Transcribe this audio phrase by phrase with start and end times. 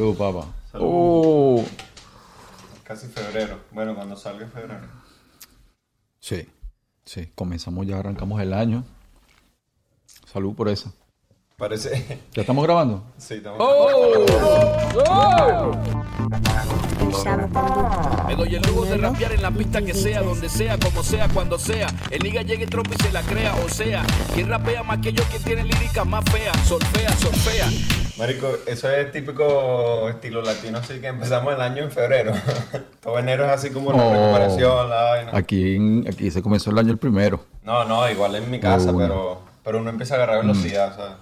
[0.00, 0.46] Salud, papá.
[0.72, 0.86] Salud.
[0.88, 1.64] Oh.
[2.84, 3.60] Casi febrero.
[3.70, 4.86] Bueno, cuando salga en febrero.
[6.18, 6.48] Sí,
[7.04, 7.30] sí.
[7.34, 8.82] Comenzamos ya, arrancamos el año.
[10.24, 10.90] Salud por eso.
[11.58, 12.18] Parece.
[12.32, 13.04] ¿Ya estamos grabando?
[13.18, 13.58] Sí, estamos.
[18.26, 21.28] Me doy el lujo de rapear en la pista que sea, donde sea, como sea,
[21.28, 21.88] cuando sea.
[22.10, 25.22] El liga llegue trompo y se la crea, o sea, quien rapea más que yo,
[25.24, 27.68] quien tiene líricas más feas, solfea, solfea.
[28.20, 32.32] Marico, eso es típico estilo latino, así que empezamos el año en febrero.
[33.02, 34.12] Todo enero es así como la Oh.
[34.12, 35.30] recuperación, la vaina.
[35.34, 37.44] Aquí, aquí se comenzó el año el primero.
[37.64, 40.96] No, no, igual en mi casa, Oh, pero, pero uno empieza a agarrar velocidad, o
[40.96, 41.16] sea.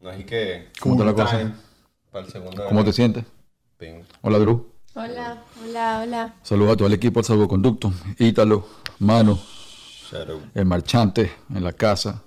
[0.00, 0.68] No es que.
[0.80, 1.52] ¿Cómo está la cosa?
[2.12, 2.64] Para el segundo.
[2.66, 3.24] ¿Cómo te sientes?
[3.76, 4.02] Ping.
[4.20, 4.64] Hola, Drew.
[4.94, 6.34] Hola, hola, hola.
[6.42, 7.92] Saludos a todo el equipo del Salvoconducto.
[8.18, 8.66] Ítalo,
[9.00, 9.38] Mano,
[10.10, 10.40] Shadow.
[10.54, 12.22] el marchante en la casa.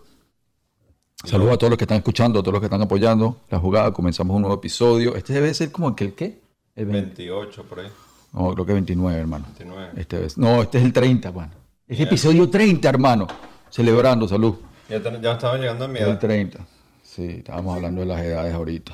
[1.24, 3.92] Saludos a todos los que están escuchando, a todos los que están apoyando la jugada.
[3.94, 5.16] Comenzamos un nuevo episodio.
[5.16, 6.40] Este debe ser como que el qué?
[6.76, 7.06] El 20.
[7.24, 7.88] 28 por ahí.
[8.34, 9.46] No, creo que 29, hermano.
[9.58, 9.92] 29.
[9.96, 11.52] Este es, no, este es el 30, hermano.
[11.88, 13.28] Es episodio 30, hermano.
[13.70, 14.56] Celebrando, salud.
[14.90, 16.20] Ya, ten- ya estaba llegando a mi El edad.
[16.20, 16.60] 30.
[17.02, 18.94] Sí, estábamos hablando de las edades ahorita.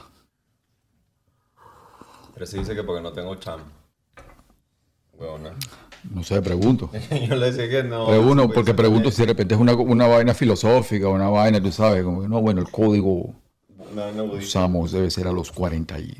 [2.34, 3.60] Pero sí dice que porque no tengo cham.
[5.14, 5.54] Huevona.
[6.10, 6.90] No sé, pregunto.
[7.28, 8.08] Yo le decía que no.
[8.08, 12.04] Pregunto, porque pregunto si de repente es una, una vaina filosófica, una vaina, tú sabes,
[12.04, 13.36] como que no, bueno, el código
[13.94, 16.18] No, no, usamos debe ser a los 40 y...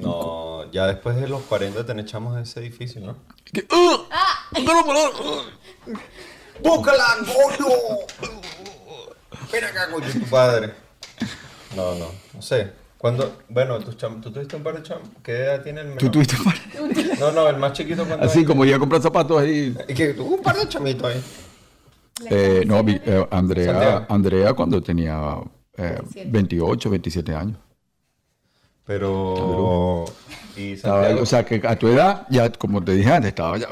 [0.00, 3.16] No, ya después de los 40 te echamos ese difícil, ¿no?
[3.52, 4.46] que- ¡Ah!
[4.62, 5.44] ¡No lo puedo!
[6.62, 7.68] ¡Búscala, gordo!
[9.52, 10.74] Ven acá, coño, tu padre.
[11.74, 12.72] No, no, no sé.
[12.98, 16.00] Cuando, bueno, tus cham, tú tuviste un par de cham, ¿qué edad tiene el menor?
[16.00, 19.00] Tú tuviste un par- No, no, el más chiquito cuando Así como iba a comprar
[19.00, 19.76] zapatos ahí.
[19.88, 21.22] Y que tuvo un par de chamitos ahí.
[22.28, 24.06] Eh, no, vi- eh, Andrea, Santiago.
[24.08, 25.36] Andrea cuando tenía
[25.76, 26.30] eh, 27.
[26.30, 27.56] 28, 27 años.
[28.84, 30.04] Pero...
[30.56, 33.68] Y Estaba- o sea, que a tu edad, ya como te dije antes, estaba ya...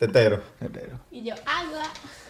[0.00, 0.42] Tetero.
[1.10, 1.82] Y yo, agua.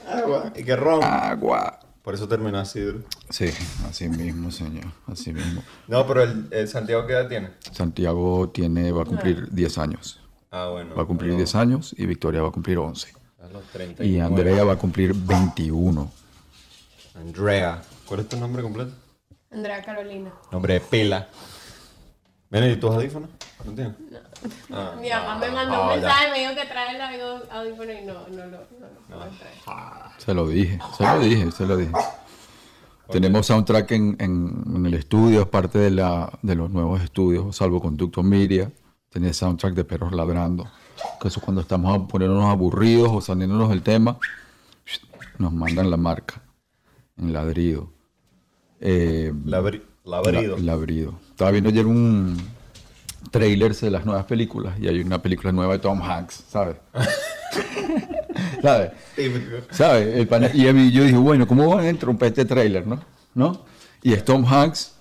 [0.09, 0.53] Agua.
[0.57, 1.05] Y que ron.
[1.05, 1.79] Agua.
[2.03, 2.81] Por eso terminó así.
[2.81, 3.05] duro.
[3.29, 3.49] Sí,
[3.89, 5.63] así mismo, señor, así mismo.
[5.87, 7.51] No, pero el, el Santiago, ¿qué edad tiene?
[7.71, 10.21] Santiago tiene, va a cumplir 10 años.
[10.51, 10.97] Ah, bueno.
[10.97, 13.13] Va a cumplir no, 10 años y Victoria va a cumplir 11.
[13.41, 14.05] A los 30.
[14.05, 16.11] Y Andrea va a cumplir 21.
[17.15, 17.83] Andrea.
[18.05, 18.91] ¿Cuál es tu nombre completo?
[19.53, 20.33] Andrea Carolina.
[20.51, 21.29] Nombre de pela.
[22.51, 23.31] Ven, ¿y tus audífonos?
[23.65, 23.95] ¿No tienes?
[24.73, 25.95] Ah, Mi mamá me mandó ah, un ya.
[25.97, 29.31] mensaje, me dijo que trae el audífono audífono y no, no lo no, no, lo
[29.31, 30.13] trae.
[30.19, 31.93] Se lo dije, se lo dije, se lo dije.
[33.11, 37.57] Tenemos soundtrack en, en- en el estudio, es parte de, la, de los nuevos estudios,
[37.57, 38.71] Salvoconducto Media.
[39.09, 40.71] Tiene soundtrack de perros ladrando.
[41.21, 44.17] Que eso cuando estamos a ponernos aburridos o saliéndonos del tema,
[45.39, 46.41] nos mandan la marca
[47.17, 47.91] en ladrido.
[48.81, 50.57] Eh, Labri- Labrido.
[50.59, 51.19] La- Labrido.
[51.31, 52.37] Estaba viendo ayer un
[53.31, 56.77] trailer de las nuevas películas y hay una película nueva de Tom Hanks, ¿sabes?
[58.63, 58.93] ¿Sabes?
[59.71, 60.17] ¿Sabes?
[60.17, 63.01] El y a mí yo dije, bueno, ¿cómo van a entrompar este trailer, no?
[63.35, 63.65] ¿No?
[64.03, 64.95] Y es Tom Hanks,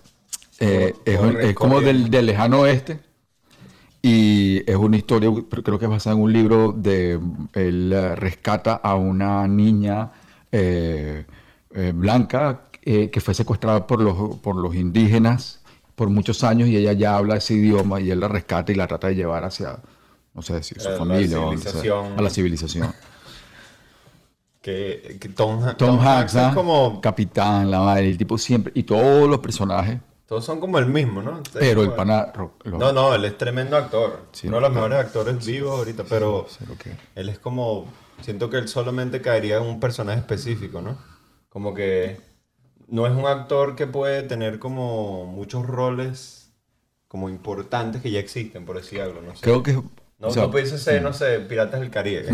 [0.59, 3.00] eh, es, como del, del lejano oeste,
[4.02, 5.30] y es una historia,
[5.63, 7.19] creo que es basada en un libro de,
[7.53, 10.12] él eh, rescata a una niña
[10.51, 11.25] eh,
[11.74, 15.59] eh, blanca que fue secuestrada por los, por los indígenas
[16.00, 18.88] por muchos años y ella ya habla ese idioma y él la rescata y la
[18.88, 19.80] trata de llevar hacia,
[20.34, 22.18] no sé si su la familia o civilización.
[22.18, 22.94] a la civilización.
[24.62, 26.52] Que, que Tom, Ha- Tom, Hanks, es ¿ah?
[26.54, 27.00] como...
[27.02, 31.22] capitán, la madre, el tipo siempre, y todos los personajes, Todos son como el mismo,
[31.22, 31.32] ¿no?
[31.38, 32.31] Entonces, pero el pana...
[32.36, 34.26] lo- No, no, él es tremendo actor.
[34.34, 37.86] Sí, Uno de los mejores actores vivos ahorita, pero lo que- él es como...
[38.22, 40.98] Siento que él solamente caería en un personaje específico, ¿no?
[41.50, 42.20] Como que
[42.91, 46.51] no es un actor que puede tener como muchos roles
[47.07, 49.41] como importantes que ya existen, por decir algo, no sé.
[49.41, 49.73] Creo que...
[49.73, 50.45] no, o sea, mm.
[50.45, 52.29] no pudiese ser, no sé, Piratas del Caribe.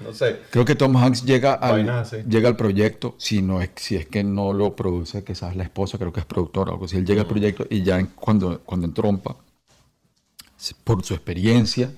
[0.00, 0.40] no sé.
[0.50, 1.84] Creo que Tom Hanks llega al,
[2.26, 5.98] llega al proyecto, si, no es, si es que no lo produce quizás la esposa,
[5.98, 6.96] creo que es productora o algo así.
[6.96, 9.36] Él llega al proyecto y ya en- cuando, cuando entrompa,
[10.84, 11.92] por su experiencia,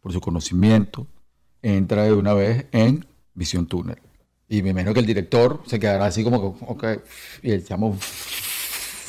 [0.00, 1.06] por su conocimiento,
[1.60, 3.04] entra de una vez en
[3.34, 3.98] Visión Túnel.
[4.52, 6.84] Y me imagino que el director se quedará así como, que, ok,
[7.42, 7.96] y el chamo,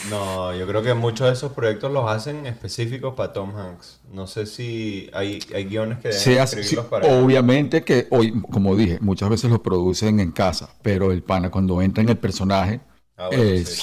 [0.01, 4.01] No, yo creo que muchos de esos proyectos los hacen específicos para Tom Hanks.
[4.11, 7.25] No sé si hay, hay guiones que deben escribirlos sí, para él.
[7.25, 11.81] obviamente que hoy, como dije, muchas veces los producen en casa, pero el pana cuando
[11.81, 12.81] entra en el personaje,
[13.17, 13.81] Ah, bueno, sí,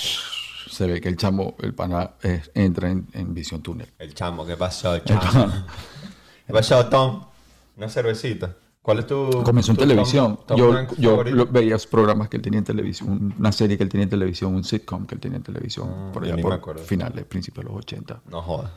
[0.66, 2.14] se ve que el chamo, el pana
[2.54, 3.88] entra en, en visión túnel.
[3.98, 5.46] El chamo, ¿qué pasó, chamo?
[6.46, 7.24] ¿Qué pasó, Tom?
[7.76, 8.56] Una cervecita.
[8.82, 9.43] ¿Cuál es tu.
[9.44, 10.38] Comenzó en tu televisión.
[10.47, 10.56] top
[10.99, 14.55] yo veía programas que él tenía en televisión, una serie que él tenía en televisión,
[14.55, 17.79] un sitcom que él tenía en televisión, Ah, por allá por finales, principios de los
[17.79, 18.23] 80.
[18.31, 18.71] No jodas.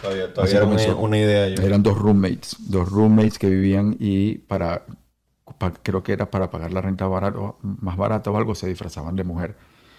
[0.00, 0.24] Todavía,
[0.58, 0.64] era
[0.96, 1.62] una, idea yo.
[1.62, 4.86] Eran dos roommates, dos roommates que vivían y para,
[5.58, 9.16] pa- creo que era para pagar la renta barato, más barata o algo, se disfrazaban
[9.16, 9.56] de mujer.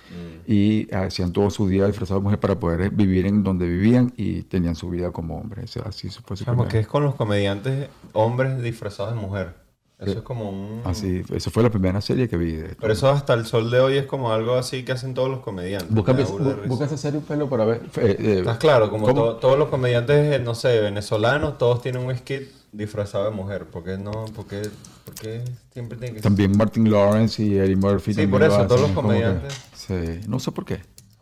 [0.09, 0.51] Mm.
[0.51, 4.41] Y hacían todo su día disfrazados de mujer para poder vivir en donde vivían y
[4.43, 5.77] tenían su vida como hombres.
[5.77, 9.55] Así fue su Chamo, primera- ¿qué es con los comediantes hombres disfrazados de mujer?
[9.99, 10.81] Eso es como un...
[10.85, 12.53] Así, eso fue la primera serie que vi.
[12.53, 15.29] de- Pero eso hasta el sol de hoy es como algo así que hacen todos
[15.29, 15.93] los comediantes.
[15.93, 16.13] Busca,
[16.67, 17.81] busca esa serie un pelo para ver.
[17.97, 22.15] eh, eh, Estás claro, como todos los comediantes, eh, no sé, venezolanos, todos tienen un
[22.15, 23.65] skit disfrazado de mujer.
[23.65, 24.11] ¿Por qué no?
[24.33, 24.61] ¿Por qué,
[25.03, 25.43] por qué
[25.73, 28.13] siempre tienen que También Martin Lawrence y Eddie Murphy.
[28.13, 29.53] Sí, por lo eso, todos los que- comediantes.
[29.75, 29.95] sí,
[30.29, 30.79] no sé por qué.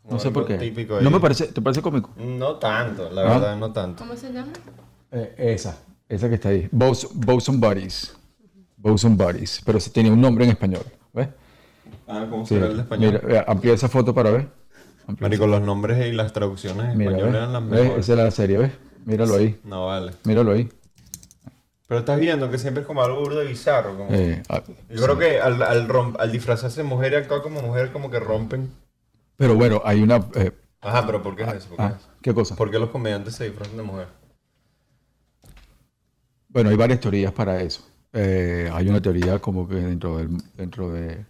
[0.07, 0.53] No sé por qué.
[0.57, 2.11] típico No me parece, ¿te parece cómico?
[2.17, 3.25] No tanto, la ¿Ah?
[3.39, 4.03] verdad, no tanto.
[4.03, 4.53] ¿Cómo se llama?
[5.11, 5.77] Eh, esa,
[6.07, 6.69] esa que está ahí.
[6.71, 8.13] Bos- Boson Buddies.
[8.91, 9.61] Boson Buddies.
[9.65, 10.83] Pero se tenía un nombre en español.
[11.13, 11.29] ¿Ves?
[12.07, 12.55] Ah, ¿cómo Sí.
[12.55, 13.19] será el español?
[13.23, 14.47] Mira, eh, amplía esa foto para ver.
[15.07, 17.37] Amplía Marico, los nombres y las traducciones en Mira, español ¿ves?
[17.37, 17.81] eran las ¿Ves?
[17.81, 17.99] mejores.
[18.09, 18.71] Esa es la serie, ¿ves?
[19.05, 19.59] Míralo ahí.
[19.63, 20.11] No vale.
[20.25, 20.69] Míralo ahí.
[21.87, 23.95] Pero estás viendo que siempre es como algo burdo y bizarro.
[23.97, 24.09] Como...
[24.11, 27.61] Eh, ah, Yo creo que al, al, romp- al disfrazarse de mujer y actuar como
[27.61, 28.69] mujer, como que rompen.
[29.37, 30.17] pero bueno, hay una...
[30.35, 30.51] eh,
[30.81, 31.69] Ajá, pero ¿por qué es eso?
[31.69, 32.09] ¿Por qué, ah, es eso?
[32.21, 32.55] ¿Qué cosa?
[32.57, 34.07] ¿Por qué los comediantes se disfrazan de mujer?
[36.49, 37.86] Bueno, hay varias teorías para eso.
[38.13, 41.25] Eh, hay una teoría como que dentro del, dentro de,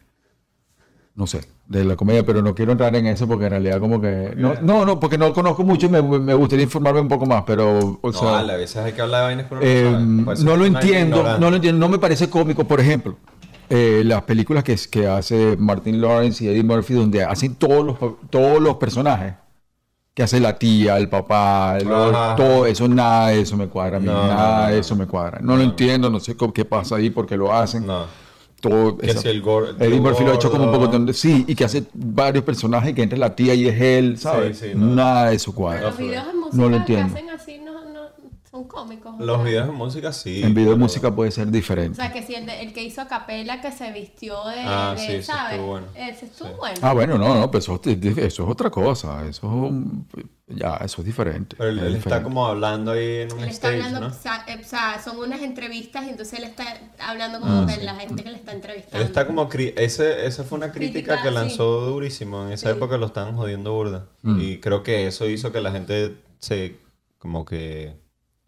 [1.16, 4.00] no sé, de la comedia, pero no quiero entrar en eso porque en realidad como
[4.00, 7.26] que, no, no, no, porque no conozco mucho y me, me gustaría informarme un poco
[7.26, 9.98] más, pero, o no, sea, vale, a veces hay que hablar de vainas no eh,
[10.38, 11.40] no lo entiendo, ignorante.
[11.40, 13.18] no lo entiendo, no me parece cómico, por ejemplo.
[13.70, 17.98] eh, las películas que, que hace Martin Lawrence y Eddie Murphy, donde hacen todos los,
[18.30, 19.36] todos los personajes,
[20.18, 22.36] que hace la tía, el papá, el- Ajá.
[22.36, 25.06] todo eso, nada de eso me cuadra, a mí, No, nada no, de eso me
[25.06, 25.38] cuadra.
[25.44, 27.86] No, lo entiendo, no sé cómo- qué pasa ahí, por qué lo hacen.
[27.86, 28.06] No.
[28.60, 30.88] Todo Que esa- si el gor- Eddie el Murphy lo ha hecho como un poco
[30.88, 34.58] de- sí, y que hace varios personajes que entra la tía y es él, ¿sabes?
[34.58, 34.88] Sí, sí, no.
[34.96, 35.82] Nada de eso cuadra.
[35.84, 37.14] Los videos No lo que entiendo.
[37.16, 37.47] hacen así
[38.62, 40.42] o Los videos de música sí.
[40.44, 41.96] En video de música puede ser O diferente.
[41.96, 44.94] sea, que si el, de- el que hizo a capela que se vistió de, Ah,
[44.96, 45.54] de, sí, ese ¿sabes?
[45.54, 45.88] estuvo bueno.
[45.96, 46.54] Ese estuvo Sí.
[46.58, 46.76] bueno.
[46.82, 49.26] Ah, bueno, no, no, pero eso, eso es otra cosa.
[49.28, 50.08] Eso es un-
[50.50, 51.56] ya, eso es diferente.
[51.58, 54.16] Pero él, es él está como hablando ahí en un Él está stage, hablando, ¿no?
[54.16, 56.64] o, sea, eh, o sea, son unas entrevistas y entonces él está
[57.00, 58.98] hablando como de la gente que le está entrevistando.
[58.98, 59.50] Él está como...
[59.50, 61.34] cri- Ese, esa fue una crítica, Crítica, que sí.
[61.36, 62.46] lanzó durísimo.
[62.46, 62.78] En esa Sí.
[62.78, 64.06] época lo estaban jodiendo burda.
[64.22, 64.40] Mm.
[64.40, 66.78] Y creo que eso hizo que la gente se...
[67.20, 67.96] Como que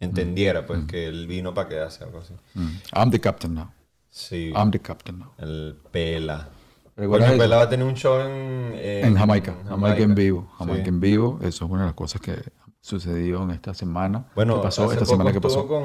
[0.00, 2.34] entendiera, pues, que él vino para quedarse algo así.
[2.54, 2.68] Mm.
[2.96, 3.70] I'm the captain now.
[4.08, 4.52] Sí.
[4.56, 5.32] I'm the captain now.
[5.38, 6.48] El Pela.
[6.96, 7.42] ¿Recuerdas Coño, eso?
[7.44, 8.74] Pela va a tener un show en...
[8.74, 10.48] En Jamaica, Jamaica en vivo.
[10.50, 10.56] Sí.
[10.58, 12.36] Jamaica en vivo, eso es una de las cosas que
[12.80, 14.26] sucedió en esta semana.
[14.34, 15.68] Bueno, ¿Qué pasó hace esta poco semana que pasó?
[15.68, 15.84] Con,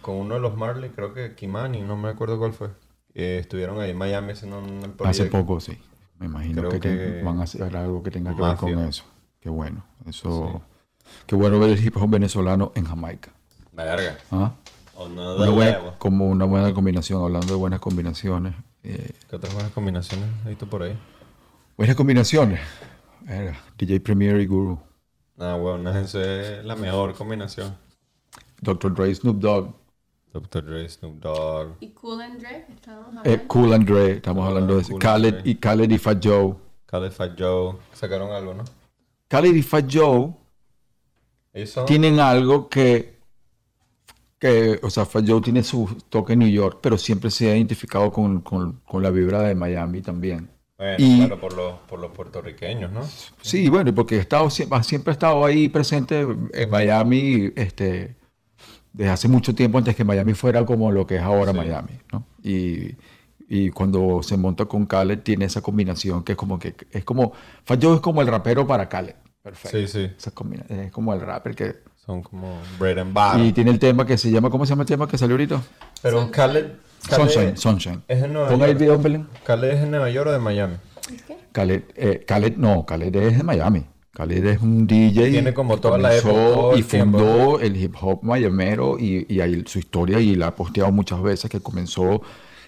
[0.00, 2.68] con uno de los Marley, creo que Kimani, no me acuerdo cuál fue.
[3.14, 5.08] Eh, estuvieron ahí en Miami haciendo un proyecto.
[5.08, 5.78] Hace poco, sí.
[6.18, 9.04] Me imagino que, van a hacer algo que tenga que ver con eso.
[9.40, 9.84] Qué bueno.
[10.06, 10.62] Eso.
[11.26, 13.32] Qué bueno ver el hip hop venezolano en Jamaica.
[13.76, 14.18] Verga.
[14.30, 14.52] ¿Ah?
[14.96, 15.94] O no Una de buena- huevo.
[15.98, 18.54] como una buena combinación, hablando de buenas combinaciones.
[18.82, 20.96] eh, ¿Qué otras buenas combinaciones hay tú por ahí?
[21.76, 22.60] buenas combinaciones.
[23.28, 24.78] Era DJ Premier y Guru.
[25.38, 27.76] Ah, bueno, esa es la mejor combinación.
[28.62, 28.94] Dr.
[28.94, 29.74] Dre, Snoop Dogg.
[30.32, 30.64] Dr.
[30.64, 31.76] Dre, Snoop Dogg.
[31.80, 33.48] Y Cool and Dre, estábamos Eh, hablando.
[33.48, 34.90] cool and Dre, estamos hablando de eso.
[34.92, 36.54] Cool Khaled y Khaled y Fat Joe.
[36.86, 37.76] Khaled Fat Joe.
[37.92, 38.64] Sacaron algo, ¿no?
[39.28, 40.32] Khaled y Fat Joe
[41.86, 43.15] tienen algo que,
[44.38, 47.56] que, o sea, Fat Joe tiene su toque en New York, pero siempre se ha
[47.56, 50.50] identificado con, con- con la vibra de Miami también.
[50.78, 53.00] Bueno, y- claro, por los, por los puertorriqueños, ¿no?
[53.40, 58.14] Sí, bueno, porque he estado, siempre, siempre ha estado ahí presente en Miami este,
[58.92, 61.58] desde hace mucho tiempo antes que Miami fuera como lo que es ahora Sí.
[61.58, 62.26] Miami, ¿no?
[62.42, 62.94] Y,
[63.48, 67.32] y cuando se monta con Khaled tiene esa combinación que es como que es como
[67.64, 69.14] Fat Joe es como el rapero para Khaled.
[69.42, 69.78] Perfecto.
[69.78, 70.10] Sí, sí.
[70.18, 70.32] Esa
[70.68, 71.76] es como el rapper que
[72.06, 73.44] Son como bread and butter.
[73.44, 75.60] y tiene el tema que se llama ¿cómo se llama el tema que salió ahorita?
[76.02, 76.32] Pero Sunshine.
[76.32, 76.66] Khaled...
[77.08, 78.02] Khaled Sunshine, Sunshine.
[78.08, 78.80] Es en Nueva Pon ahí el York.
[78.80, 79.26] video, Belén.
[79.44, 80.74] ¿Khaled es en Nueva York o de Miami?
[81.26, 81.36] ¿Qué?
[81.52, 83.84] Khaled, eh, Khaled, no, Khaled es de Miami.
[84.12, 85.30] Khaled es un DJ.
[85.30, 89.78] Tiene como toda la época, Y fundó el hip hop mayamero y, y ahí su
[89.78, 92.22] historia y la ha posteado muchas veces que comenzó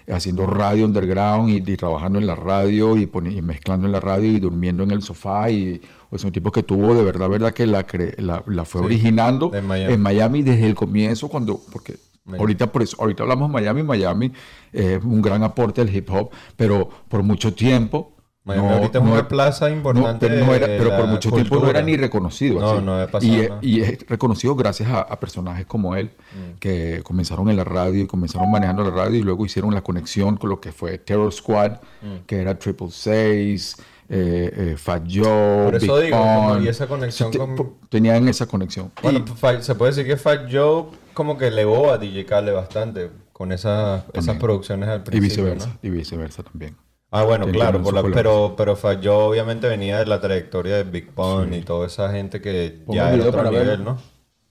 [0.09, 4.31] haciendo radio underground y, y trabajando en la radio y, y mezclando en la radio
[4.31, 7.67] y durmiendo en el sofá y es un tipo que tuvo de verdad, verdad que
[7.67, 9.93] la, cre- la, la fue Sí, originando de Miami.
[9.95, 12.41] en Miami desde el comienzo cuando, porque Miami.
[12.41, 14.33] ahorita por eso, ahorita hablamos Miami, Miami
[14.73, 19.05] es un gran aporte al hip hop, pero por mucho tiempo Miami No, ahorita es
[19.05, 20.27] no una plaza No, importante.
[20.27, 22.59] pero, no era- de pero por mucho tiempo no era ni reconocido.
[22.61, 22.83] No, así.
[22.85, 23.61] no había pasado y, es- nada.
[23.63, 26.59] y es reconocido gracias a, a personajes como él, Mm.
[26.59, 30.39] que comenzaron en la radio y comenzaron manejando la radio y luego hicieron la conexión
[30.39, 32.25] con lo que fue Terror Squad, Mm.
[32.27, 33.77] que era Triple Seis,
[34.11, 38.91] eh, eh, Fat Joe, Por eso Big digo, y esa conexión con- Tenían esa conexión.
[39.03, 43.11] Bueno, Y- se puede decir que Fat Joe como que elevó a DJ Khaled bastante
[43.33, 45.79] con esas, esas producciones al y principio, viceversa, ¿no?
[45.83, 46.77] y viceversa también.
[47.11, 50.83] Ah, bueno, claro, por la- pero, pero Fat Joe obviamente venía de la trayectoria de
[50.85, 53.85] Big Pun y toda esa gente que Pongo ya era otro nivel.
[53.85, 53.99] ¿no?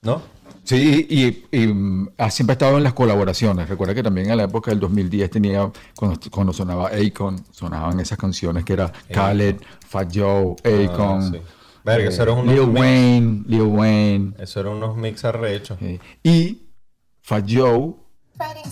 [0.02, 0.22] ¿No?
[0.68, 3.70] Sí, y, y, mm, ha siempre estado en las colaboraciones.
[3.70, 8.18] Recuerda que también en la época del 2010 tenía, cuando, cuando sonaba Akon, sonaban esas
[8.18, 9.56] canciones que era Khaled,
[9.88, 11.40] Fat Joe, Akon, Ah, sí.
[11.82, 12.80] Verga, eso era unos Lil mix.
[12.80, 14.34] Wayne, Lil Wayne.
[14.38, 15.78] Eso eran unos mix arrechos.
[16.22, 16.58] y
[17.22, 17.94] Fat Joe,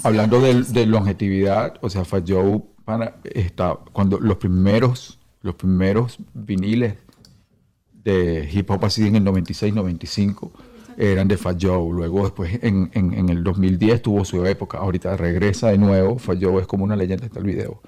[0.03, 6.19] hablando de, de longevidad, o sea, Fat Joe para, está, cuando los primeros, los primeros
[6.35, 6.97] viniles
[7.91, 10.53] de hip hop así en el 96, 95
[10.97, 11.93] eran de Fat Joe.
[11.93, 14.79] Luego después en, en- en el 2010 tuvo su época.
[14.79, 16.19] Ahorita regresa de nuevo.
[16.19, 17.81] Fat Joe es como una leyenda está el video.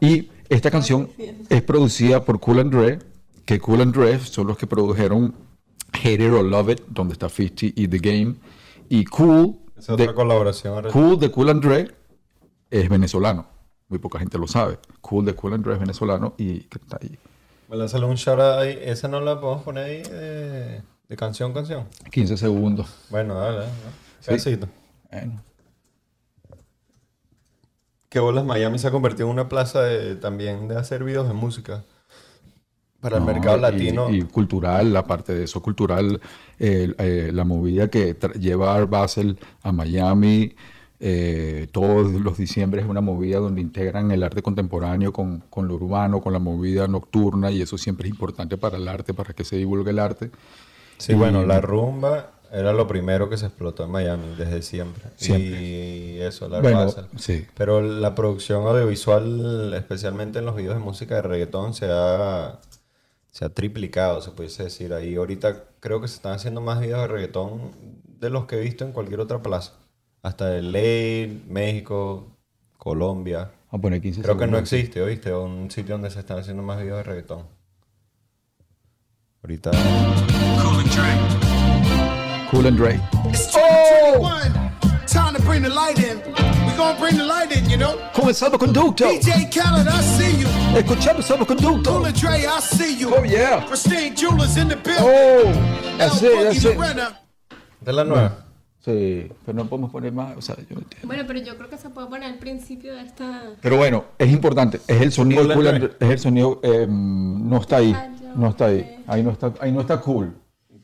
[0.00, 1.10] Y esta canción
[1.48, 2.98] es producida por Cool and Dre,
[3.44, 5.34] que Cool and Dre son los que produjeron
[5.92, 8.34] Hate It or Love It, donde está 50 y The Game.
[8.88, 10.92] Y Cool, Esa otra de, colaboración arrecha.
[10.92, 11.90] Cool de Cool and Dre
[12.70, 13.46] es venezolano.
[13.88, 14.78] Muy poca gente lo sabe.
[15.00, 17.18] Cool de Cool and Dre es venezolano y que está ahí.
[17.68, 18.78] Me lanzale un shout out ahí.
[18.82, 21.86] Esa no la podemos poner ahí de, de canción, canción.
[22.12, 22.86] 15 segundos.
[23.10, 24.38] Bueno, dale, dale.
[24.38, 24.56] Sí.
[25.10, 25.42] Bueno.
[28.08, 31.34] Que bolas Miami se ha convertido en una plaza de- también de hacer videos de
[31.34, 31.82] música.
[33.00, 34.10] Para el No, mercado y- latino.
[34.10, 36.20] Y, cultural, la parte de eso cultural,
[36.58, 40.54] eh, eh, la movida que lleva Art Basel a Miami,
[41.00, 45.74] eh, todos los diciembre es una movida donde integran el arte contemporáneo con, con lo
[45.76, 49.44] urbano, con la movida nocturna, y eso siempre es importante para el arte, para que
[49.44, 50.30] se divulgue el arte.
[51.00, 55.04] Sí, bueno, la rumba era lo primero que se explotó en Miami desde siempre.
[55.16, 55.62] Siempre.
[55.62, 57.46] Y eso, la Bueno, sí.
[57.56, 62.58] Pero la producción audiovisual, especialmente en los videos de música de reggaetón, se ha,
[63.30, 64.92] se ha triplicado, se pudiese decir.
[64.92, 67.72] Ahí ahorita creo que se están haciendo más videos de reggaetón
[68.18, 69.74] de los que he visto en cualquier otra plaza.
[70.22, 72.26] Hasta el LA, México,
[72.76, 73.52] Colombia.
[73.70, 75.32] A poner 15 Creo que no existe, ¿oíste?
[75.32, 77.59] Un sitio donde se están haciendo más videos de reggaetón.
[79.42, 79.70] Ahorita...
[80.60, 81.10] Cool and Dre.
[82.50, 83.00] Cool and Dre.
[83.32, 84.52] 2021.
[85.06, 86.18] Time to bring the light in.
[86.66, 87.96] We gonna bring the light in, you know.
[88.14, 89.06] Con el salvoconducto.
[89.08, 90.46] DJ Khaled, I see you.
[90.78, 91.90] Escuchando salvoconducto.
[91.90, 93.14] Cool and Dre, I see you.
[93.14, 93.64] Oh, yeah.
[93.66, 95.04] Pristine Jewelers in the building.
[95.04, 96.76] Oh, El that's it, that's it.
[96.76, 97.18] Lorena.
[97.80, 98.44] ¿Esta es la nueva?
[98.84, 101.06] Sí, pero no podemos poner más, o sea, yo no entiendo.
[101.06, 103.42] Bueno, pero yo creo que se puede poner al principio de esta.
[103.60, 106.06] Pero bueno, es importante, es el sonido, Cool and cool and- Dre.
[106.08, 107.94] es el sonido, eh, no está ahí,
[108.34, 110.34] no está ahí, ahí no está, ahí no está cool.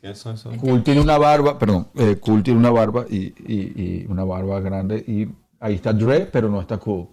[0.01, 0.57] ¿Qué son esos?
[0.59, 3.73] Cool tiene una barba, perdón, eh, cool tiene una barba y, y-
[4.03, 5.27] y una barba grande y
[5.59, 7.09] ahí está Dre, pero no está cool.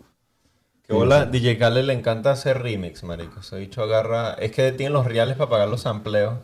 [0.85, 3.39] Que bola, DJ Khaled le encanta hacer remix, marico.
[3.39, 4.33] Ese dicho agarra...
[4.33, 6.39] Es que tiene los reales para pagar los sampleos.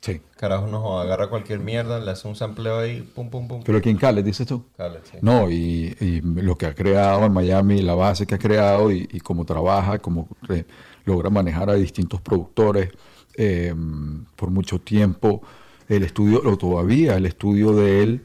[0.00, 0.22] Sí.
[0.36, 3.62] Carajo, no agarra cualquier mierda, le hace un sampleo ahí, pum, pum, pum.
[3.62, 4.64] Pero ¿quién Khaled, dices tú?
[4.76, 5.18] Khaled, sí.
[5.20, 9.06] No, y, y lo que ha creado en Miami, la base que ha creado y,
[9.20, 10.64] cómo trabaja, cómo re-
[11.04, 12.88] logra manejar a distintos productores
[13.36, 13.74] eh,
[14.36, 15.42] por mucho tiempo.
[15.88, 18.22] El estudio, o todavía el estudio de él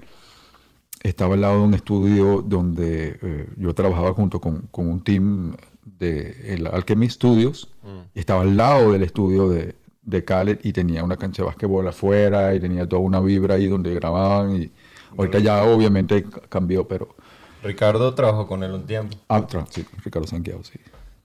[1.03, 5.55] estaba al lado de un estudio donde eh, yo trabajaba junto con, con un team
[5.83, 7.69] de el Alchemy Studios.
[8.15, 11.87] y estaba al lado del estudio de, de Khaled y tenía una cancha de básquetbol
[11.87, 14.61] afuera y tenía toda una vibra ahí donde grababan.
[14.61, 14.71] y
[15.17, 17.15] Ahorita ya obviamente cambió, pero...
[17.63, 19.17] Ricardo trabajó con él un tiempo.
[19.27, 20.79] Ah, sí, Ricardo Santiago, sí.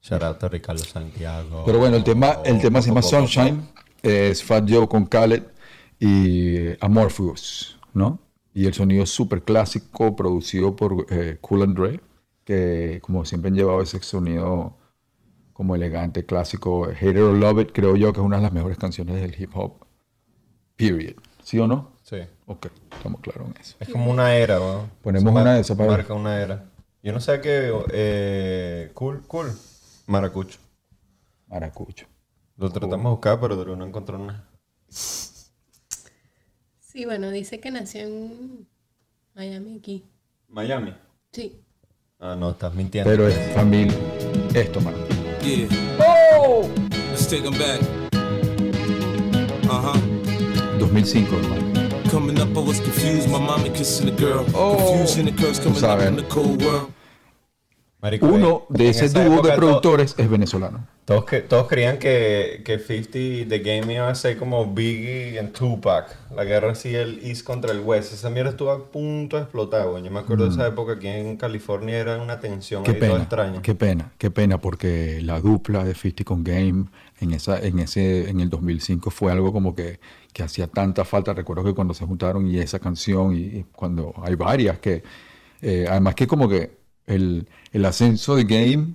[0.04, 1.62] Shout out a Ricardo Santiago.
[1.64, 3.66] Pero bueno, el tema, el tema se llama Sunshine,
[4.02, 5.44] es Fat Joe con Khaled
[5.98, 8.18] y Amorphous, ¿no?
[8.52, 12.00] Y el sonido súper clásico, producido por eh, Cool and Dre,
[12.44, 14.76] que como siempre han llevado ese sonido
[15.54, 16.84] como elegante, clásico.
[16.84, 19.34] Hate It or Love It, creo yo que es una de las mejores canciones del
[19.40, 19.86] hip hop,
[20.76, 21.14] period.
[21.42, 21.92] ¿Sí o no?
[22.02, 22.18] Sí.
[22.44, 23.76] Ok, estamos claros en eso.
[23.80, 24.90] Es como una era, weón.
[25.00, 25.92] Ponemos una de esas para.
[25.92, 26.66] Marca una era.
[27.02, 27.72] Yo no sé qué...
[27.90, 29.50] Eh, cool, cool.
[30.06, 30.58] Maracucho.
[31.48, 32.06] Maracucho.
[32.56, 34.48] Lo tratamos de buscar, pero Drew no encontró nada.
[36.80, 38.68] Sí, bueno, dice que nació en
[39.34, 40.04] Miami aquí.
[40.48, 40.94] Miami.
[41.32, 41.60] Sí.
[42.20, 43.10] Ah, no, estás mintiendo.
[43.10, 43.98] Pero es familia.
[44.54, 44.98] Esto, mano.
[45.42, 45.68] Yeah.
[47.10, 47.80] Let's take 'em back.
[49.64, 49.98] Uh huh.
[50.78, 52.10] 2005, hermano.
[52.10, 53.28] Coming up, I was confused.
[53.28, 54.46] My mommy kissing a girl.
[54.54, 54.76] Oh.
[54.76, 56.06] Confusion and curse coming up sabes.
[56.06, 56.92] in the cold world.
[58.04, 60.86] Marico, Uno de ese dúo de to- productores es venezolano.
[61.06, 65.52] Todos, que, todos creían que, que 50 The Game iba a ser como Biggie en
[65.54, 66.14] Tupac.
[66.36, 68.12] La guerra así, el East contra el West.
[68.12, 70.02] Esa mierda estuvo a punto de explotar, güey.
[70.02, 72.84] Yo me acuerdo de esa época aquí en California era una tensión Mm.
[72.84, 73.62] Qué ahí pena, extraña.
[73.62, 76.84] qué pena, qué pena, porque la dupla de 50 con Game
[77.20, 79.98] en, esa, en, ese, en el 2005 fue algo como que,
[80.34, 81.32] que hacía tanta falta.
[81.32, 85.02] Recuerdo que cuando se juntaron y esa canción, y, y cuando hay varias que,
[85.62, 88.94] eh, además que como que el, el ascenso de Game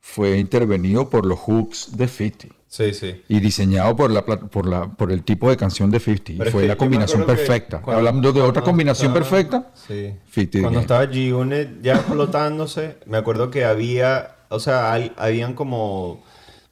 [0.00, 3.22] fue intervenido por los hooks de 50 Sí, sí.
[3.28, 6.48] y diseñado por la por la por el tipo de canción de 50 y Pero
[6.48, 10.12] es fue que la combinación perfecta cuando- hablando de otra combinación estaba- perfecta Sí.
[10.30, 16.22] 50 Cuando estaba G-Unit ya explotándose, me acuerdo que había, o sea, hay- habían como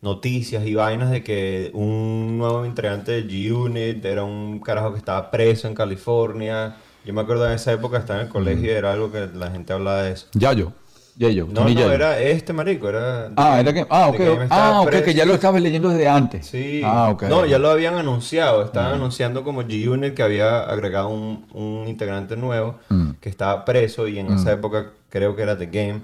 [0.03, 5.31] noticias y vainas de que un nuevo integrante de G-Unit era un carajo que estaba
[5.31, 6.77] preso en California.
[7.05, 9.51] Yo me acuerdo en esa época estaba en el colegio y era algo que la
[9.51, 10.27] gente hablaba de eso.
[10.35, 10.73] Yayo
[11.17, 11.93] Yayo No, no, Yayo.
[11.93, 13.31] era este marico, era...
[13.37, 15.17] ah era que ah ok que ah ok que preso.
[15.17, 16.81] ya lo estabas leyendo desde antes Sí.
[16.85, 18.65] ah ok No, ya lo habían anunciado.
[18.65, 23.11] Estaban anunciando como G-Unit que había agregado un, un integrante nuevo Mm.
[23.21, 25.93] que estaba preso y en esa época creo que era The Game.
[25.95, 26.03] Mm.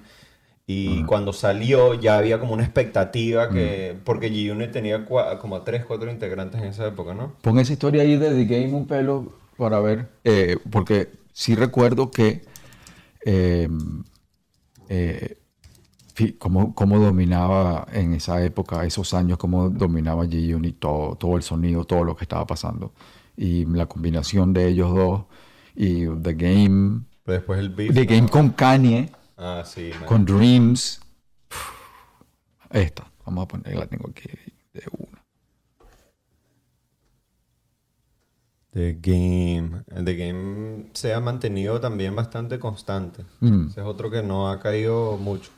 [0.73, 3.97] Y cuando salió ya había como una expectativa que...
[4.05, 7.33] Porque G-Unit tenía como 3, 4 integrantes en esa época, ¿no?
[7.43, 12.11] Pon esa historia ahí de The Game un pelo para ver, eh, porque sí recuerdo
[12.11, 12.43] que
[13.25, 13.69] eh,
[14.89, 15.39] eh,
[16.39, 21.85] cómo, cómo dominaba en esa época, esos años, cómo dominaba G-Unit todo, todo el sonido,
[21.85, 22.93] todo lo que estaba pasando.
[23.37, 25.25] Y la combinación de ellos dos
[25.77, 27.95] y The Game, Pero después el beef.
[27.95, 28.11] The ¿no?
[28.11, 29.91] Game con Kanye, Ah, sí.
[30.07, 31.01] con Dreams.
[32.71, 34.29] Esta, vamos a poner, la tengo aquí
[34.73, 35.20] de una.
[38.73, 39.83] The Game.
[40.05, 43.25] The Game se ha mantenido también bastante constante.
[43.41, 43.69] Mm.
[43.69, 45.51] Ese es otro que no ha caído mucho.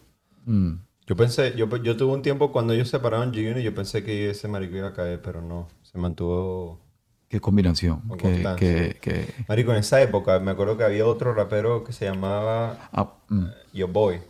[0.47, 0.75] Mm.
[1.07, 4.49] Yo pensé, yo, yo tuve un tiempo cuando ellos separaron G-Unit, yo pensé que ese
[4.49, 5.69] marico iba a caer, pero no.
[5.83, 6.81] Se mantuvo...
[7.29, 8.01] Qué combinación.
[8.03, 11.93] Con Que, que, que- Marico, en esa época me acuerdo que había otro rapero que
[11.93, 13.47] se llamaba ah, mm.
[13.73, 14.21] Yo Boy.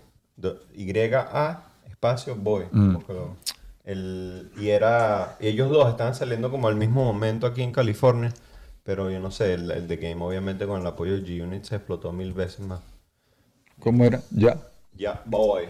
[0.74, 2.64] Y-A espacio Boy.
[2.70, 2.96] Mm.
[3.84, 5.36] El, y era...
[5.40, 8.32] y ellos dos estaban saliendo como al mismo momento aquí en California.
[8.84, 11.76] Pero yo no sé, el, el The Game obviamente con el apoyo de G-Unit se
[11.76, 12.80] explotó mil veces más.
[13.78, 14.20] ¿Cómo era?
[14.30, 14.56] Ya.
[14.94, 15.66] Ya Boy.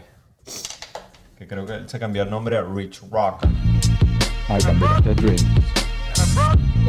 [1.37, 3.45] Que creo que él se cambió el nombre a Rich Rock.
[4.49, 4.91] Ahí también.
[5.05, 5.37] The Dream.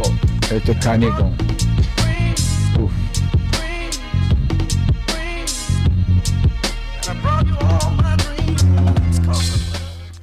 [0.01, 1.33] Oh, esto es Kanye con.
[2.81, 2.91] Uf.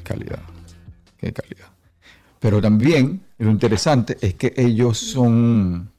[0.03, 0.41] Calidad.
[1.19, 1.69] Qué calidad.
[2.39, 5.91] Pero también lo interesante es que ellos son.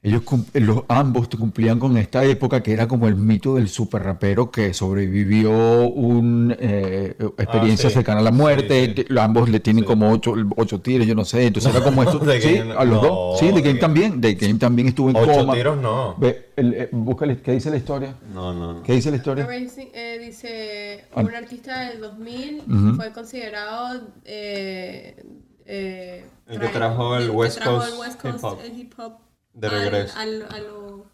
[0.00, 0.22] Ellos
[0.54, 4.72] los, ambos cumplían con esta época que era como el mito del super rapero que
[4.72, 7.94] sobrevivió una experiencia sí.
[7.94, 8.94] cercana a la muerte.
[8.96, 9.18] Sí, sí.
[9.18, 11.46] Ambos le tienen como ocho, ocho tiros, yo no sé.
[11.46, 12.20] Entonces era como esto.
[12.20, 13.38] Sí, Game, a los no, dos.
[13.40, 13.80] Sí, The Game Game.
[13.80, 14.20] también.
[14.20, 15.54] The Game también estuvo en Ocho coma.
[15.54, 16.14] tiros no.
[16.16, 18.14] Ve, el- eh, búscale, ¿qué dice la historia?
[18.32, 18.82] No, no, no.
[18.84, 19.46] ¿Qué dice la historia?
[19.46, 21.22] Racing, eh, dice, Ah.
[21.22, 22.62] un artista del 2000
[22.94, 24.00] fue considerado...
[24.24, 25.24] Eh,
[25.66, 28.58] eh, El que trajo el que West Coast el West hip Coast hop.
[28.64, 29.12] eh, hip hop
[29.60, 30.18] De regreso.
[30.18, 31.06] al- a lo-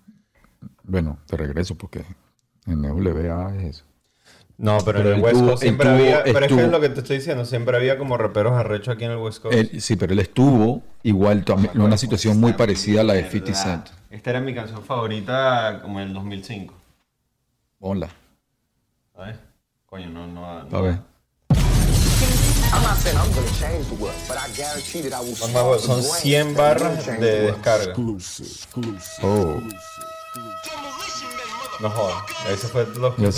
[0.83, 2.05] Bueno, de regreso porque
[2.67, 3.85] en WBA es eso.
[4.57, 6.23] No, pero, Pero en el West Coast siempre había.
[6.23, 7.45] Pero es que estuvo- es lo que te estoy diciendo.
[7.45, 9.57] Siempre había como raperos arrechos aquí en el West Coast.
[9.57, 13.29] Él- sí, pero él estuvo igual también en una situación muy parecida a la de
[13.29, 13.89] 50 Cent.
[14.11, 16.75] Esta era mi canción favorita como en el 2005.
[17.81, 18.09] Ponla,
[19.17, 19.37] ¿Sabes?
[19.87, 20.65] Coño, no, no.
[20.65, 20.77] no.
[20.79, 20.99] a ver.
[25.37, 27.57] Son, start más- the son brain 100 that will barras change de the world.
[27.57, 27.93] descarga.
[29.23, 29.61] Oh,
[31.81, 32.23] No jodas.
[32.51, 33.33] Ese fue los ya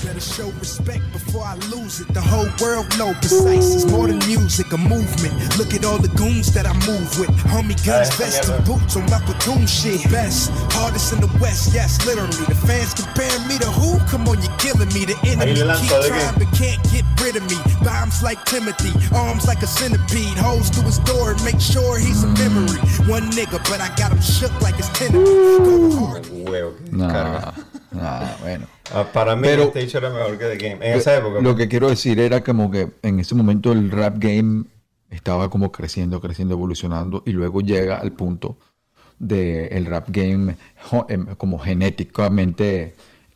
[0.00, 0.10] se 15 fue.
[0.10, 0.10] segundos.
[0.10, 2.08] Better show respect before I lose it.
[2.14, 5.34] The whole world know precise is more than music, a movement.
[5.58, 7.30] Look at all the goons that I move with.
[7.52, 10.02] Homie guns, esta vest, and boots on my platoon shit.
[10.10, 12.44] Best, hardest in the west, yes, literally.
[12.48, 13.98] The fans comparing me to who?
[14.10, 15.04] Come on, you're killing me.
[15.04, 17.58] The enemy keep trying but can't get rid of me.
[17.84, 20.36] Bombs like Timothy, arms like a centipede.
[20.38, 22.78] Hoes to his door and make sure he's a memory.
[23.06, 25.14] One nigga, but I got him shook like it's tennis.
[25.18, 26.24] Go hard.
[26.24, 27.52] Huevo, que Nah,
[27.92, 28.66] nah, bueno.
[28.92, 30.86] Ah, para mí, Pero- hecho era mejor que The Game.
[30.90, 31.40] En esa época.
[31.40, 34.64] Lo que quiero decir era como que en ese momento el rap game
[35.10, 38.58] estaba como creciendo, creciendo, evolucionando y luego llega al punto
[39.18, 40.56] de el rap game
[41.08, 42.94] em, como genéticamente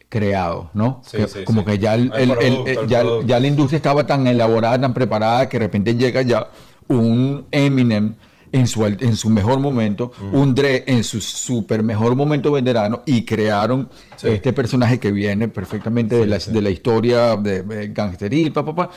[0.09, 1.03] creado, ¿no?
[1.05, 1.67] Sí, Que- sí, como sí.
[1.67, 5.59] que ya, el- El el ya, ya la industria estaba tan elaborada, tan preparada que
[5.59, 6.49] de repente llega ya
[6.89, 8.15] un Eminem
[8.55, 10.35] en su, en su mejor momento, Mm.
[10.35, 13.89] un Dre en su super mejor momento veterano y crearon
[14.23, 18.75] este personaje que viene perfectamente de, la, de la historia de, de gangsteril, pa, pa,
[18.75, 18.91] pa,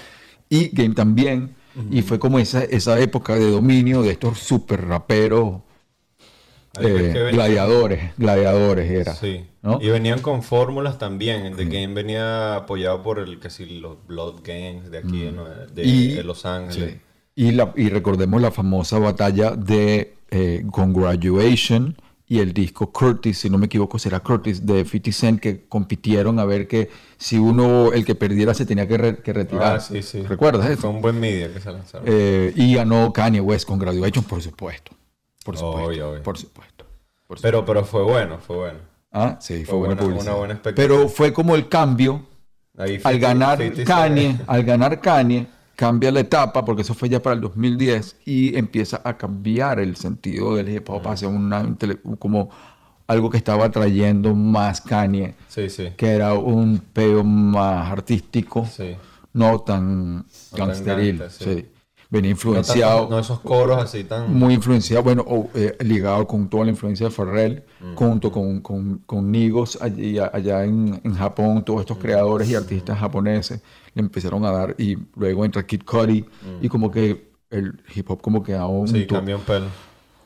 [0.50, 1.56] y Game también.
[1.92, 5.62] Y fue como esa, esa época de dominio de estos super raperos,
[6.74, 9.14] fue eh, gladiadores, gladiadores era.
[9.16, 9.46] Sí.
[9.64, 9.80] ¿no?
[9.82, 11.56] Y venían con fórmulas también.
[11.56, 15.66] The Game venía apoyado por el que sí, los Blood Gangs de aquí de, Nue-
[15.74, 15.88] de- Mm.
[15.88, 16.94] Y- de Los Ángeles.
[16.94, 17.00] Sí.
[17.38, 21.96] Y, la, y recordemos la famosa batalla de eh, con Graduation
[22.28, 26.40] y el disco Curtis, si no me equivoco, será Curtis de 50 Cent, que compitieron
[26.40, 29.76] a ver que si uno, el que perdiera, se tenía que, re- que retirar.
[29.76, 30.24] Ah, sí, sí.
[30.24, 30.90] ¿Recuerdas Fue eso?
[30.90, 32.06] un buen media que se lanzaron.
[32.10, 34.92] Eh, y ganó Kanye West con Graduation, por supuesto.
[35.46, 35.88] Por supuesto.
[35.90, 36.24] Obvio, obvio.
[36.24, 36.86] Por supuesto.
[37.28, 38.80] por pero, pero fue bueno, fue bueno.
[39.12, 40.26] Ah, sí, fue, Fue buena publicidad.
[40.34, 40.62] una buena.
[40.76, 42.24] Pero fue como el cambio
[42.78, 45.48] Ahí al 50 ganar 50 se- Kanye, al ganar Kanye,
[45.78, 49.96] cambia la etapa, porque eso fue ya para el 2010, y empieza a cambiar el
[49.96, 51.64] sentido del hip hop hacia una
[52.20, 52.50] como
[53.08, 55.90] algo que estaba trayendo más Kanye, Sí, sí.
[55.96, 58.96] que era un peo más artístico, Sí.
[59.34, 61.24] no tan tan gangsteril.
[62.10, 64.34] Venía No, influenciado no esos coros así tan...
[64.34, 67.64] muy influenciado, bueno, o, eh, ligado con toda la influencia de Pharrell,
[67.96, 72.98] junto con, con, con Nigos allí- allá en, en Japón, todos estos creadores y artistas
[72.98, 73.60] japoneses
[73.98, 76.26] le empezaron a dar, y luego entra Kid Cudi,
[76.62, 79.66] y como que el hip hop como que aún Sí, cambió un pelo.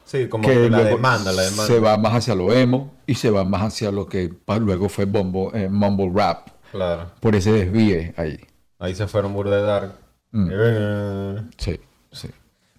[0.05, 1.65] Sí, como que la demanda, la demanda.
[1.67, 4.29] se va más hacia lo emo y se va más hacia lo que
[4.59, 7.11] luego fue bombo, eh, mumble rap, Claro.
[7.21, 8.37] por ese desvíe ahí.
[8.77, 9.93] Ahí se fueron burda de dark.
[10.31, 10.49] Mm.
[10.51, 11.79] Eh, Sí,
[12.11, 12.27] sí.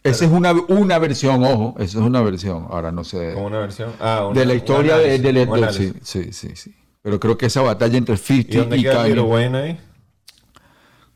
[0.03, 3.33] Esa es una, una versión, ojo, esa es una versión, ahora no sé.
[3.35, 3.93] Como una versión.
[4.01, 5.93] Ah, una- de la historia de, análisis, de- de- un análisis.
[6.03, 6.75] sí, sí, sí, sí.
[7.03, 9.81] Pero creo que esa batalla entre ¿Y 50 dónde y, queda Kanye, Wayne ahí?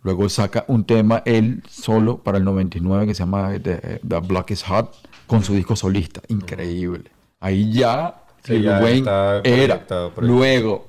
[0.04, 4.52] Luego saca un tema él solo para el 99 que se llama The, The Block
[4.52, 4.94] is Hot
[5.28, 6.22] con su disco solista.
[6.28, 7.10] Increíble.
[7.40, 9.42] Ahí ya Sí, ya Wayne era.
[9.42, 10.14] proyectado, proyectado.
[10.22, 10.88] Luego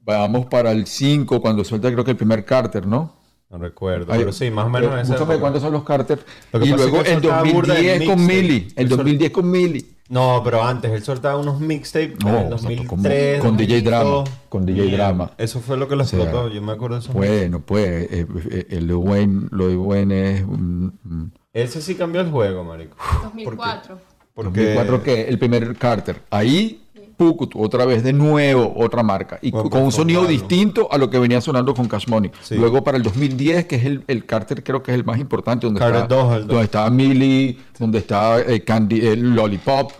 [0.00, 3.14] vamos para el 5 cuando suelta creo que el primer Carter, ¿no?
[3.50, 4.06] No recuerdo.
[4.08, 5.38] Pero sí, más o menos eh, época.
[5.38, 6.18] cuántos son los Carter.
[6.52, 8.26] Lo Y luego el soltaba burda de 2010 con.
[8.26, 8.68] Millie.
[8.74, 9.95] El Él sol- 2010 con Millie.
[10.08, 13.38] No, pero antes él soltaba unos mixtapes No, en o sea, 2003.
[13.40, 14.30] como- con DJ Drama, 2002.
[14.48, 15.30] con DJ Mierda, Drama.
[15.38, 16.48] Eso fue lo que lo sea, explotó.
[16.48, 17.12] Yo me acuerdo de eso.
[17.12, 21.94] Bueno, pues eh, eh, el Lil Wayne, lo de Wayne es un- un- Ese sí
[21.96, 22.96] cambió el juego, marico.
[23.24, 23.98] 2004.
[24.34, 26.20] Porque 2004 que el primer Carter.
[26.30, 26.85] Ahí,
[27.16, 29.38] Pucutu, otra vez de nuevo, otra marca.
[29.40, 30.32] Y Bueno, con un sonido claro.
[30.32, 32.30] distinto a lo que venía sonando con Cash Money.
[32.42, 32.56] Sí.
[32.56, 35.66] Luego para el 2010, que es el, el Carter, creo que es el más importante,
[35.66, 36.48] donde Carter está, 2, el dos.
[36.48, 39.92] donde está Millie, donde está eh, Candy, el Lollipop.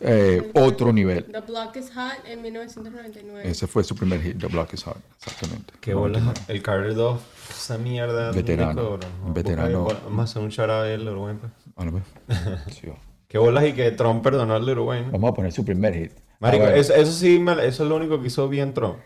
[0.00, 1.24] Eh, otro nivel.
[1.24, 3.48] The Block is Hot en 1999.
[3.48, 4.98] Ese fue su primer hit, The Block is Hot.
[5.16, 5.74] Exactamente.
[5.80, 6.34] Qué bola.
[6.48, 8.32] El Carter 2, esa mierda.
[8.32, 8.98] Veterano.
[9.24, 9.84] No, veterano.
[10.04, 11.38] Vamos a hacer un a él, Lil Wayne.
[11.74, 12.02] pues.
[12.26, 12.38] Pues.
[12.74, 12.96] Sí, va.
[13.28, 15.10] Qué bolas y que Trump perdonó al Lil Wayne.
[15.10, 16.12] Vamos a poner su primer hit.
[16.40, 16.78] Marico, A ver.
[16.78, 18.96] eso, eso sí, me- eso es lo único que hizo bien Trump.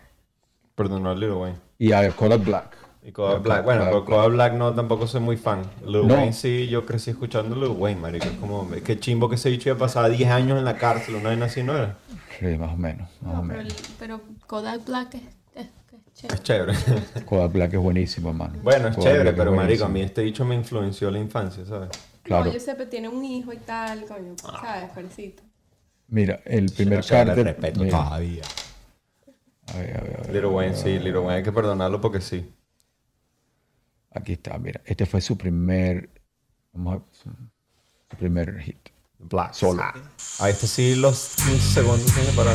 [0.75, 1.57] Perdonó al Lil Wayne.
[1.77, 2.77] Y a Kodak Black.
[3.05, 3.63] Y Kodak Kodak Black.
[3.65, 3.91] Bueno, Black.
[3.93, 5.61] pero Kodak Black no, tampoco soy muy fan.
[5.85, 6.13] Lil No.
[6.15, 8.25] Wayne sí, yo crecí escuchando Lil Wayne, marico.
[8.25, 10.77] Es como, es que chimbo que ese bicho iba a pasar 10 años en la
[10.77, 11.97] cárcel, una vaina así, ¿no era?
[12.39, 13.09] Sí, más o menos.
[13.21, 13.73] Más o No, pero, menos.
[13.73, 15.21] el- pero Kodak Black es,
[15.55, 16.73] es, es Es chévere.
[16.73, 17.25] chévere.
[17.25, 18.53] Kodak Black es buenísimo, hermano.
[18.63, 21.19] bueno, es Kodak chévere, Black es pero marico, a mí este bicho me influenció la
[21.19, 21.89] infancia, ¿sabes?
[22.23, 22.45] Claro.
[22.45, 24.89] No, yo sé, pero tiene un hijo y tal, coño, ¿sabes?
[24.91, 25.43] Pobrecito.
[26.13, 27.45] Mira, el primer No se le Carter.
[27.45, 28.43] respeto mira, todavía.
[29.65, 30.35] a ver, a ver, a ver.
[30.35, 32.53] Lil Wayne sí, Lil Wayne hay que perdonarlo porque sí.
[34.11, 34.79] Aquí está, mira.
[34.85, 36.11] Este fue su primer.
[36.71, 37.29] Vamos a, su,
[38.19, 38.77] primer hit.
[39.17, 39.53] Black.
[39.53, 39.81] Solo.
[40.39, 42.53] A este sí los 15 segundos tiene para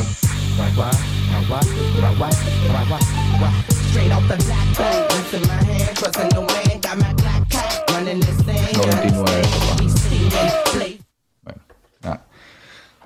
[3.89, 7.49] Straight off the black bone, roots in my hand, trusting no man, got my black
[7.49, 8.71] cat running this thing.
[8.77, 9.81] 99, papá.
[9.81, 10.99] We see them play.
[11.43, 11.59] Bueno,
[12.03, 12.21] nada.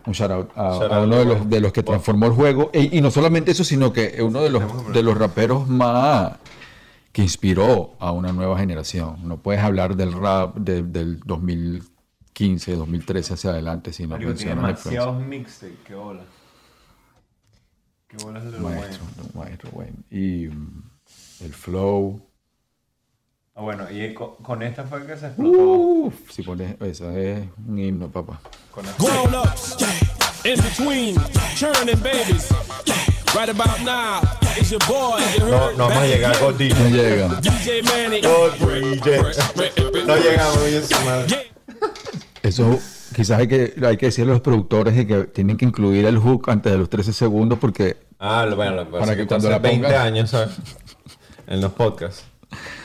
[0.06, 2.34] Un shout out a, Shout a out uno de los, de los que transformó el
[2.34, 2.70] juego.
[2.74, 6.34] Y, no solamente eso, sino que uno de los, de los raperos más
[7.12, 9.18] que inspiró a una nueva generación.
[9.28, 15.12] No puedes hablar del rap de- del 2015, 2013 hacia adelante, sino mencionas la influencia.
[15.12, 16.24] mixtapes, qué bola.
[18.08, 19.98] Qué bola es Lil Maestro, maestro Wayne.
[20.12, 20.84] Y mm,
[21.42, 22.22] el flow.
[23.56, 25.58] Ah, bueno, y con, con esta fue que se explotó.
[25.60, 28.40] Uf, si pones, esa es un himno, papá.
[28.72, 29.76] Con Grown ups,
[30.44, 31.16] in between,
[31.56, 32.50] churning babies.
[33.36, 34.22] Right about now,
[34.60, 35.22] is your boy.
[35.38, 35.78] You No, heard?
[35.78, 36.90] no vamos a llegar con No DJ.
[36.90, 37.28] llega.
[37.42, 38.22] DJ Manny.
[40.08, 40.82] No llegamos, oye.
[42.42, 42.80] Eso
[43.16, 46.18] quizás hay que, hay que decirle a los productores de que tienen que incluir el
[46.18, 49.28] hook antes de los 13 segundos porque Ah, bueno, lo que pasa Para que que
[49.28, 50.56] cuando la 20 pongas- años, ¿sabes?
[51.46, 52.24] En los podcasts.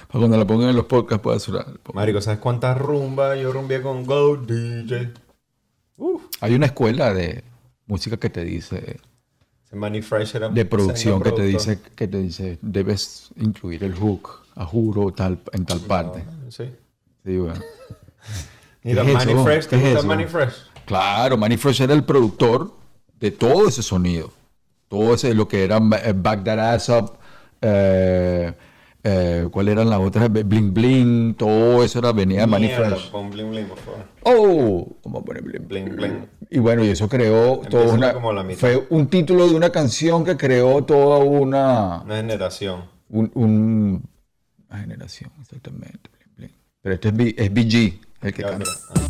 [0.09, 1.67] Para cuando la pongan en los podcasts pueda sonar.
[1.95, 5.13] Marico, ¿sabes cuántas rumbas yo rumbié con Go DJ?
[6.41, 7.45] Hay una escuela de
[7.87, 9.01] música que te dice,
[9.65, 13.95] Ese Manny Fresh era de producción que te dice, que te dice, debes incluir el
[13.95, 16.25] hook, a juro, tal, en tal parte.
[16.49, 16.71] Sí.
[17.25, 17.61] Sí, bueno.
[18.83, 19.45] Mira, ¿Qué es Manny eso?
[19.45, 20.07] Fresh, ¿Qué ¿te es gusta?
[20.07, 20.55] Manny Fresh?
[20.87, 22.73] Claro, Manny Fresh era el productor
[23.21, 24.33] de todo ese sonido.
[24.89, 27.13] Todo ese, lo que era eh, Back That Ass Up,
[27.61, 28.55] eh,
[29.05, 30.31] eh, ¿cuál eran las otras?
[30.31, 33.11] Bling Bling, todo eso era, venía de Manny Fresh.
[33.11, 34.01] Pon bling bling, por favor.
[34.25, 34.89] ¡Oh!
[35.03, 36.29] ¿Cómo pone Bling Bling bling.
[36.51, 38.59] Y bueno, y eso creó toda Empieza una, como la mitad.
[38.61, 42.85] fue un título de una canción que creó toda una, Una generación.
[43.09, 44.09] un, un-
[44.71, 46.11] una generación, exactamente.
[46.19, 46.57] Bling, bling.
[46.83, 48.59] Pero este es, B- es BG, el que canta.
[48.59, 49.07] pero-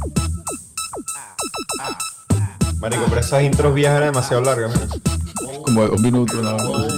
[1.80, 1.98] ah.
[2.80, 4.70] Marico, pero esas intros viejas eran demasiado largas.
[4.74, 5.58] mira.
[5.64, 6.94] como un minuto nada más.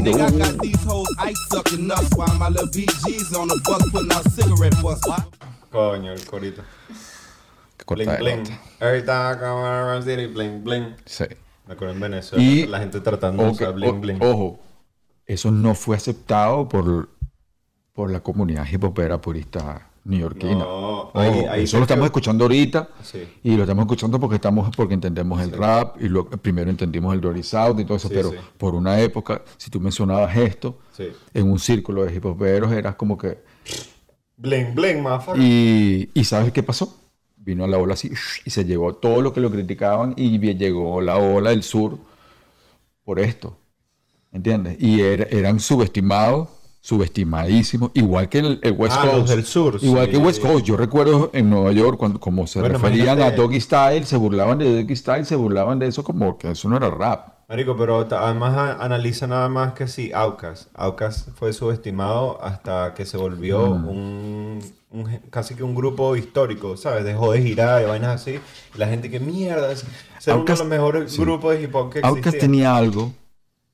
[0.00, 3.82] Nigga, I got these hoes ice sucking nuts while my little BG's on the bus
[3.90, 5.00] putting out cigarette butts.
[5.70, 6.62] Coño, el corito.
[7.86, 8.38] Bling bling.
[8.44, 8.58] nota.
[8.80, 10.94] Every time I come around city, bling bling.
[11.06, 11.24] Sí.
[11.66, 12.42] Me acuerdo en Venezuela.
[12.42, 14.22] Y la gente tratando de usar o- bling.
[14.22, 14.58] Ojo,
[15.26, 17.08] eso no fue aceptado por,
[17.92, 20.54] por la comunidad hip hopera purista neoyorquina.
[20.54, 23.22] No, ahí- ahí eso lo estamos escuchando ahorita Sí.
[23.42, 27.20] y lo estamos escuchando porque estamos porque entendemos el rap y lo, primero entendimos el
[27.20, 30.78] Dirty South y todo eso, Sí, pero por una época, si tú mencionabas esto,
[31.34, 33.38] en un círculo de hip hoperos eras como que
[34.36, 35.04] Bling bling,
[35.36, 36.96] y, y ¿sabes qué pasó?
[37.36, 38.10] Vino la ola así
[38.44, 41.98] y se llevó todo lo que lo criticaban y llegó la ola del sur
[43.04, 43.56] por esto.
[44.32, 44.76] ¿Entiendes?
[44.80, 46.48] Y era- eran subestimados,
[46.80, 49.28] subestimadísimos, igual que el, el West Ah, los Coast.
[49.28, 50.12] del sur, Igual sí.
[50.12, 50.64] que West Coast.
[50.64, 54.58] Yo recuerdo en Nueva York, cuando como se Bueno, referían a Doggy Style, se burlaban
[54.58, 57.40] de Doggy Style, se burlaban de eso como que eso no era rap.
[57.48, 60.68] Marico, pero además analiza nada más que si Outkast.
[60.74, 63.88] Outkast fue subestimado hasta que se volvió Mm.
[64.92, 67.04] un, casi que un grupo histórico, ¿sabes?
[67.04, 68.38] Dejó de girar y vainas así.
[68.74, 69.84] Y la gente que mierda, es
[70.18, 71.20] ser uno de los mejores sí.
[71.20, 72.40] grupos de hip hop que Outkast existía.
[72.40, 73.12] tenía algo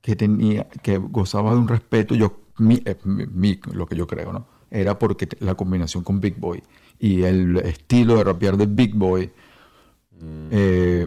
[0.01, 4.33] que tenía que gozaba de un respeto yo mi, eh, mi- lo que yo creo
[4.33, 6.63] no era porque la combinación con Big Boy
[6.99, 9.31] y el estilo de rapear de Big Boy
[10.51, 11.07] eh,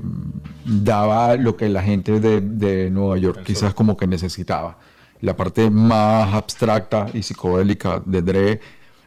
[0.65, 4.77] daba lo que la gente de, de Nueva York quizás como que necesitaba.
[5.21, 8.59] La parte más abstracta y psicodélica de Dre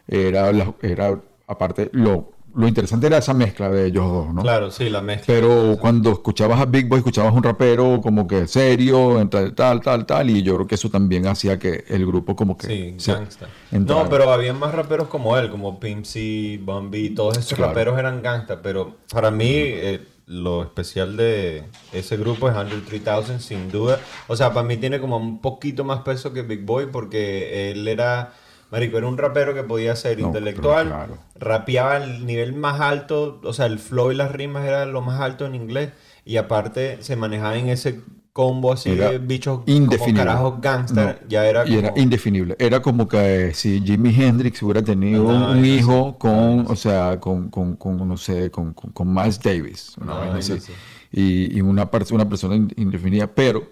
[0.08, 4.42] era, la- era aparte lo, lo interesante era esa mezcla de ellos dos ¿no?
[4.42, 5.26] Claro, sí, la mezcla.
[5.34, 10.06] Pero cuando escuchabas a Big Boy, escuchabas un rapero como que serio, tal, tal, tal,
[10.06, 12.66] tal, y yo creo que eso también hacía que el grupo como que...
[12.66, 13.48] Sí, se gangsta.
[13.70, 14.02] entrara.
[14.04, 17.72] No, pero había más raperos como él, como Pimp C, Bun B, todos esos Claro.
[17.72, 23.40] raperos eran gangsta, pero para mí eh, lo especial de ese grupo es Andre 3000
[23.40, 23.98] sin duda.
[24.28, 27.86] O sea, para mí tiene como un poquito más peso que Big Boy porque él
[27.88, 28.32] era,
[28.72, 31.18] marico, era un rapero que podía ser No, intelectual, claro.
[31.36, 35.20] rapeaba al nivel más alto, o sea, el flow y las rimas era lo más
[35.20, 35.90] alto en inglés
[36.24, 38.00] y aparte se manejaba en ese
[38.32, 42.56] combo así Era de bichos como carajos gangster, No, ya era y era indefinible.
[42.58, 47.76] Era como que si Jimi Hendrix hubiera tenido un, hijo con, o sea, con, con,
[47.76, 50.58] con, no sé, con, con, Miles Davis, una vaina así.
[50.60, 50.72] sí.
[51.12, 53.68] Y, y una, una persona in- indefinida, pero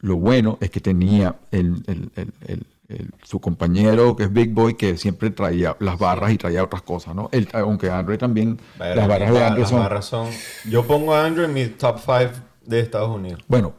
[0.00, 4.52] lo bueno es que tenía el, el- el- el- el- su compañero que es Big
[4.52, 7.28] Boy que siempre traía las barras y traía otras cosas, ¿no?
[7.32, 9.78] Él- aunque Andre también, las barras de Andre son...
[9.80, 10.28] barras son-
[10.68, 12.32] Yo pongo a Andrew en mi top 5
[12.64, 13.40] de Estados Unidos.
[13.46, 13.74] Bueno,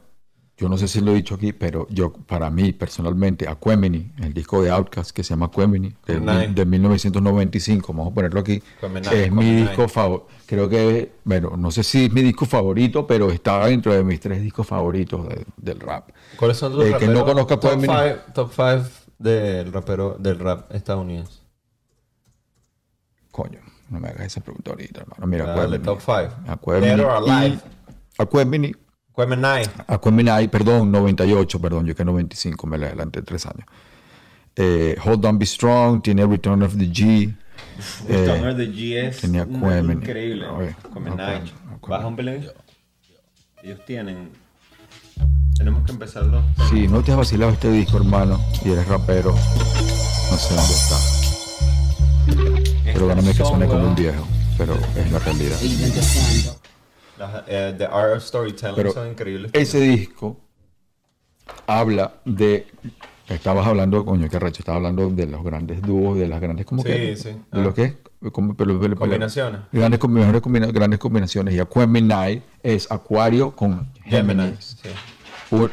[0.57, 4.33] yo no sé si lo he dicho aquí, pero yo, para mí, personalmente, Aquemini, el
[4.33, 6.19] disco de Outkast que se llama Aquemini, de,
[6.53, 10.27] de 1995, vamos a ponerlo aquí, Aquemini, es mi disco favorito.
[10.45, 14.19] Creo que, bueno, no sé si es mi disco favorito, pero está dentro de mis
[14.19, 16.09] tres discos favoritos de- del rap.
[16.35, 17.93] ¿Cuáles son tus El que no conozca top Aquemini.
[17.93, 18.81] 5 top five
[19.19, 21.39] del rapero del rap estadounidense?
[23.31, 25.27] Coño, no me hagas esa pregunta ahorita, hermano.
[25.27, 25.83] Mira, Aquemini.
[25.83, 26.11] top 5.
[26.47, 26.85] Aquemini.
[26.87, 27.59] Dead or alive.
[28.17, 28.75] y-
[29.87, 33.65] Aquemini, perdón, 98, perdón, yo que 95, me le adelanté tres años.
[34.55, 37.33] Eh, Hold On Be Strong, tiene Return of the G.
[38.07, 39.21] eh, Stoner de GS.
[39.21, 39.93] tenía Aquemini.
[39.93, 40.45] Increíble.
[40.45, 41.15] Aquemini.
[41.21, 41.51] Aquemini.
[41.87, 42.47] Baja un pelín.
[43.63, 44.31] Ellos tienen.
[45.57, 46.41] Tenemos que empezarlo.
[46.69, 50.97] Si no te has vacilado este disco, hermano, y eres rapero, no sé dónde está.
[52.93, 54.25] Perdóname que suene como un viejo,
[54.57, 55.57] pero es la realidad.
[57.17, 59.51] Las, eh, The Art of Storytelling Pero son increíbles.
[59.53, 60.37] ese disco
[61.67, 62.67] habla de.
[63.27, 66.81] Estabas hablando, coño, qué recho, estabas hablando de los grandes dúos, de las grandes, ¿cómo
[66.81, 67.15] Sí, que?
[67.15, 67.29] sí.
[67.29, 67.57] ¿De Ah.
[67.59, 67.97] lo que?
[68.31, 68.53] ¿Cómo?
[68.55, 69.61] Pero, pero- Combinaciones.
[69.71, 71.53] Grandes, mejores combina- grandes combinaciones.
[71.55, 74.41] Y Aquemini es Acuario con Gemini.
[74.43, 74.77] Géminis.
[74.83, 74.89] Sí.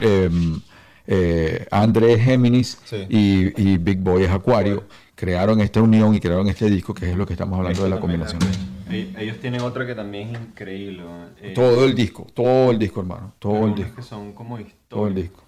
[0.00, 0.61] Em,
[1.06, 3.06] eh, André es Géminis Sí.
[3.09, 4.85] y, y Big Boy es Acuario.
[5.14, 7.98] Crearon esta unión y crearon este disco que es lo que estamos hablando de la
[8.00, 8.40] combinación.
[8.90, 11.02] Ellos ellos tienen otra que también es increíble.
[11.40, 13.32] Eh, Todo el disco, todo el disco, hermano.
[13.38, 13.96] Todo el disco.
[13.96, 15.42] que son como Todo el disco.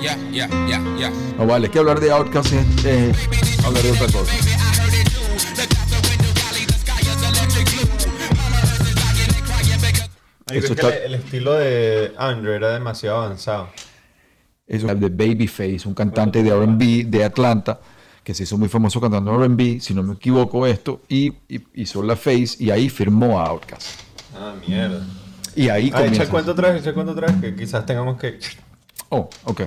[0.00, 1.10] Yeah, yeah, yeah, yeah.
[1.38, 4.32] No vale, es que hablar de Outkast es, es hablar de otra cosa.
[10.50, 13.68] Eso está- el, el estilo de Andrew era demasiado avanzado.
[14.66, 17.80] Eso es de Babyface, un cantante de RB de Atlanta,
[18.22, 22.02] que se hizo muy famoso cantando RB, si no me equivoco esto, y, y hizo
[22.02, 24.00] la Face y ahí firmó a Outkast.
[24.34, 25.04] Ah, mierda.
[25.56, 26.22] Y ahí Ah, echa comienza.
[26.24, 28.38] el cuento otra vez, echa cuento otra vez, que quizás tengamos que...
[29.10, 29.62] Oh, ok.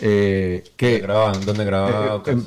[0.00, 2.06] Eh, que, Grababan, ¿dónde grababa?
[2.06, 2.28] eh, Ok.
[2.28, 2.44] em,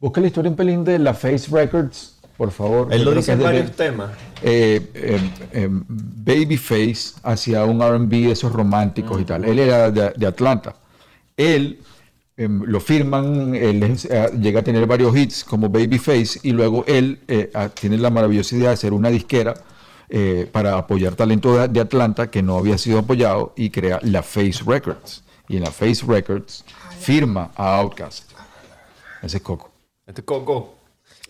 [0.00, 2.92] busca la historia en pelín de la Face Records, por favor.
[2.92, 4.10] Él lo dice en de- varios temas.
[4.42, 4.90] eh,
[5.52, 9.44] em, em, Babyface hacía un RB de esos románticos y tal.
[9.44, 10.74] Él era de, de Atlanta.
[11.36, 11.80] Él
[12.38, 16.84] em, lo firman, él es- eh, llega a tener varios hits como Babyface y luego
[16.86, 19.54] él eh, ah, tiene la maravillosa idea de hacer una disquera
[20.08, 24.22] eh, para apoyar talento de, de Atlanta que no había sido apoyado y crea la
[24.22, 25.22] Face Records.
[25.48, 26.64] Y en la Face Records
[26.98, 28.30] firma a Outkast.
[29.22, 29.70] Ese es Coco.
[30.06, 30.74] Este Coco.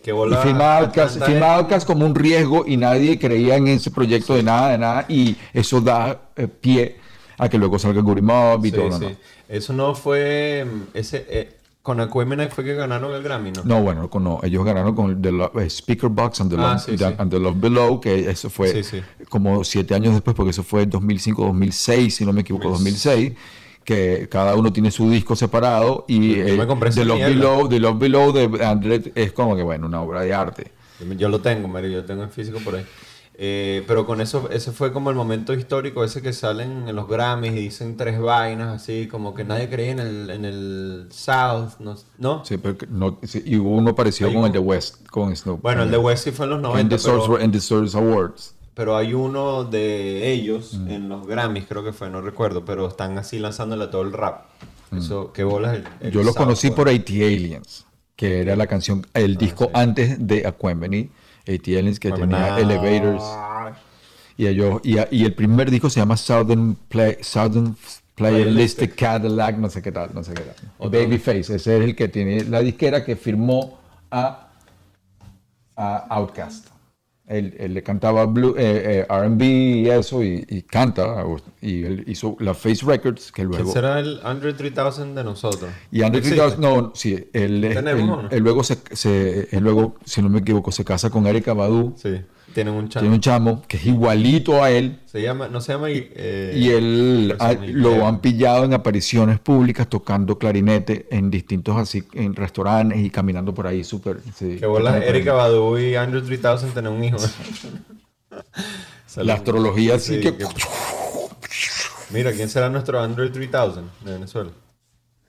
[0.03, 0.13] Que Y
[0.43, 4.35] firma Outkast, Atlanta firma es- Outkast como un riesgo y nadie creía en ese proyecto
[4.35, 5.05] de nada, de nada.
[5.09, 6.97] Y eso da eh, pie
[7.37, 9.17] a que luego salga Mob y Sí, todo lo sí.
[9.49, 10.65] Eso no fue.
[10.65, 11.56] mm, Ese, eh,
[11.87, 13.61] con Aquemini fue que ganaron el Grammy, ¿no?
[13.63, 16.73] No, bueno, con- no, ellos ganaron con The Lo- eh, Speaker Box and the, Ah,
[16.73, 17.15] Love, sí, the- sí.
[17.17, 20.85] and the Love Below, que eso fue Sí, como siete años después, porque eso fue
[20.85, 23.31] 2005-2006, si no me equivoco, 2006,
[23.85, 27.27] que cada uno tiene su disco separado y eh, Love mierda.
[27.29, 30.71] Below, The Love Below de André es como que, bueno, una obra de arte.
[30.99, 32.85] Yo, yo lo tengo, Mario, yo lo tengo en físico por ahí.
[33.39, 37.07] Eh, pero con eso, ese fue como el momento histórico, ese que salen en los
[37.07, 41.73] Grammys y dicen tres vainas, así como que nadie creía en el, en el South,
[41.79, 41.95] ¿no?
[42.17, 42.43] ¿no?
[42.43, 45.61] Sí, pero no, sí, y hubo uno parecido con un- el de West, con Snoop.
[45.61, 47.59] Bueno, el de West sí fue en los en 90, the, Source, pero, en the
[47.59, 48.55] Source Awards.
[48.73, 50.87] pero hay uno de ellos Mm.
[50.91, 54.13] en los Grammys, creo que fue, no recuerdo, pero están así lanzándole a todo el
[54.13, 54.45] rap.
[54.97, 56.11] Eso, qué bolas el, el Mm.
[56.11, 56.75] Yo lo South, conocí pues.
[56.75, 61.11] por AT Aliens, que era la canción, el Ah, disco antes de Aquemini.
[61.47, 63.23] AT Aliens que tenía Elevators.
[64.37, 67.75] Y, ellos, y, y el primer disco se llama Southern, Play, Southern
[68.17, 70.55] Playalistic Cadillac, no sé qué tal, no sé qué tal.
[70.79, 70.99] Otro.
[70.99, 73.77] Babyface, ese es el que tiene la disquera que firmó
[74.09, 74.49] a,
[75.75, 76.67] a Outkast.
[77.27, 81.25] Él, él le cantaba eh, eh, R&B y eso, y, y canta,
[81.61, 83.71] y él hizo la Face Records, que ¿Quién luego...
[83.73, 85.69] será el Andre 3000 de nosotros?
[85.91, 86.39] Y Andre ¿Existe?
[86.39, 88.77] 3000, no, sí, él, él- luego, se,
[89.59, 92.21] luego, si no me equivoco, se casa con Erika Badu, Sí,
[92.57, 93.03] tienen un channel.
[93.03, 95.89] tiene un chamo que es igualito a él, Se llama, no se llama...
[95.91, 97.89] eh, y él ah, Guillermo.
[97.89, 103.53] lo han pillado en apariciones públicas tocando clarinete en distintos así, en restaurantes y caminando
[103.53, 104.21] por ahí súper...
[104.33, 105.33] sí, Que bolas Erika.
[105.33, 107.17] Badu y Andrew 3000 tener un hijo.
[109.17, 110.35] La astrología así Sí, que...
[110.35, 110.45] que-
[112.09, 114.49] Mira, ¿quién será nuestro Android 3000 de Venezuela?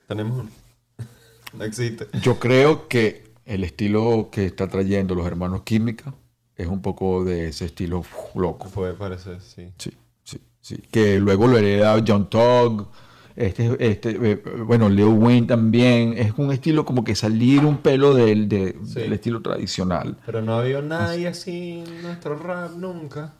[0.07, 0.49] Tenemos uno.
[1.53, 2.07] No existe.
[2.23, 6.13] Yo creo que el estilo que está trayendo los hermanos Química
[6.59, 8.69] es un poco de ese estilo uf, loco.
[8.69, 9.71] Puede parecer, sí.
[9.77, 9.91] Sí,
[10.23, 10.77] sí, sí.
[10.91, 12.87] Que luego lo hereda John Togg.
[13.35, 16.13] Este, este, eh, bueno, Leo Wayne también.
[16.17, 18.99] Es un estilo como que salir un pelo del, de- Sí.
[18.99, 20.17] del estilo tradicional.
[20.25, 23.33] Pero no había nadie así en nuestro rap nunca.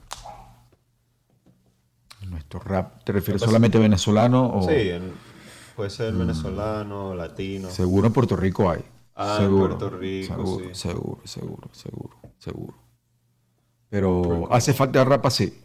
[2.29, 5.11] Nuestro rap, ¿te refieres solamente venezolano o Sí, en-
[5.75, 7.69] puede ser venezolano, latino.
[7.69, 8.81] seguro en Puerto Rico hay?
[9.15, 10.75] Ah, en Puerto Rico, seguro, sí.
[10.75, 12.73] seguro, seguro, seguro, seguro.
[13.89, 15.61] Pero hace falta rap así.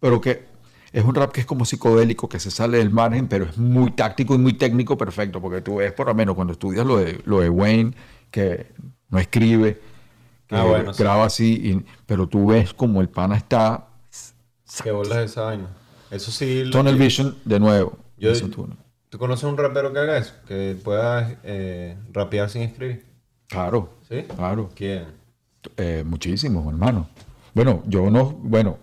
[0.00, 0.44] Pero que
[0.92, 3.92] es un rap que es como psicodélico, que se sale del margen, pero es muy
[3.92, 5.40] táctico y muy técnico, perfecto.
[5.40, 7.94] Porque tú ves, por lo menos, cuando estudias lo de, lo de Wayne,
[8.30, 8.72] que
[9.08, 9.80] no escribe,
[10.46, 11.02] que Ah, bueno, sí.
[11.02, 13.86] graba así, y- pero tú ves como el pana está.
[14.82, 15.68] ¿Qué bolas esa vaina?
[16.10, 16.64] Eso sí.
[16.70, 17.98] Tunnel Vision, de nuevo.
[18.18, 18.76] Yo- Eso tú, ¿no?
[19.08, 20.34] ¿Tú conoces un rapero que haga eso?
[20.46, 23.04] Que pueda eh, rapear sin escribir.
[23.48, 24.22] Claro, ¿Sí?
[24.36, 24.70] claro.
[24.74, 25.06] ¿Quién?
[25.76, 27.08] Eh, muchísimos, hermano.
[27.54, 28.78] Bueno, yo no, bueno,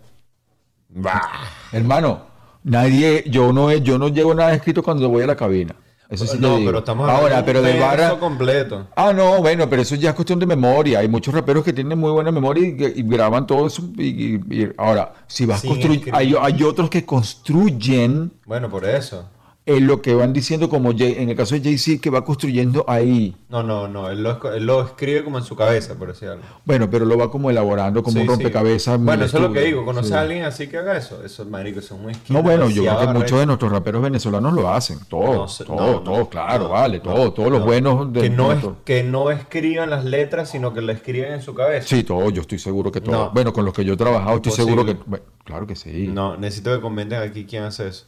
[1.72, 2.22] hermano,
[2.64, 5.76] nadie, yo no, yo no llevo nada escrito cuando voy a la cabina.
[6.10, 8.18] Eso sí no, pero estamos hablando Ahora, pero de barra.
[8.18, 8.88] completo.
[8.96, 11.00] Ah, no, bueno, pero eso ya es cuestión de memoria.
[11.00, 13.84] Hay muchos raperos que tienen muy buena memoria y, graban todo eso.
[13.96, 14.40] Y,
[14.78, 19.30] ahora, si vas construyendo, hay, hay otros que construyen Bueno, por eso.
[19.76, 22.84] Eh, lo que van diciendo, como Jay- en el caso de Jay-Z, que va construyendo
[22.88, 23.36] ahí.
[23.50, 24.10] No, no, no.
[24.10, 26.44] Él lo, él lo escribe como en su cabeza, por decir algo.
[26.66, 28.30] Bueno, pero lo va como elaborando, como Sí, un sí.
[28.30, 28.96] rompecabezas.
[28.96, 29.86] en Bueno, eso es lo que digo.
[29.86, 30.14] ¿Conoces Sí.
[30.16, 31.24] a alguien así que haga eso?
[31.24, 34.02] Eso, marico, eso es un skill No, bueno, yo creo que muchos de nuestros raperos
[34.02, 35.00] venezolanos lo hacen.
[35.10, 37.66] Todo, No no, no, todo, claro, no, vale, no, todo, todos los no.
[37.66, 41.42] buenos de que no, es, que no escriban las letras, sino que la escriben en
[41.42, 41.88] su cabeza.
[41.88, 43.16] Sí, todo, yo estoy seguro que todo.
[43.16, 43.32] No.
[43.32, 44.98] Bueno, con los que yo he trabajado, estoy seguro que.
[45.06, 46.08] bueno, claro que sí.
[46.12, 48.06] No, necesito que comenten aquí quién hace eso.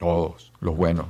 [0.00, 1.06] Todos, los buenos.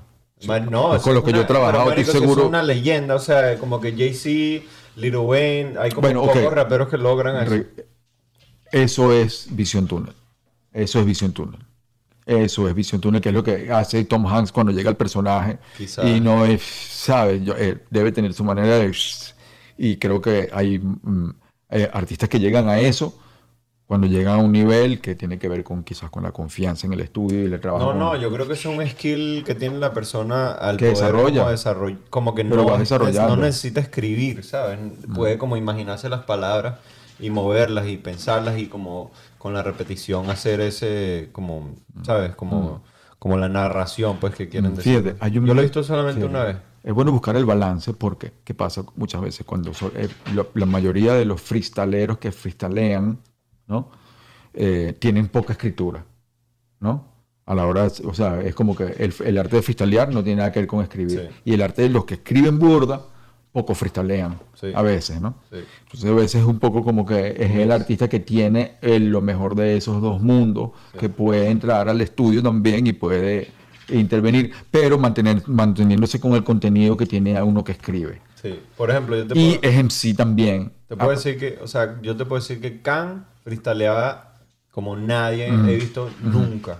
[0.46, 3.56] Man, no, Con los que yo he trabajado, estoy seguro- Es una leyenda, o sea,
[3.58, 4.64] como que Jay-Z,
[4.96, 6.32] Lil Wayne, hay como Bueno, ok.
[6.34, 7.64] pocos raperos que logran eso.
[8.72, 10.14] Eso es visión túnel.
[10.72, 11.60] Eso es visión túnel.
[12.26, 15.58] Eso es visión túnel, que es lo que hace Tom Hanks cuando llega al personaje.
[16.04, 17.42] Y no es, ¿sabes?
[17.44, 18.92] Yo- eh, debe tener su manera de...
[19.78, 21.30] Y creo que hay mm,
[21.70, 23.18] eh, artistas que llegan a eso
[23.90, 26.92] cuando llegan a un nivel que tiene que ver con quizás con la confianza en
[26.92, 27.92] el estudio y el trabajo.
[27.92, 31.06] No, no, yo creo que es un skill que tiene la persona al Que poder
[31.12, 31.40] desarrolla.
[31.40, 34.78] como, desarroll- como que Pero no, no necesita escribir, ¿sabes?
[35.12, 36.76] Puede como imaginarse las palabras
[37.18, 41.74] y moverlas y pensarlas y como con la repetición hacer ese, como,
[42.04, 42.36] ¿sabes?
[42.36, 42.84] Como,
[43.18, 45.00] como la narración, pues, que quieren decir.
[45.00, 46.56] Fíjate, hay un Yo lo he visto solamente fíjate, una vez.
[46.84, 49.44] Es bueno buscar el balance porque, ¿qué pasa muchas veces?
[49.44, 53.18] Cuando so- eh, lo- la mayoría de los freestaleros que freestalean,
[53.70, 53.88] ¿no?
[54.52, 56.04] Eh, tienen poca escritura,
[56.80, 57.06] ¿no?
[57.46, 60.38] A la hora, o sea, es como que el, el arte de freestalear no tiene
[60.38, 61.30] nada que ver con escribir.
[61.32, 61.40] Sí.
[61.46, 63.00] Y el arte de los que escriben burda,
[63.52, 64.68] poco freestalean, Sí.
[64.74, 65.34] a veces, ¿no?
[65.50, 65.58] Sí.
[65.84, 69.20] Entonces a veces es un poco como que es el artista que tiene el- lo
[69.20, 73.50] mejor de esos dos mundos, que puede entrar al estudio también y puede
[73.88, 78.20] intervenir, pero mantener, manteniéndose con el contenido que tiene a uno que escribe.
[78.40, 78.58] Sí.
[78.76, 80.72] Por ejemplo, yo te Y puedo, es MC también.
[80.86, 84.26] te puedo Ah, decir que, o sea, yo te puedo decir que Khan freestaleaba
[84.70, 86.78] como nadie he visto nunca.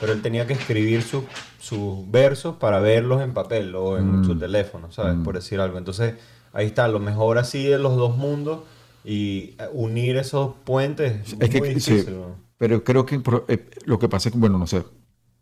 [0.00, 1.24] Pero él tenía que escribir sus-
[1.60, 4.24] sus versos para verlos en papel o en Mm.
[4.24, 5.16] su teléfono, ¿sabes?
[5.24, 5.78] Por decir algo.
[5.78, 6.14] Entonces,
[6.52, 8.60] ahí está, lo mejor así de los dos mundos
[9.04, 12.14] y eh, unir esos puentes es, Es que, muy sí, difícil.
[12.16, 12.36] ¿no?
[12.58, 14.82] pero creo que eh, lo que pasa es que, bueno, no sé,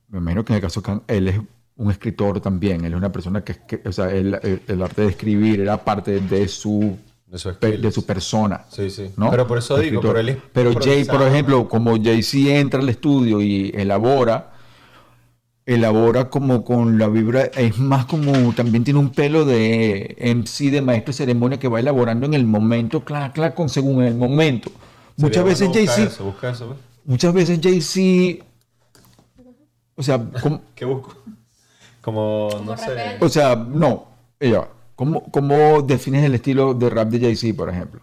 [0.08, 1.40] me imagino que en el caso de Khan, él es
[1.76, 5.02] un escritor también, él es una persona que, que- o sea, él- el, el arte
[5.02, 6.96] de escribir era parte de su,
[7.32, 8.66] De su de persona.
[8.68, 9.10] Sí, sí.
[9.16, 9.30] ¿no?
[9.30, 13.40] Pero por eso digo, él es Pero Jay, por ejemplo, como Jay-Z entra al estudio
[13.40, 14.52] y elabora,
[15.64, 20.82] elabora como con la vibra, es más como, también tiene un pelo de MC, de
[20.82, 24.70] maestro de ceremonia que va elaborando en el momento, claro, claro, con según el momento.
[25.16, 26.80] Muchas veces bueno Jay-Z, eso, busca eso, pues.
[27.06, 28.44] muchas veces Jay-Z,
[29.94, 31.16] o sea, como, ¿Qué busco?
[32.02, 33.16] Como, no sé.
[33.20, 34.08] o sea, no,
[34.38, 38.00] ella, ¿cómo, ¿cómo defines el estilo de rap de Jay-Z, por ejemplo?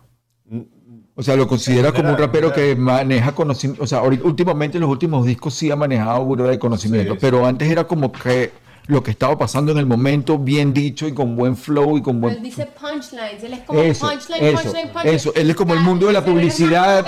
[1.16, 3.84] O sea, lo consideras como un rapero que maneja conocimiento.
[3.84, 7.22] O sea, últimamente en los últimos discos sí ha manejado burda de conocimiento, Sí, sí.
[7.22, 8.52] pero antes era como que
[8.88, 12.22] lo que estaba pasando en el momento, bien dicho y con buen flow y con
[12.22, 12.44] Pero él buen.
[12.44, 15.16] dice punchlines, él es como Eso, punchline, eso, punchline, punchline.
[15.16, 15.34] eso.
[15.36, 17.06] Él es como el mundo de la publicidad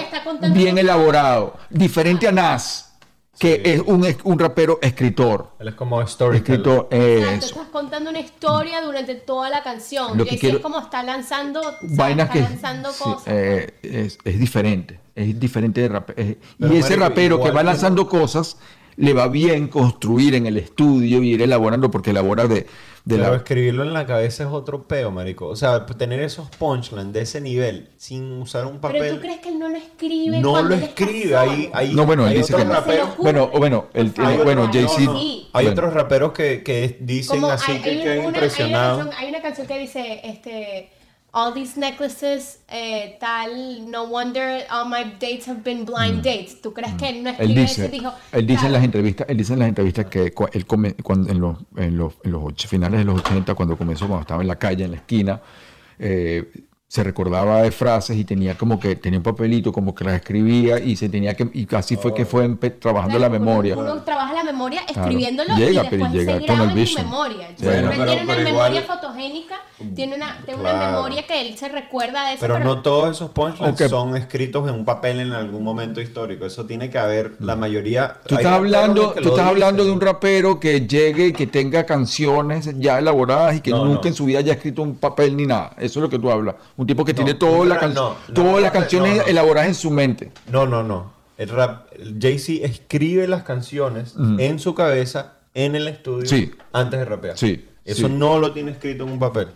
[0.54, 1.56] bien elaborado.
[1.70, 2.91] Diferente a Nas,
[3.42, 3.62] que Sí.
[3.72, 5.54] es un, un rapero escritor.
[5.58, 6.60] Él es como storyteller.
[6.60, 7.46] Escritor, Exacto, eso.
[7.60, 10.16] estás contando una historia durante toda la canción.
[10.16, 11.60] Lo que quiero- es como está lanzando.
[11.82, 13.24] Vainas está que lanzando sí, cosas.
[13.26, 17.62] eh, es, es diferente, es diferente de rap- eh, Pero, y ese rapero que va
[17.62, 18.58] que- lanzando cosas
[19.02, 22.68] le va bien construir en el estudio y ir elaborando porque elabora de, de
[23.18, 25.48] Pero la escribirlo en la cabeza es otro peo, marico.
[25.48, 29.02] O sea, tener esos punchlines de ese nivel sin usar un papel.
[29.02, 31.36] Pero tú crees que él no lo escribe no lo escribe.
[31.36, 32.74] Ahí, ahí, No, bueno, él dice que no.
[33.18, 33.88] bueno o bueno
[34.44, 35.48] bueno no, sí.
[35.54, 38.20] Hay bueno, otros raperos que, que dicen Como así hay, que hay quedan una, hay,
[38.20, 38.98] una impresionados.
[39.00, 40.90] canción, hay una canción que dice, este,
[41.34, 46.62] all these necklaces, eh, tal, no wonder all my dates have been blind dates.
[46.62, 47.36] ¿Tú crees que él no Mm.
[47.40, 50.34] él dice eso dijo, él dice en las entrevistas él dice en las entrevistas que
[50.54, 53.78] él come- cuando, en los en los, en los och- finales de los 80 cuando
[53.78, 55.42] comenzó cuando estaba en la calle en la esquina
[56.00, 56.52] eh,
[56.92, 60.78] se recordaba de frases y tenía como que tenía un papelito como que las escribía
[60.78, 64.34] y se tenía que y así fue que fue trabajando claro, la memoria Uno, trabaja
[64.34, 65.04] la memoria Claro.
[65.04, 67.06] escribiéndolo Llega, y pero después llega se graba en tu vision.
[67.06, 67.48] memoria.
[67.58, 67.64] Sí.
[67.64, 69.56] Bueno, Bueno, tiene una pero memoria igual- fotogénica,
[69.96, 70.92] tiene una, tiene una Claro.
[70.98, 72.42] memoria que él se recuerda de eso.
[72.42, 76.46] Pero no todos esos punchlines son escritos en un papel en algún momento histórico.
[76.46, 78.18] Eso tiene que haber la mayoría.
[78.28, 82.70] Tú estás hablando, tú estás hablando de un rapero que llegue y que tenga canciones
[82.80, 84.08] ya elaboradas y que No, nunca no.
[84.10, 85.72] en su vida haya escrito un papel ni nada.
[85.78, 86.56] Eso es lo que tú hablas.
[86.82, 88.16] Un tipo que No, tiene todas las can- no,
[88.74, 90.32] canciones elaboradas en su mente.
[90.52, 91.14] No, no, no.
[91.38, 91.86] El rap,
[92.20, 96.52] Jay-Z escribe las canciones en su cabeza, en el estudio, Sí.
[96.74, 97.38] antes de rapear.
[97.38, 97.68] Sí.
[97.86, 98.14] Eso Sí.
[98.14, 99.50] no lo tiene escrito en un papel.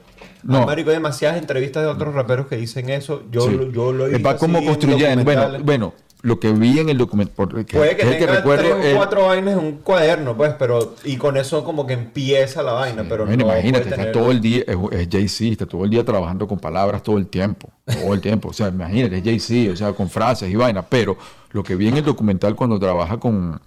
[0.43, 0.67] No.
[0.67, 3.23] Marico, hay demasiadas entrevistas de otros raperos que dicen eso.
[3.31, 3.57] Yo, Sí.
[3.73, 5.23] yo lo he visto Va como construyendo.
[5.23, 5.93] Bueno, bueno,
[6.25, 7.47] lo que vi en el documento.
[7.47, 10.95] Que, Puede que es el tenga tres o cuatro vainas en un cuaderno, pues, pero...
[11.03, 14.41] Y con eso como que empieza la vaina, pero Bueno, no imagínate, está todo el
[14.41, 18.15] día, es, es Jay-Z, está todo el día trabajando con palabras todo el tiempo, todo
[18.15, 18.49] el tiempo.
[18.49, 20.85] O sea, imagínate, es Jay-Z, o sea, con frases y vainas.
[20.89, 21.15] Pero
[21.51, 23.61] lo que vi en el documental cuando trabaja con,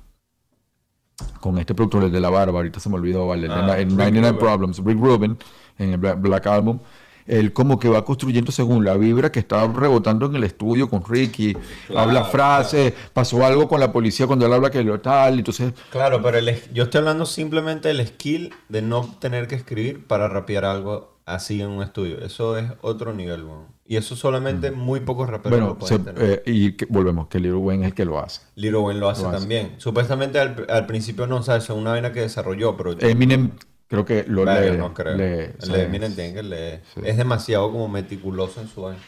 [1.41, 3.99] con este productor, el de la barba, ahorita se me olvidó, vale, Ah, en Rick
[3.99, 4.39] 99 Rubin.
[4.41, 5.39] Problems, Rick Rubin,
[5.79, 6.81] en el Black, Black Album.
[7.29, 11.05] Él como que va construyendo según la vibra que está rebotando en el estudio con
[11.05, 11.57] Ricky,
[11.95, 16.21] habla frases, pasó algo con la policía cuando él habla que lo tal, entonces Claro,
[16.23, 20.65] pero el yo estoy hablando simplemente del skill de no tener que escribir para rapear
[20.65, 22.25] algo así en un estudio.
[22.25, 23.67] Eso es otro nivel, weón.
[23.87, 25.63] Y eso solamente muy pocos raperos Mm.
[25.63, 26.33] bueno, lo pueden se- tener.
[26.33, 28.41] eh, y que- volvemos, que Lil Wayne es el que lo hace.
[28.55, 29.39] Lil Wayne lo hace lo hace.
[29.41, 29.75] también.
[29.77, 31.65] Supuestamente al, al principio no, ¿sabes?
[31.65, 32.99] Es una vaina que desarrolló, pero...
[33.01, 33.51] Eminem
[33.89, 34.77] creo que lo Verga, lee.
[34.77, 35.17] no creo.
[35.17, 35.73] lee, el sí.
[35.73, 36.83] de Eminem tiene que leer.
[37.03, 39.03] Es demasiado como meticuloso en su vaina.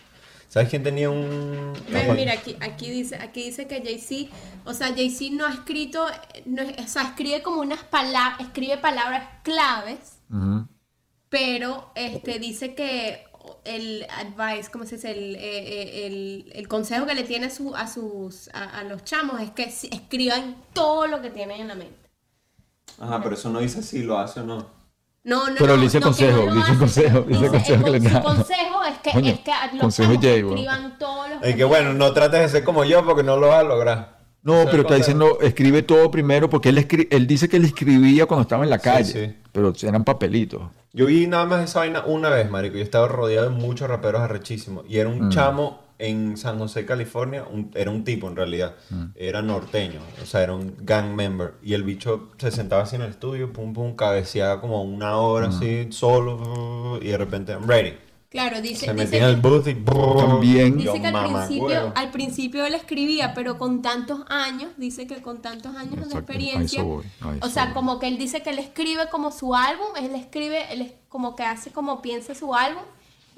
[0.49, 1.73] ¿Sabes quién tenía un...
[1.91, 6.05] Ven, mira, aquí, aquí dice, aquí dice que Jay-Z, o sea, Jay-Z no ha escrito,
[6.45, 10.67] no o sea, escribe como unas palabras, escribe palabras claves, Ujú.
[11.29, 13.23] pero este dice que
[13.65, 15.13] el advice, ¿cómo se dice?
[15.13, 18.83] El, eh, eh, el, el consejo que le tiene a, su, a sus a, a
[18.83, 22.00] los chamos es que escriban todo lo que tienen en la mente.
[23.01, 24.81] Ajá, pero eso no dice si lo hace o no.
[25.23, 27.93] No, no, Pero no, le dice no, consejo, no dice consejo, dice dice, consejo el
[27.93, 28.23] que le da.
[28.23, 31.65] Su consejo es que, Coño, es que los consejo Jay, escriban todos los Y que
[31.65, 34.21] bueno, no trates de ser como yo porque no lo vas a lograr.
[34.43, 37.67] No, es pero está diciendo, escribe todo primero, porque él, escri- él dice que él
[37.67, 39.37] escribía cuando estaba en la calle, sí.
[39.53, 40.63] pero eran papelitos.
[40.95, 42.79] Yo vi nada más esa vaina una vez, marico.
[42.79, 44.85] Yo estaba rodeado de muchos raperos arrechísimos.
[44.89, 45.31] Y era un Mm.
[45.31, 47.45] chamo en San José, California.
[47.51, 48.75] un- era un tipo, en realidad.
[48.91, 49.05] Mm.
[49.15, 50.01] Era norteño.
[50.23, 51.55] O sea, era un gang member.
[51.63, 55.49] Y el bicho se sentaba así en el estudio, pum, pum, cabeceaba como una hora
[55.49, 55.51] Mm.
[55.51, 56.99] así, solo.
[57.03, 57.95] Y de repente, I'm ready.
[58.31, 59.75] Claro, dice, Se dice metía en el que- booth y...
[59.75, 61.93] También- Yo, Dice que al mamá, principio, huevo.
[61.97, 66.17] al principio él escribía, pero con tantos años, dice que con tantos años de Exacto,
[66.17, 67.75] a experiencia, voy, a o sea, voy.
[67.75, 71.35] como que él dice que él escribe como su álbum, él escribe, él es como
[71.35, 72.85] que hace como piensa su álbum,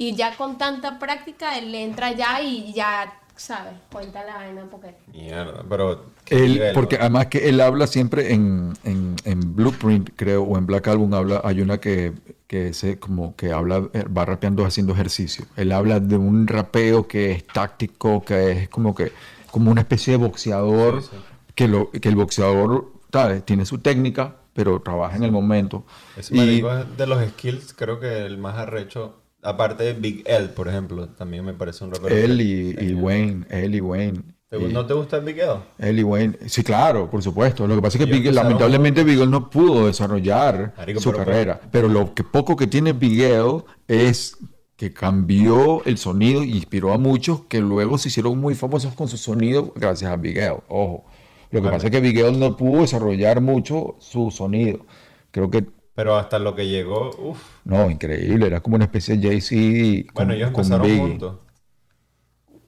[0.08, 3.74] y ya con tanta práctica él le entra ya y ya, ¿sabes?
[3.90, 4.94] Cuenta la vaina porque...
[5.12, 6.06] Mierda, pero...
[6.24, 7.02] ¿qué Él, nivel, porque weón?
[7.02, 11.40] además que él habla siempre en, en, en Blueprint, creo, o en Black Album, habla,
[11.44, 12.12] hay una que,
[12.46, 15.44] que se, como que habla, eh, va rapeando haciendo ejercicio.
[15.56, 19.12] Él habla de un rapeo que es táctico, que es como que,
[19.50, 21.16] como una especie de boxeador, Sí, sí.
[21.54, 23.44] Que, lo, que el boxeador ¿sabes?
[23.44, 25.84] tiene su técnica, pero trabaja en el momento.
[26.16, 29.18] Ese Y- marico es de los skills, creo que el más arrecho.
[29.42, 32.14] Aparte de Big L, por ejemplo, también me parece un rapero.
[32.16, 32.94] él y.
[32.94, 34.20] Wayne, él y Wayne.
[34.48, 35.54] ¿Te- Y- ¿No te gusta Big L?
[35.78, 37.66] Él y Wayne, sí, claro, por supuesto.
[37.66, 41.60] Lo que pasa es que empezaron- lamentablemente Bigel no pudo desarrollar Marico, su pero- carrera.
[41.72, 44.36] Pero lo que poco que tiene Bigel es
[44.76, 49.08] que cambió el sonido y inspiró a muchos que luego se hicieron muy famosos con
[49.08, 50.54] su sonido gracias a Bigel.
[50.68, 51.04] Ojo.
[51.50, 54.86] Lo que pasa es que Bigel no pudo desarrollar mucho su sonido.
[55.30, 57.42] Creo que Pero hasta lo que llegó, uff.
[57.64, 58.46] no, increíble.
[58.46, 61.00] Era como una especie de Jay-Z con, Bueno, ellos con empezaron Biggie.
[61.00, 61.36] juntos.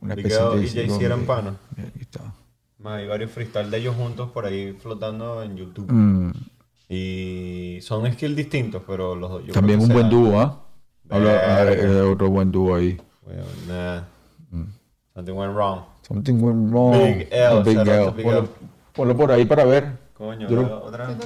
[0.00, 1.58] Una Big especie de L y Jay-Z Jay-Z eran.
[1.78, 2.20] Ahí está.
[2.78, 5.90] Más, Hay varios freestyle de ellos juntos por ahí flotando en YouTube.
[5.90, 6.32] Mm,
[6.90, 9.40] Y son skills distintos, pero los dos.
[9.40, 10.60] yo creo también que un buen dúo, ¿ah?
[11.08, 13.00] Habla- ah, otro buen dúo ahí.
[13.24, 14.02] Bueno, nah.
[14.50, 14.64] Mm.
[15.14, 15.80] Something went wrong.
[16.02, 16.92] Something went wrong.
[16.92, 18.48] Big L, Big Big Ponlo, L.
[18.92, 19.96] ponlo por ahí para ver.
[20.12, 21.16] Coño, Yo lo- otra- otra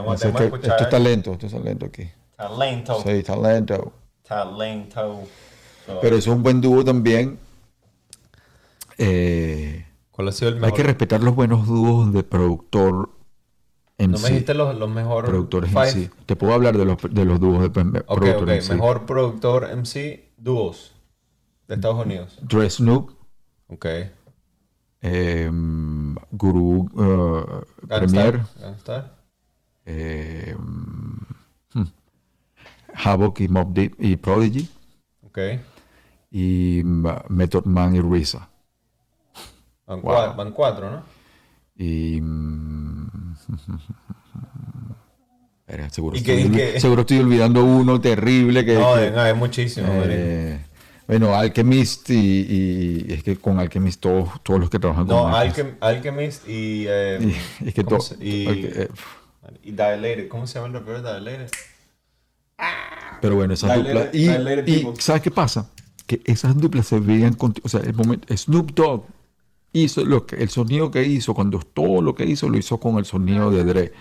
[0.00, 0.04] vez.
[0.04, 0.70] Te No voy a sé, te voy a este- escuchar.
[0.72, 2.10] esto es talento, esto es talento aquí.
[2.36, 3.02] Talento.
[3.02, 3.92] Sí, talento.
[4.26, 5.22] Talento.
[5.86, 7.38] So, Pero es un buen dúo también.
[8.98, 10.76] Eh, ¿Cuál ha sido el hay mejor?
[10.76, 13.10] que respetar los buenos dúos de productor
[13.96, 15.90] en No me dijiste los, los mejores productores five?
[15.90, 16.10] sí.
[16.26, 18.48] Te puedo hablar de los, de los dúos de pe- Ok, productor ok.
[18.50, 18.72] en sí.
[18.72, 20.94] Mejor productor MC dúos
[21.68, 22.38] de Estados Unidos.
[22.42, 23.10] Dre Snoop,
[23.68, 23.86] Ok.
[25.02, 25.50] eh,
[26.32, 29.17] Guru uh, Premier, Gangstar.
[29.90, 30.54] Eh,
[31.74, 31.82] hmm,
[32.94, 34.68] Havoc y Mob Deep y Prodigy.
[35.22, 35.38] Ok.
[36.30, 38.50] y Method Man y RZA.
[39.86, 40.12] Van, Wow.
[40.14, 41.02] cua- van cuatro, ¿no?
[41.76, 42.20] Y.
[42.20, 43.34] mm,
[45.66, 46.40] Espera, seguro, ¿Y estoy,
[46.76, 48.74] y seguro estoy olvidando uno terrible que.
[48.74, 49.86] No, que- no, es muchísimo.
[49.90, 50.60] eh,
[51.06, 55.76] bueno, Alchemist y, es que con Alchemist todos, todos los que trabajan con No, Alchemist.
[55.80, 56.84] Alchem- Alchemist y...
[56.88, 58.88] eh, Y- es que ¿cómo to- se- y, eh,
[59.62, 60.28] y Dilated.
[60.28, 61.50] ¿Cómo se llama el rapero de Dilated?
[63.20, 64.08] Pero bueno, esas duplas.
[64.14, 64.86] Y, y.
[64.98, 65.68] ¿sabes qué pasa?
[66.06, 67.34] Que esas duplas se veían.
[67.34, 68.34] conti- O sea, el momento.
[68.36, 69.04] Snoop Dogg
[69.72, 72.96] hizo lo que, el sonido que hizo, cuando todo lo que hizo, lo hizo con
[72.98, 73.92] el sonido de Dre.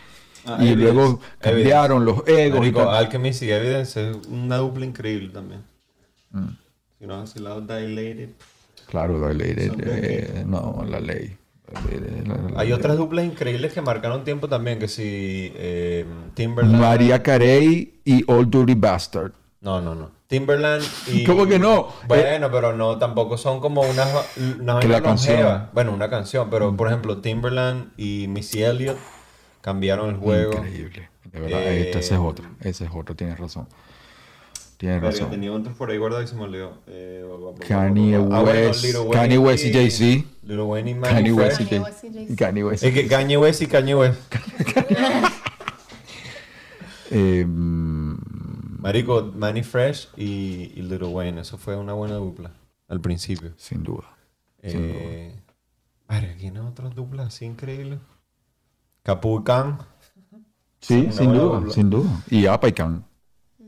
[0.45, 0.93] Ah, y Evidence.
[0.93, 2.95] luego cambiaron los egos y Marico, tal.
[2.95, 5.61] Alchemist y Evidence es una dupla increíble también.
[6.31, 6.47] Mm.
[6.99, 8.29] Si no lado Dilated.
[8.87, 11.35] Claro, Son eh, no, la ley.
[12.55, 16.79] Hay otras duplas increíbles que marcaron tiempo también, que si eh, Timberland...
[16.79, 19.33] María Carey y Old Dirty Bastard.
[19.61, 20.11] No, no, no.
[20.27, 21.23] Timberland y...
[21.25, 21.89] ¿Cómo que no?
[22.07, 24.09] Bueno, pero no, tampoco son como unas...
[24.59, 25.67] una Que la canción.
[25.73, 28.97] Bueno, una canción, pero por ejemplo, Timberland y Missy Elliott
[29.61, 30.53] cambiaron el juego.
[30.53, 31.09] Increíble.
[31.25, 32.45] De verdad, Eh, ese es otro.
[32.61, 33.67] Ese es otro, tienes razón.
[34.77, 35.31] Tienes Verga, razón.
[35.31, 36.77] tenía otros por ahí guardados y se me olvidó.
[36.87, 37.25] Eh,
[37.67, 38.15] Kanye.
[38.15, 40.27] Ah, bueno, West, Kanye West y Jay-Z.
[40.43, 41.31] Lil Wayne y Kanye.
[41.33, 42.35] West y Kanye Jay- West y Jay-Z.
[42.35, 42.83] Kanye West.
[42.83, 44.21] Es que Kanye West y Kanye West.
[47.09, 51.41] Eh, mm, Marico, Manny Fresh y, y Lil Wayne.
[51.41, 52.51] Eso fue una buena dupla
[52.87, 53.53] al principio.
[53.57, 54.03] sin duda.
[54.61, 55.33] Eh,
[56.09, 57.99] Verga, ¿quién otras duplas así increíbles?
[59.03, 59.79] Capu y Khan.
[60.81, 61.73] Sí, sin duda, dupla.
[61.73, 62.23] sin duda.
[62.29, 63.03] Y Apa y Can.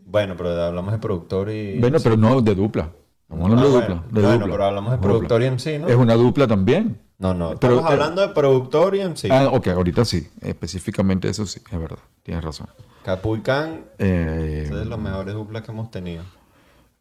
[0.10, 1.80] Bueno, pero hablamos de productor y...
[1.80, 2.92] Bueno, pero no de dupla.
[3.30, 3.96] Hablando Ah, de bueno.
[3.96, 4.06] dupla.
[4.10, 4.52] de Bueno, dupla.
[4.54, 5.10] pero hablamos de Dupla.
[5.12, 5.88] productor y MC, ¿no?
[5.88, 7.00] Es una dupla también.
[7.20, 7.56] No, no.
[7.60, 9.30] Pero- Estamos hablando de productor y MC.
[9.32, 10.28] Ah, ok, ahorita sí.
[10.42, 12.00] Específicamente eso sí, es verdad.
[12.24, 12.68] Tienes razón.
[13.04, 16.24] Capu y Khan Eh, es de las mejores duplas que hemos tenido.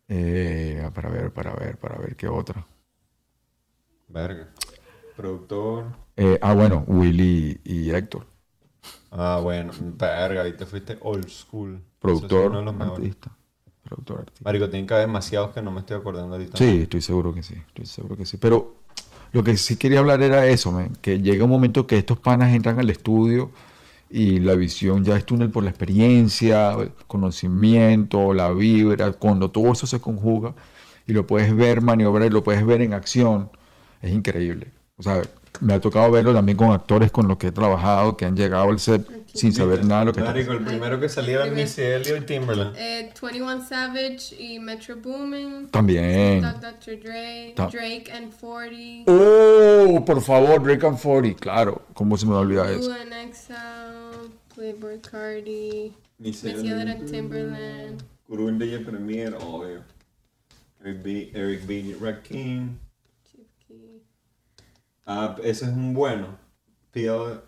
[0.08, 2.66] eh, para ver, para ver, para ver qué otra.
[4.08, 4.48] Verga.
[5.16, 5.84] Productor.
[6.16, 8.26] Eh, ah, bueno, Willy y Héctor.
[9.10, 9.72] Ah, bueno.
[9.80, 11.82] Verga, ahí te fuiste old school.
[12.06, 13.36] Es Productor, artista.
[13.82, 14.42] Productor, artista.
[14.44, 16.56] Marico, tienen que haber demasiados que no me estoy acordando ahorita.
[16.56, 18.36] Sí, estoy seguro que sí, estoy seguro que sí.
[18.36, 18.76] Pero
[19.32, 22.54] lo que sí quería hablar era eso, man, que llega un momento que estos panas
[22.54, 23.50] entran al estudio
[24.10, 29.72] y la visión ya es túnel por la experiencia, el conocimiento, la vibra, cuando todo
[29.72, 30.54] eso se conjuga
[31.06, 33.50] y lo puedes ver maniobrar y lo puedes ver en acción,
[34.00, 34.72] es increíble.
[34.96, 35.22] O sea,
[35.60, 38.68] me ha tocado verlo también con actores con los que he trabajado, que han llegado
[38.70, 41.82] al set sin saber nada de lo que Marico, el primero que salía era Missy
[41.82, 42.76] Elliott y Timberland.
[42.76, 45.68] Eh, 21 Savage y Metro Boomin.
[45.70, 46.40] También.
[46.42, 47.00] Dr.
[47.00, 49.10] Dre, Ta- Drake and 40.
[49.12, 52.92] Oh, por favor, Drake and 40, claro, ¿cómo se me va a olvidar eso?
[52.94, 56.88] Exile, Playboy Cardi, Missy Elliott Elliott.
[57.00, 58.02] and Timberland.
[58.28, 59.82] Gurú DJ Premier, obvio.
[60.84, 61.30] Eric B.
[61.34, 61.96] Eric B.
[62.00, 62.78] Rakim.
[65.08, 66.38] Ah, ese es un bueno.
[66.90, 67.40] P.L.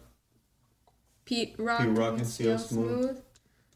[1.24, 3.02] Pete Rock, Pete Rock and Steel Smooth.
[3.02, 3.16] Smooth.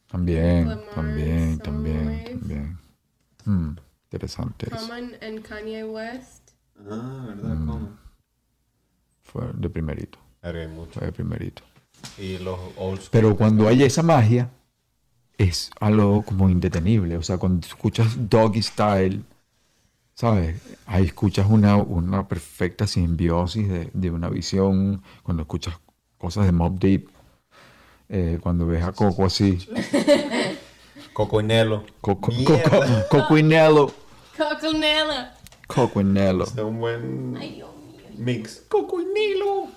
[0.08, 2.30] También, Lamar, también, también, Wave.
[2.30, 2.78] también.
[3.44, 4.76] Mm, interesante eso.
[4.76, 6.52] Common and Kanye West.
[6.90, 7.54] Ah, ¿verdad?
[7.54, 7.96] Mm.
[9.22, 10.92] Fue de primerito, hay mucho.
[10.92, 11.62] fue de primerito.
[12.18, 13.08] Y los old school.
[13.12, 14.50] Pero cuando hay esa magia,
[15.36, 17.18] es algo como indetenible.
[17.18, 19.22] O sea, cuando escuchas Doggy Style,
[20.14, 20.60] ¿sabes?
[20.86, 25.02] Ahí escuchas una, una perfecta simbiosis de, de una visión.
[25.22, 25.78] Cuando escuchas
[26.18, 27.08] cosas de Mob Deep,
[28.08, 29.58] eh, cuando ves a Coco así,
[31.12, 31.84] Coco y Nelo.
[32.00, 32.32] Coco.
[32.44, 33.92] Coco, Coco y Nello,
[34.36, 35.34] Coconella.
[35.66, 36.44] Coco y Nello.
[36.44, 37.32] Es un buen
[38.18, 38.64] mix.
[38.68, 39.68] Coco y Nelo.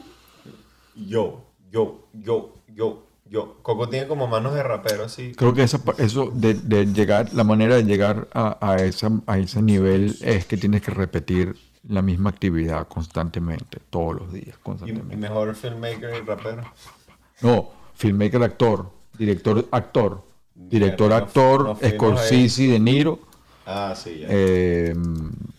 [0.96, 3.58] Yo, yo, yo, yo, yo.
[3.62, 5.34] Coco tiene como manos de rapero así.
[5.36, 9.38] Creo que esa eso de, de llegar, la manera de llegar a, a, esa, a
[9.38, 11.56] ese nivel es que tienes que repetir
[11.88, 15.16] la misma actividad constantemente, todos los días, Y, y constantemente.
[15.18, 16.64] mejor filmmaker y rapero.
[17.42, 20.24] No, filmmaker, actor, director, actor,
[20.56, 23.20] director, Mierda, actor, fuimos Scorsese, De Niro,
[23.66, 24.28] Ah, sí, ya.
[24.30, 24.96] eh,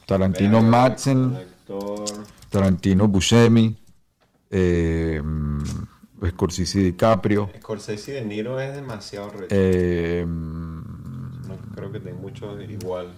[0.06, 2.04] Tarantino, Madsen, Actor.
[2.50, 3.76] Tarantino, Buscemi,
[4.50, 5.22] eh,
[6.26, 13.12] Scorsese, DiCaprio, Scorsese y De Niro es demasiado eh, No creo que tenga mucho igual.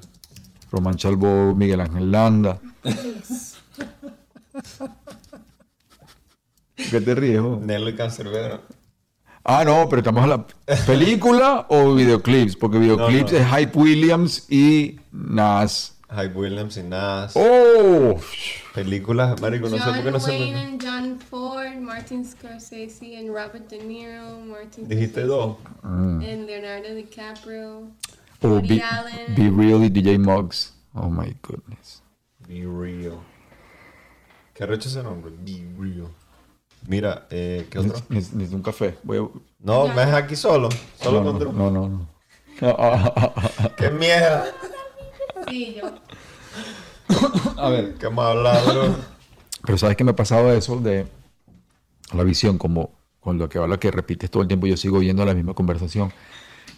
[0.71, 2.61] Román Chalbo, Miguel Ángel Landa.
[6.91, 7.43] ¿Qué te ríes?
[7.43, 8.61] Nelo y Cancerbero.
[9.45, 10.47] Ah, no, pero estamos a la
[10.87, 13.39] película o videoclips, porque videoclips no.
[13.39, 15.99] es Hype Williams y Nas.
[16.11, 17.33] Hype Williams y Nas.
[17.35, 18.17] Oh,
[18.75, 20.79] Películas, marico, no sé por qué no se Wayne me...
[20.81, 21.40] John Ford,
[21.91, 25.57] Martin Scorsese and Robert De Niro, Martin Dijiste dos.
[25.83, 27.89] and Leonardo DiCaprio,
[28.43, 29.35] o Woody Be, Allen.
[29.35, 30.73] Be Real y DJ Muggs.
[30.95, 32.01] Oh my goodness.
[32.47, 33.19] Be real.
[34.55, 35.33] ¿Qué arrecho ese nombre?
[35.45, 36.07] Be real.
[36.87, 37.95] Mira, eh, ¿qué otro?
[38.09, 38.97] Neces- Necesito un café.
[39.03, 39.29] Voy a-
[39.59, 40.69] No, me dejas aquí solo.
[41.03, 41.53] Solo no, con no, Drew.
[41.53, 42.07] no, no, no.
[43.77, 44.45] ¡Qué mierda!
[45.49, 45.91] Sí, yo.
[47.57, 48.95] A ver, ¿qué hemos hablado?
[49.67, 51.07] Pero ¿sabes qué me ha pasado eso de
[52.17, 52.59] la visión?
[52.59, 55.55] Como con lo que habla que repites todo el tiempo, yo sigo viendo la misma
[55.55, 56.13] conversación,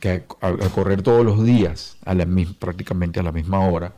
[0.01, 3.95] que al, al correr todos los días, a la mis- prácticamente a la misma hora,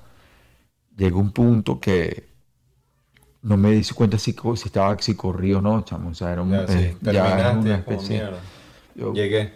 [0.97, 2.29] llegó un punto que
[3.43, 6.11] no me di cuenta si, si estaba si corrí o no, chamo.
[6.11, 8.17] O sea, era, un- Ya, sí, eh, ya era terminaste, una como especie...
[8.17, 8.41] mierda.
[8.97, 9.53] Yo- Llegué.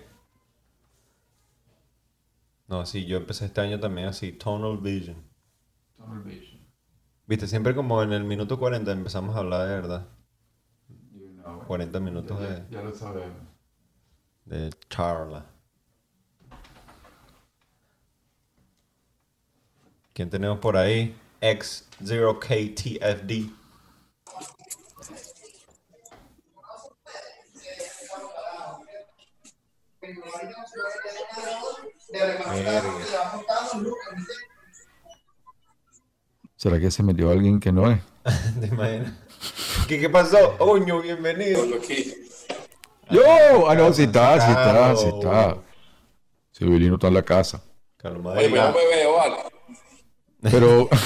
[2.68, 5.16] No, sí, yo empecé este año también así, Tonal Vision.
[7.26, 10.08] Viste, siempre como en el minuto 40 empezamos a hablar de verdad.
[11.68, 13.36] 40 minutos de, Ya lo sabemos.
[14.46, 15.44] de charla.
[20.14, 21.14] ¿Quién tenemos por ahí?
[21.42, 23.50] X0KTFD.
[32.10, 32.82] Verga.
[36.56, 38.00] ¿Será que se metió alguien que no es?
[38.60, 39.12] ¿Te imaginas?
[39.86, 40.56] ¿Qué, qué pasó?
[40.58, 41.64] Oño, bienvenido.
[43.10, 43.68] ¡Yo!
[43.68, 45.56] Ah, no, sí está, sí está, sí está.
[46.52, 47.62] Civilino está en la casa.
[47.96, 49.36] Calma, Oye, pero no me veo, vale.
[50.42, 50.88] Pero,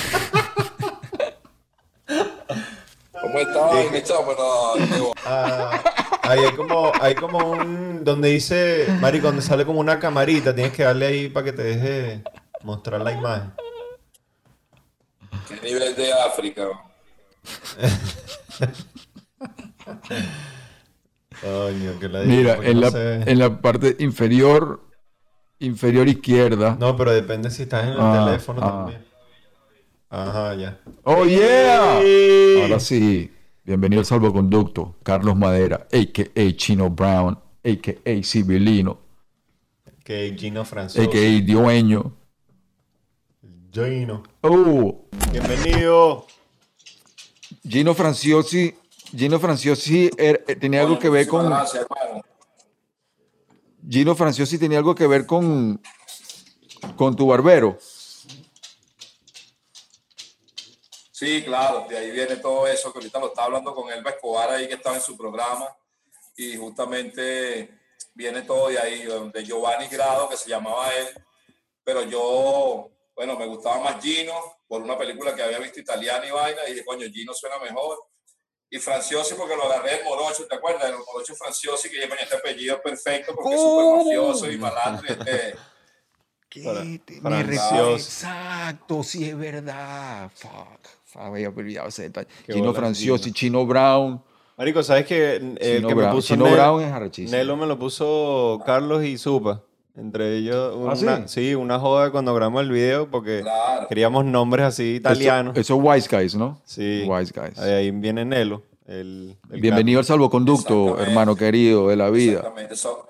[3.20, 4.00] ¿Cómo estás, mi?
[4.00, 5.80] No, digo, Ah,
[6.22, 10.72] ahí hay como, hay como un donde dice, Mari, donde sale como una camarita, tienes
[10.72, 12.24] que darle ahí para que te deje
[12.62, 13.52] mostrar la imagen.
[15.48, 16.68] ¿Qué nivel de África?
[21.40, 24.80] Coño, que la mira, porque en no la, en la parte inferior,
[25.59, 26.76] inferior izquierda.
[26.78, 28.66] No, pero depende si estás en el Ah, teléfono ah.
[28.66, 29.05] también.
[30.11, 30.78] Ajá, ya.
[31.05, 32.01] ¡Oh, yeah!
[32.62, 33.32] Ahora sí,
[33.64, 36.53] bienvenido al salvoconducto, Carlos Madera, a.k.a.
[36.57, 38.22] Chino Brown, a.k.a.
[38.22, 38.99] Civilino,
[40.05, 41.03] Que Gino Franzoso.
[41.09, 41.40] a.k.a.
[41.40, 42.12] Dueño.
[43.72, 44.22] Gino.
[44.43, 46.26] Oh, Bienvenido.
[47.64, 48.76] Gino Franciosi,
[49.16, 51.46] Gino Franciosi er- eh, tenía algo que ver con...
[51.48, 51.86] Gracias.
[53.88, 55.80] Gino Franciosi tenía algo que ver con,
[56.96, 57.78] con tu barbero.
[61.10, 64.50] Sí, claro, de ahí viene todo eso, que ahorita lo estaba hablando con Elba Escobar
[64.50, 65.68] ahí que estaba en su programa
[66.36, 67.78] y justamente
[68.14, 71.06] viene todo de ahí, de Giovanni Grado, que se llamaba él,
[71.84, 74.34] pero yo, bueno, me gustaba más Gino
[74.72, 77.98] por una película que había visto italiana y vaina, y dije, coño, Gino suena mejor.
[78.70, 80.84] Y Franciosi porque lo agarré del Morocho, ¿te acuerdas?
[80.88, 85.04] El Morocho Franciosi, que coño, este apellido perfecto porque es súper mafioso y malandro.
[85.08, 85.56] y Este,
[87.20, 87.92] Para- Francioso.
[87.96, 90.30] Exacto, sí es verdad.
[90.34, 92.28] Fuck, fuck, había olvidado ese detalle.
[92.46, 93.34] Qué Chino bola, Franciosi, Gino.
[93.34, 94.24] Chino Brown.
[94.56, 96.14] Marico, ¿sabes que el Chino que me Brown.
[96.16, 97.36] puso Chino Nel- Brown es arrechísimo.
[97.36, 99.62] Nelo me lo puso Carlos y Supa.
[99.95, 101.55] Entre ellos, una, ¿Ah, sí?
[101.55, 103.88] una joda cuando grabamos el video porque Claro.
[103.88, 105.53] queríamos nombres así italianos.
[105.55, 106.61] Eso, eso es Wise Guys, ¿no?
[106.64, 107.05] sí.
[107.07, 107.59] Wise Guys.
[107.59, 108.62] Ahí viene Nelo.
[108.86, 112.38] El, el Bienvenido al salvoconducto, hermano querido de la vida.
[112.38, 113.09] exactamente, eso-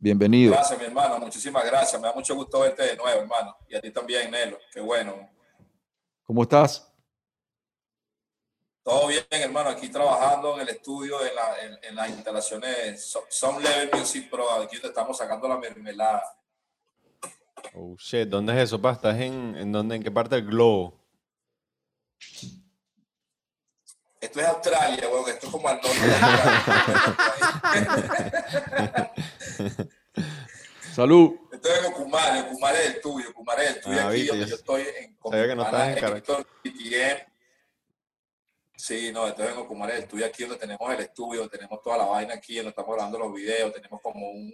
[0.00, 0.52] Bienvenido.
[0.52, 1.18] Gracias, mi hermano.
[1.18, 2.00] Muchísimas gracias.
[2.00, 3.56] Me da mucho gusto verte de nuevo, hermano.
[3.68, 4.56] Y a ti también, Nelo.
[4.72, 5.12] Qué bueno.
[6.22, 6.87] ¿Cómo estás?
[8.88, 9.68] Todo bien, hermano.
[9.68, 14.30] Aquí trabajando en el estudio, en, la- en- en las instalaciones So- Sound Level Music
[14.30, 14.50] Pro.
[14.50, 16.22] Aquí donde estamos sacando la mermelada.
[17.74, 18.26] Oh, shit.
[18.28, 18.76] ¿Dónde es eso?
[18.76, 20.98] ¿Estás en, en, dónde, en qué parte del globo?
[24.22, 25.28] Esto es Australia, weón.
[25.28, 27.16] Esto es como al norte de Australia.
[30.94, 31.34] Salud.
[31.52, 32.40] Esto es en Ocumare.
[32.40, 33.28] Ocumare es el tuyo.
[33.30, 33.98] Ocumare es el tuyo.
[34.00, 36.46] Ah, aquí viste, yo yo estoy en sabía que no estabas en Caracas.
[38.88, 41.98] Sí, no, esto es en Ocumare el estudio aquí donde tenemos el estudio, tenemos toda
[41.98, 44.50] la vaina aquí, donde estamos grabando los videos, tenemos como un,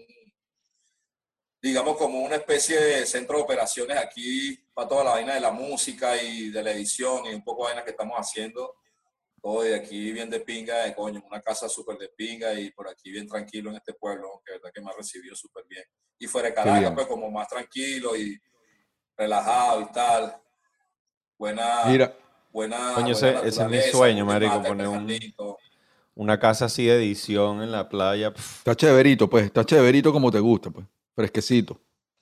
[1.62, 5.53] digamos, como una especie de centro de operaciones aquí para toda la vaina de la
[5.53, 8.74] música y de la edición y un poco de vaina que estamos haciendo.
[9.41, 12.89] Todo de aquí bien de pinga, de coño, una casa súper de pinga y por
[12.89, 15.85] aquí bien tranquilo en este pueblo, que verdad que me ha recibido súper bien.
[16.18, 16.55] Y fuera de.
[16.55, 18.37] Caracas, pues como más tranquilo y
[19.16, 20.43] relajado y tal.
[21.39, 22.16] Buena, Mira,
[22.55, 22.92] buena.
[22.94, 25.12] Coño, buena ese- ese es mi sueño, marico, poner un-.
[26.14, 28.28] Una casa así de edición en la playa.
[28.36, 29.44] está chéverito, pues.
[29.44, 30.86] Está chéverito como te gusta, pues.
[31.14, 31.78] Fresquecito.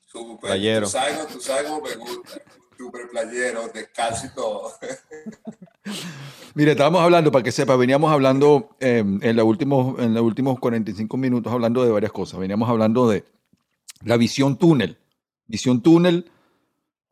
[0.06, 0.86] Súper, Playero.
[0.86, 2.40] Tú sabes, tú sabes cómo me gusta.
[2.76, 4.72] Súper playero, descalzo y todo.
[6.54, 10.58] Mire, estábamos hablando, para que sepa, veníamos hablando eh, en, la últimos, en los últimos
[10.58, 12.40] 45 minutos hablando de varias cosas.
[12.40, 13.24] Veníamos hablando de
[14.04, 14.98] la visión túnel.
[15.46, 16.30] Visión túnel,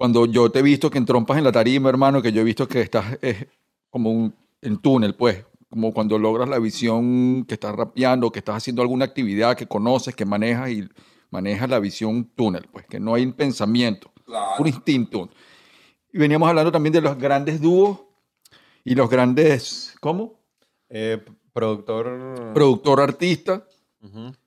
[0.00, 2.66] cuando yo te he visto que entrompas en la tarima, hermano, que yo he visto
[2.66, 3.50] que estás eh,
[3.90, 8.56] como un, en túnel, pues, como cuando logras la visión que estás rapeando, que estás
[8.56, 10.88] haciendo alguna actividad que conoces, que manejas y
[11.28, 14.52] manejas la visión túnel, pues, que no hay un pensamiento, Claro.
[14.60, 15.28] un instinto.
[16.10, 18.00] Y veníamos hablando también de los grandes dúos
[18.82, 20.40] y los grandes, ¿cómo?
[20.88, 21.22] eh,
[21.52, 22.52] productor.
[22.54, 23.66] Productor, artista.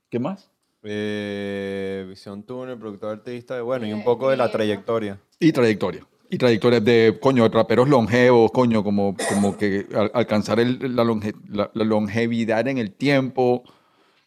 [0.09, 0.49] ¿Qué más?
[0.83, 3.61] Eh, visión Túnel, productor artista.
[3.61, 5.19] Bueno, y un poco de la trayectoria.
[5.39, 6.05] Y trayectoria.
[6.29, 11.35] Y trayectoria de, coño, raperos longevos, coño, como, como que al- alcanzar el- la, longe-
[11.49, 13.63] la- la longevidad en el tiempo,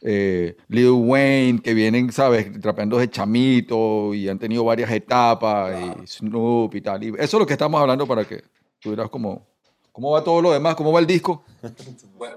[0.03, 2.61] eh, Lil Wayne, que vienen, ¿sabes?
[2.61, 7.03] Trapeando de chamito y han tenido varias etapas, y Snoop y tal.
[7.03, 8.45] Y eso es lo que estamos hablando para que
[8.81, 9.47] tuvieras como,
[9.91, 10.77] ¿cómo va todo lo demás?
[10.77, 11.45] ¿Cómo va el disco?
[12.17, 12.37] Bueno,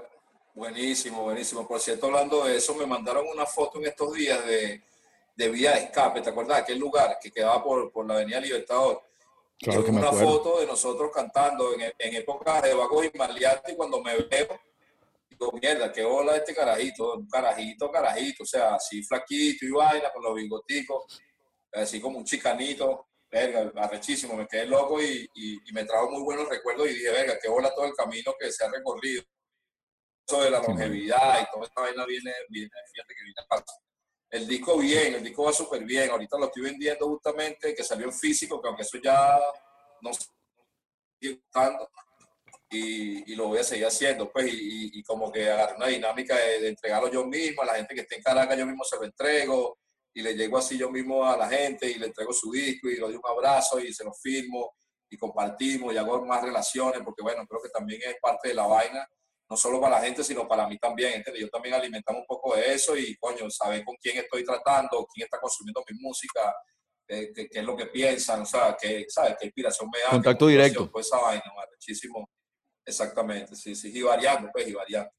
[0.60, 1.66] buenísimo, buenísimo.
[1.66, 4.82] Por cierto, hablando de eso, me mandaron una foto en estos días de,
[5.34, 6.20] de Vía de Escape.
[6.20, 6.60] ¿Te acuerdas?
[6.60, 9.02] Aquel lugar que quedaba por, por la Avenida Libertador.
[9.58, 10.30] Claro que me una acuerdo.
[10.30, 14.60] foto de nosotros cantando en, en épocas de Vagos y Maleantes, y cuando me veo,
[15.30, 20.12] digo, mierda, qué bola este carajito, un carajito, carajito, o sea, así flaquito y vaina,
[20.12, 21.04] con los bigoticos,
[21.72, 26.22] así como un chicanito, verga, arrechísimo, me quedé loco y, y, y me trajo muy
[26.22, 29.22] buenos recuerdos y dije, verga, qué bola todo el camino que se ha recorrido.
[30.26, 33.64] Eso de la longevidad y toda esta vaina viene, viene, fíjate que viene paso.
[34.30, 36.10] El disco bien, el disco va súper bien.
[36.10, 39.38] Ahorita lo estoy vendiendo justamente, que salió en físico, que aunque eso ya
[40.02, 41.88] no sigue gustando.
[42.72, 46.60] Y, y lo voy a seguir haciendo, pues, y, como que agarré una dinámica de,
[46.60, 49.04] de entregarlo yo mismo, a la gente que esté en Caracas yo mismo se lo
[49.04, 49.76] entrego,
[50.14, 52.94] y le llego así yo mismo a la gente, y le entrego su disco, y
[52.94, 54.76] le doy un abrazo, y se lo firmo,
[55.08, 58.66] y compartimos, y hago más relaciones, porque bueno, creo que también es parte de la
[58.66, 59.04] vaina,
[59.50, 61.42] no solo para la gente, sino para mí también, ¿entiendes?
[61.42, 65.24] Yo también alimentamos un poco de eso, y coño, saber con quién estoy tratando, quién
[65.24, 66.54] está consumiendo mi música,
[67.08, 69.34] eh, qué, qué es lo que piensan, o sea, qué, ¿sabes?
[69.40, 70.10] qué inspiración me da.
[70.10, 70.88] Contacto directo.
[70.88, 71.42] Toda esa vaina,
[71.72, 72.30] muchísimo.
[72.86, 75.10] Exactamente, sí, sí, y variando, pues, y variando.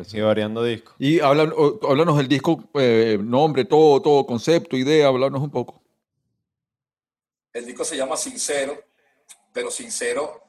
[0.00, 0.16] Eso.
[0.16, 0.94] Y variando discos.
[0.98, 5.80] Y hablan- háblanos del disco, eh, nombre, todo, todo, concepto, idea, háblanos un poco.
[7.52, 8.82] El disco se llama Sincero,
[9.52, 10.42] pero Sincero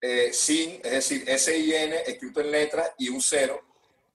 [0.00, 3.60] eh, sin, es decir, S-I-N escrito en letras y un cero,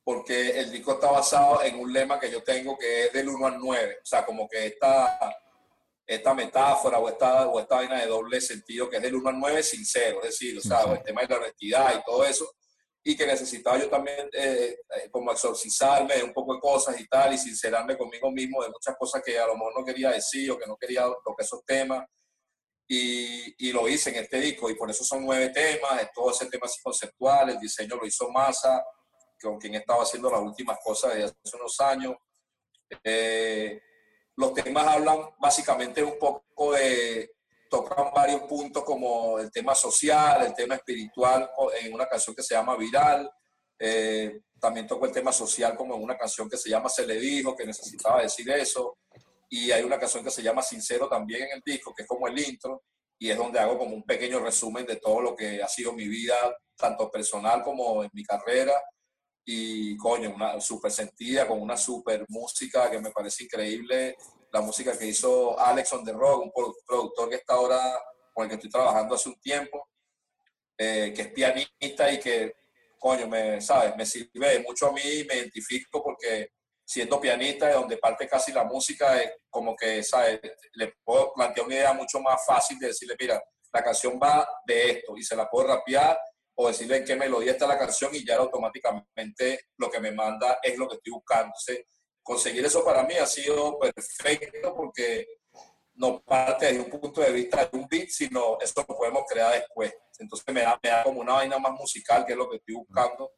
[0.03, 3.47] porque el disco está basado en un lema que yo tengo que es del 1
[3.47, 3.97] al 9.
[4.01, 5.19] O sea, como que esta,
[6.05, 9.39] esta metáfora o esta, o esta vaina de doble sentido que es del 1 al
[9.39, 12.49] 9 sincero, es decir, o sea, el tema de la honestidad y todo eso,
[13.05, 17.07] y que necesitaba yo también eh, eh, como exorcizarme de un poco de cosas y
[17.07, 20.49] tal, y sincerarme conmigo mismo de muchas cosas que a lo mejor no quería decir
[20.51, 22.05] o que no quería tocar esos temas.
[22.87, 26.31] Y, y lo hice en este disco, y por eso son nueve temas, es todo
[26.31, 28.83] ese tema así conceptual, el diseño lo hizo Massa,
[29.41, 32.15] con quien estaba haciendo las últimas cosas desde hace unos años.
[33.03, 33.79] Eh,
[34.35, 37.31] los temas hablan básicamente un poco de,
[37.73, 41.49] tocan varios puntos como el tema social, el tema espiritual
[41.81, 43.29] en una canción que se llama Viral.
[43.79, 47.15] Eh, también toco el tema social como en una canción que se llama Se le
[47.15, 48.97] dijo, que necesitaba decir eso.
[49.55, 52.27] Y hay una canción que se llama Sincero también en el disco, que es como
[52.27, 52.81] el intro,
[53.19, 56.07] y es donde hago como un pequeño resumen de todo lo que ha sido mi
[56.07, 56.33] vida,
[56.75, 58.73] tanto personal como en mi carrera.
[59.45, 64.15] Y coño, una súper sentida, con una súper música que me parece increíble.
[64.51, 67.79] La música que hizo Alex on the Rock, un produ- productor que está ahora
[68.33, 69.87] con el que estoy trabajando hace un tiempo,
[70.79, 72.55] eh, que es pianista y que,
[72.97, 73.95] coño, me, ¿sabes?
[73.95, 76.49] me sirve mucho a mí me identifico porque
[76.85, 80.39] siendo pianista, de donde parte casi la música, es como que, ¿sabes?
[80.73, 84.91] Le puedo plantear una idea mucho más fácil de decirle, mira, la canción va de
[84.91, 86.19] esto y se la puedo rapear
[86.55, 90.59] o decirle en qué melodía está la canción y ya automáticamente lo que me manda
[90.61, 91.53] es lo que estoy buscando.
[92.21, 95.27] Conseguir eso para mí ha sido perfecto porque
[95.95, 99.53] no parte desde un punto de vista de un beat, sino eso lo podemos crear
[99.53, 99.93] después.
[100.19, 102.75] Entonces me da, me da como una vaina más musical, que es lo que estoy
[102.75, 103.31] buscando.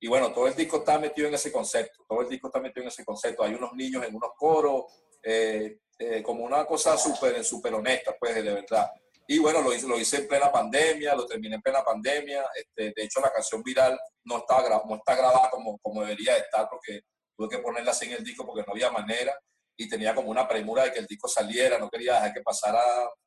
[0.00, 2.82] Y bueno, todo el disco está metido en ese concepto, todo el disco está metido
[2.82, 3.42] en ese concepto.
[3.42, 4.84] Hay unos niños en unos coros,
[5.22, 8.90] eh, eh, como una cosa súper súper honesta, pues, de verdad.
[9.26, 12.44] Y bueno, lo hice, lo hice en plena pandemia, lo terminé en plena pandemia.
[12.54, 16.40] Este, de hecho, la canción viral no, gra- no está grabada como, como debería de
[16.40, 17.00] estar, porque
[17.36, 19.34] tuve que ponerla así en el disco porque no había manera.
[19.76, 22.82] Y tenía como una premura de que el disco saliera, no quería dejar que pasara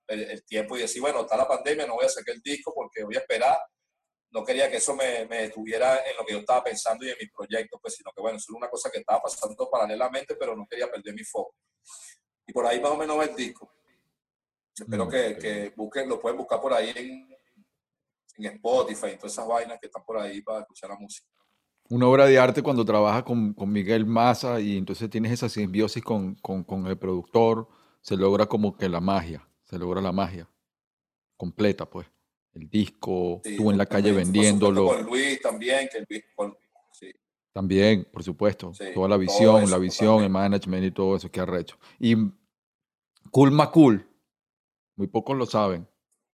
[0.08, 2.72] el, el tiempo y decir, bueno, está la pandemia, no voy a sacar el disco
[2.76, 3.58] porque voy a esperar
[4.32, 7.18] no quería que eso me, me detuviera en lo que yo estaba pensando y en
[7.20, 10.56] mis proyectos, pues, sino que bueno, eso era una cosa que estaba pasando paralelamente, pero
[10.56, 11.56] no quería perder mi foco.
[12.48, 13.72] Y por ahí más o menos va el disco.
[14.80, 17.30] Espero Mm, que, que busquen, lo pueden buscar por ahí en,
[18.38, 21.28] en Spotify y todas esas vainas que están por ahí para escuchar la música.
[21.90, 26.04] Una obra de arte cuando trabajas con, con Miguel Massa y entonces tienes esa simbiosis
[26.04, 27.68] con, con- con el productor,
[28.02, 30.50] se logra como que la magia, se logra la magia
[31.38, 32.08] completa, pues.
[32.60, 36.58] El disco, Sí, tú en la calle también, vendiéndolo, Con Luis también, que Luis, con-
[36.92, 37.12] sí.
[37.54, 38.74] también, por supuesto.
[38.74, 41.78] Sí, Toda la visión, eso, la visión, el management y todo eso que arrecho.
[42.00, 42.16] Y
[43.30, 44.10] Cool Macul,
[44.96, 45.88] muy pocos lo saben.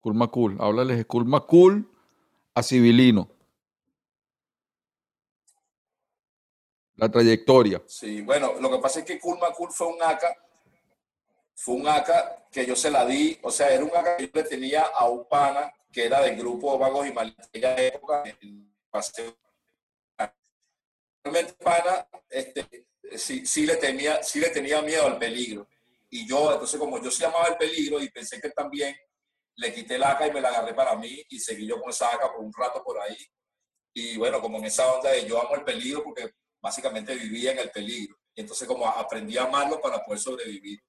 [0.01, 1.89] Cool Macul, háblales de Cool Macul
[2.53, 3.29] a Civilino.
[6.95, 7.81] La trayectoria.
[7.85, 9.37] Sí, bueno, lo que pasa es que Cool
[9.71, 10.21] fue un AK,
[11.55, 14.31] fue un AK que yo se la di, o sea, era un AK que yo
[14.33, 18.23] le tenía a un pana que era del grupo Vagos y Malitas, en aquella época,
[18.41, 19.37] en Paseo.
[21.23, 25.67] realmente pana, este, sí, sí, le tenía, sí le tenía miedo al peligro.
[26.09, 28.95] Y yo, entonces como yo sí amaba el peligro y pensé que también,
[29.59, 32.07] le quité la AK y me la agarré para mí y seguí yo con esa
[32.13, 33.17] AK por un rato por ahí.
[33.93, 36.31] Y bueno, como en esa onda de yo amo el peligro porque
[36.61, 38.15] básicamente vivía en el peligro.
[38.33, 40.79] Y entonces como aprendí a amarlo para poder sobrevivir.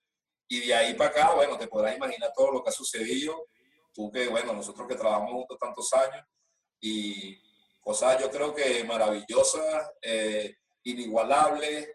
[0.49, 3.49] Y de ahí para acá, bueno, te podrás imaginar todo lo que ha sucedido.
[3.93, 6.25] Tú que, bueno, nosotros que trabajamos juntos tantos años
[6.81, 7.39] y
[7.81, 11.89] cosas yo creo que maravillosas, eh, inigualables,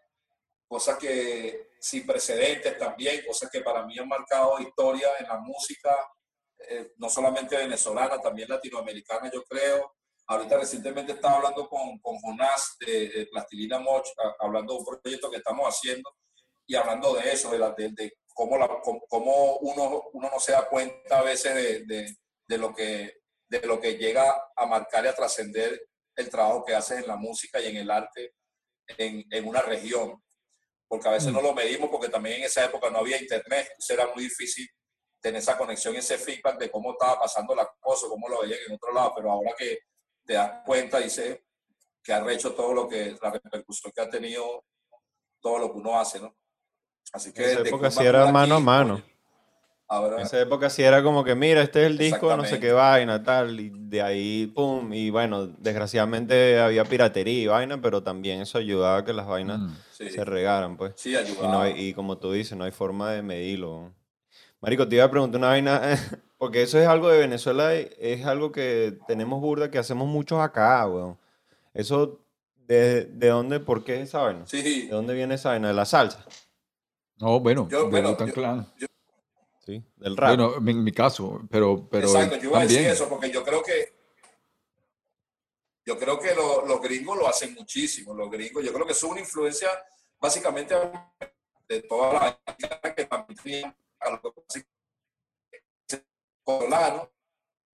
[0.68, 5.96] cosas que sin precedentes también, cosas que para mí han marcado historia en la música,
[6.70, 9.94] eh, no solamente venezolana, también latinoamericana, yo creo.
[10.28, 14.86] Ahorita recientemente estaba hablando con, con Jonás de, de Plastilina Moch, a- hablando de un
[15.02, 16.10] proyecto que estamos haciendo
[16.66, 20.40] y hablando de eso, de, la, de, de cómo, la, cómo, cómo uno, uno no
[20.40, 22.18] se da cuenta a veces de, de,
[22.48, 26.76] de lo que, de lo que llega a marcar y a trascender el trabajo que
[26.76, 28.36] haces en la música y en el arte
[28.88, 30.22] en, en una región.
[30.88, 33.98] Porque a veces no lo medimos porque también en esa época no había internet, entonces
[33.98, 34.70] era muy difícil
[35.20, 38.60] tener esa conexión y ese feedback de cómo estaba pasando la cosa, cómo lo veían
[38.68, 39.80] en otro lado, pero ahora que
[40.24, 41.46] te das cuenta, dice
[42.04, 44.64] que ha hecho todo lo que, la repercusión que ha tenido
[45.42, 46.36] todo lo que uno hace, ¿no?
[47.14, 49.02] Así que En esa época sí era aquí, mano a mano.
[49.88, 52.60] Ahora, En esa época sí era como que, mira, este es el disco, no sé
[52.60, 58.02] qué vaina, tal, y de ahí, pum, y bueno, desgraciadamente había piratería y vaina, pero
[58.02, 60.94] también eso ayudaba a que las vainas sí, se regaran, pues.
[60.96, 61.64] sí, Y, no ayudaba.
[61.66, 63.94] hay- y como tú dices, no hay forma de medirlo.
[64.60, 65.82] Marico, te iba a preguntar una vaina,
[66.40, 70.40] porque eso es algo de Venezuela, y es algo que tenemos burda, que hacemos muchos
[70.40, 71.20] acá, weón.
[71.76, 72.26] Eso,
[72.68, 74.48] ¿de, de dónde, por qué es esa vaina?
[74.48, 75.68] Sí, ¿De dónde viene esa vaina?
[75.68, 76.26] ¿De la salsa?
[77.18, 78.74] No, bueno, Yo, de bueno, yo- Clan.
[79.66, 79.84] ¿Sí?
[79.96, 80.30] Del rap.
[80.38, 82.94] Bueno, en mi caso, pero, pero Exacto, yo iba a decir también.
[82.94, 83.96] eso porque yo creo que
[85.88, 89.12] yo creo que lo- los gringos lo hacen muchísimo, los gringos, yo creo que son
[89.12, 89.70] una influencia
[90.20, 90.76] básicamente
[91.68, 92.40] de toda
[92.84, 94.66] la que también a lo que pasa es
[95.88, 96.06] que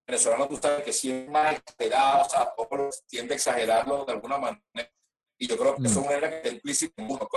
[0.08, 4.12] venezolano, tú sabes que siempre es más exagerado, o sea, todo tiende a exagerarlo de
[4.14, 4.92] alguna manera.
[5.42, 7.28] Y yo creo que eso es una manera que está implícita en uno.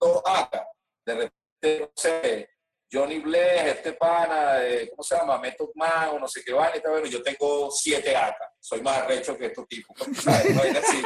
[0.00, 0.66] dos acá,
[1.06, 2.48] de repente, no sé,
[2.92, 5.38] Johnny Bless, este pana, eh, ¿cómo se llama?
[5.38, 8.98] Method Man, o no sé qué van, está bueno, yo tengo siete AK, soy más
[8.98, 10.56] arrecho que estos tipos, ¿sabes?
[10.56, 11.02] No hay así,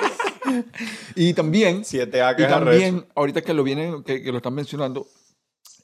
[1.15, 2.65] Y también, Siete A que y arrecho.
[2.65, 5.07] también ahorita que lo vienen, que, que lo están mencionando,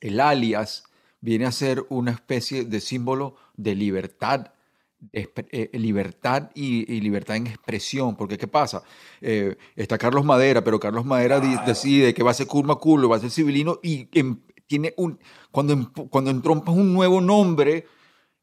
[0.00, 0.84] el alias
[1.20, 4.52] viene a ser una especie de símbolo de libertad,
[5.12, 8.16] eh, libertad y, y libertad en expresión.
[8.16, 8.82] Porque, ¿qué pasa?
[9.20, 13.16] Eh, está Carlos Madera, pero Carlos Madera decide que va a ser Kurma Culo, va
[13.16, 15.18] a ser civilino y em- tiene un.
[15.50, 17.86] Cuando, em- cuando entrompas un nuevo nombre,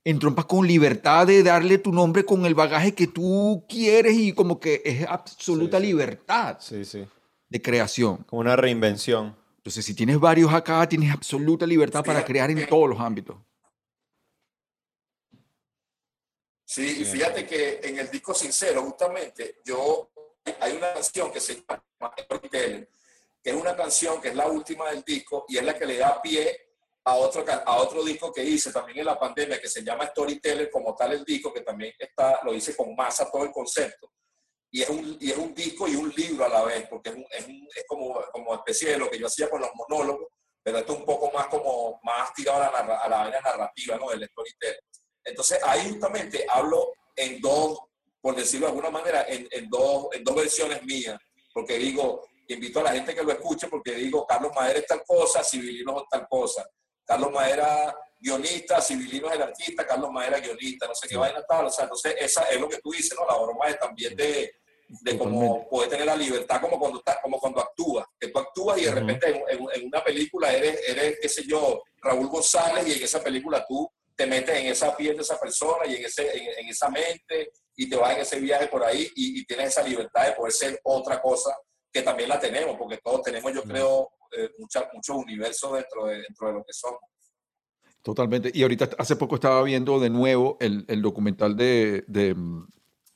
[0.04, 4.60] entrompas con libertad de darle tu nombre con el bagaje que tú quieres y como
[4.60, 5.88] que es absoluta Sí, sí.
[5.92, 7.06] libertad Sí, sí.
[7.50, 8.18] de creación.
[8.28, 9.36] Como una reinvención.
[9.58, 13.38] Entonces, si tienes varios acá, tienes absoluta libertad para crear en todos los ámbitos.
[16.68, 20.10] Sí, y fíjate que en el disco Sincero, justamente, yo
[20.60, 21.84] hay una canción que se llama
[22.18, 22.90] Storyteller,
[23.44, 25.98] que es una canción que es la última del disco y es la que le
[25.98, 26.60] da pie
[27.04, 30.72] a otro, a otro disco que hice también en la pandemia que se llama Storyteller,
[30.72, 34.12] como tal el disco, que también está, lo hice con masa todo el concepto.
[34.72, 37.16] Y es, un, y es un disco y un libro a la vez, porque es,
[37.16, 40.28] un- es, un- es como, como especie de lo que yo hacía con los monólogos,
[40.64, 43.98] pero esto es un poco más como más tirado a la, a la vaina narrativa,
[43.98, 44.10] ¿no?
[44.10, 44.80] Del storyteller.
[45.26, 47.80] Entonces ahí justamente hablo en dos,
[48.22, 51.18] por decirlo de alguna manera, en, en dos, en dos versiones mías,
[51.54, 55.04] porque digo, invito a la gente que lo escuche, porque digo, Carlos Madera es tal
[55.06, 56.66] cosa, Civilino es tal cosa.
[57.06, 61.66] Carlos Madera, guionista, Civilino es el artista, Carlos Madera, guionista, no sé qué vaina tal.
[61.68, 63.26] O sea, entonces esa es lo que tú dices, ¿no?
[63.28, 64.56] La broma es también de,
[64.88, 65.68] de Totalmente.
[65.70, 68.92] poder tener la libertad como cuando, estás- como cuando actúas, que tú actúas y de
[68.92, 73.04] repente en, en- en una película eres, eres, qué sé yo, Raúl González y en
[73.04, 76.60] esa película tú te metes en esa piel de esa persona y en, ese, en,
[76.64, 79.84] en esa mente y te vas en ese viaje por ahí y, y tienes esa
[79.84, 81.56] libertad de poder ser otra cosa
[81.92, 86.18] que también la tenemos, porque todos tenemos, yo creo, eh, mucha- muchos universos dentro de,
[86.22, 87.00] dentro de lo que somos.
[88.02, 88.52] Totalmente.
[88.54, 92.36] Y ahorita hace poco estaba viendo de nuevo el, el documental de, de,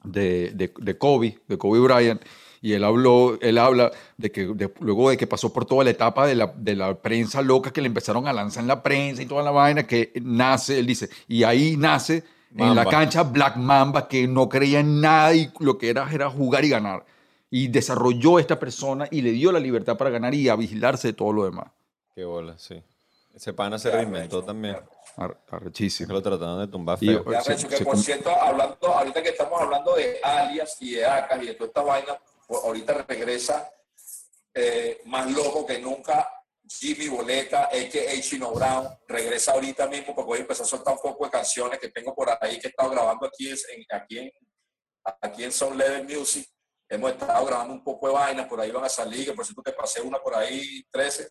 [0.04, 2.22] de, de- de Kobe, de Kobe Bryant,
[2.62, 5.90] y él habló, él habla de que de- luego de que pasó por toda la
[5.92, 9.22] etapa de la, de la prensa loca que le empezaron a lanzar en la prensa
[9.22, 12.86] y toda la vaina, que nace, él dice, y ahí nace en la Mamba.
[12.92, 16.70] cancha Black Mamba, que no creía en nada y lo que era era jugar y
[16.70, 17.06] ganar.
[17.52, 21.14] Y desarrolló esta persona y le dio la libertad para ganar y a vigilarse de
[21.14, 21.68] todo lo demás.
[22.16, 22.82] Qué bola, sí.
[23.34, 24.76] Ese pana se reinventó también.
[25.50, 26.14] Arrechísimo.
[26.14, 27.26] lo trataron de tumbar Y- feo.
[27.32, 30.92] Ya, Se- que se por com- cierto, hablando, ahorita que estamos hablando de alias y
[30.96, 32.18] de acas y de toda esta vaina,
[32.50, 33.72] ahorita regresa
[34.54, 36.28] eh, más loco que nunca.
[36.72, 38.22] Jimmy Boleta, a.k.a.
[38.22, 41.80] Chino Brown, regresa ahorita mismo porque voy a empezar a soltar un poco de canciones
[41.80, 44.32] que tengo por ahí que he estado grabando aquí en, aquí en,
[45.22, 46.48] aquí en Sound Level Music.
[46.88, 49.64] Hemos estado grabando un poco de vainas, por ahí van a salir, que por cierto
[49.64, 51.30] te pasé una por ahí, 13.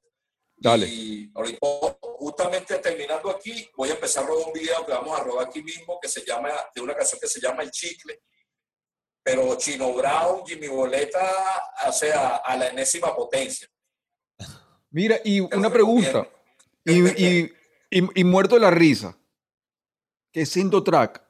[0.57, 0.87] Dale.
[0.89, 1.59] Y ahorita,
[2.01, 5.63] justamente terminando aquí, voy a empezar a rodar un video que vamos a rodar aquí
[5.63, 8.23] mismo, que se llama, de una canción que se llama El Chicle.
[9.29, 11.31] Pero Chino Brown, Jimmy Boleta,
[11.87, 13.69] o sea, a la enésima potencia.
[14.89, 16.27] Mira, y una pregunta.
[16.83, 17.53] Y, y,
[17.91, 19.19] y, y Muerto de la Risa.
[20.33, 21.23] ¿Qué es Cinto Track?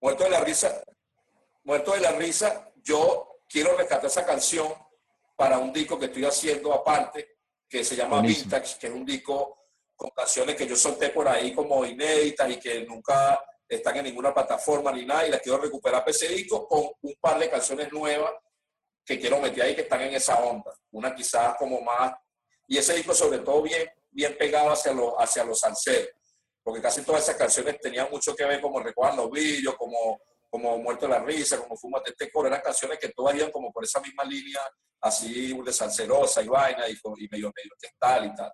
[0.00, 0.82] Muerto de la Risa.
[1.62, 4.66] Muerto de la Risa, yo quiero rescatar esa canción
[5.36, 7.36] para un disco que estoy haciendo aparte,
[7.68, 8.50] que se llama Buenísimo.
[8.50, 12.56] Vintage, que es un disco con canciones que yo solté por ahí como inéditas y
[12.58, 16.88] que nunca están en ninguna plataforma ni nada, y las quiero recuperar ese disco con
[17.02, 18.32] un par de canciones nuevas
[19.04, 20.72] que quiero meter ahí que están en esa onda.
[20.90, 22.12] Una quizás como más,
[22.66, 26.10] y ese disco sobre todo bien, bien pegado hacia los, hacia los salseros,
[26.62, 31.06] porque casi todas esas canciones tenían mucho que ver como Recuerdan los como, como Muerto
[31.06, 34.00] de la Risa, como Fúmate este coro, eran canciones que todas iban como por esa
[34.00, 34.60] misma línea,
[35.00, 38.52] así de salserosa y vaina, y, y medio, medio textal y tal.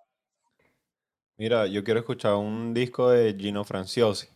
[1.35, 4.32] Mira, yo quiero escuchar un disco de Gino Franciosi.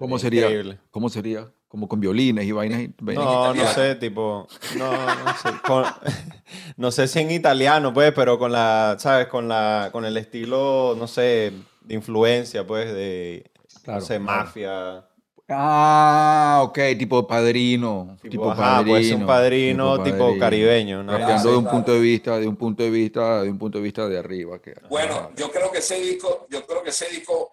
[0.00, 0.78] ¿Cómo Sería increíble.
[0.90, 1.52] ¿Cómo sería?
[1.68, 2.80] Como con violines y vainas.
[2.80, 5.84] y- vainas No, no sé, tipo, no, no sé, con-
[6.76, 9.28] no sé si en italiano, pues, pero con la, ¿sabes?
[9.28, 13.50] Con la, con el estilo, no sé, de influencia, pues, de,
[13.84, 14.24] Claro, no sé, claro.
[14.24, 15.06] mafia.
[15.52, 18.16] Ah, ok, tipo padrino.
[18.22, 18.90] Tipo, Tipo, ajá, padrino.
[18.92, 20.38] puede ser un padrino tipo padrino.
[20.40, 21.12] caribeño, ¿no?
[21.12, 21.70] Sí, de un claro.
[21.76, 24.60] punto de vista, de un punto de vista, de un punto de vista de arriba.
[24.60, 25.30] Que, Bueno, Ajá.
[25.36, 27.52] yo creo que ese disco, yo creo que ese disco,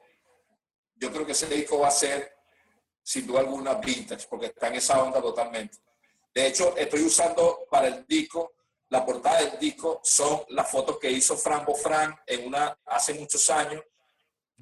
[0.95, 2.36] yo creo que ese disco va a ser
[3.07, 5.77] sin duda alguna vintage, porque está en esa onda totalmente.
[6.35, 8.55] De hecho, estoy usando para el disco,
[8.89, 13.49] la portada del disco son las fotos que hizo Fran Bofran en una, hace muchos
[13.49, 13.81] años,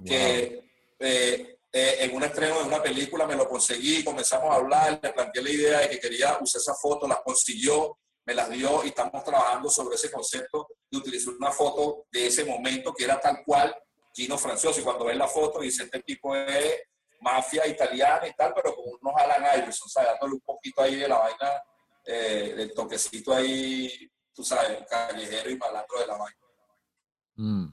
[0.06, 0.64] que
[1.00, 5.12] eh, eh, en un estreno de una película me lo conseguí, comenzamos a hablar, le
[5.12, 8.90] planteé la idea de que quería usar esa foto, las consiguió, me las dio y
[8.90, 13.44] estamos trabajando sobre ese concepto de utilizar una foto de ese momento que era tal
[13.44, 13.76] cual
[14.14, 14.84] Gino Franciosi.
[14.84, 16.76] Cuando ves la foto dice, este tipo es
[17.22, 20.10] mafia italiana y tal, pero con unos Alan Iverson, ¿sabes?
[20.12, 21.50] Dándole un poquito ahí de la vaina,
[22.06, 26.38] eh, del toquecito ahí, tú sabes, callejero y malandro de la vaina.
[27.36, 27.66] Mm,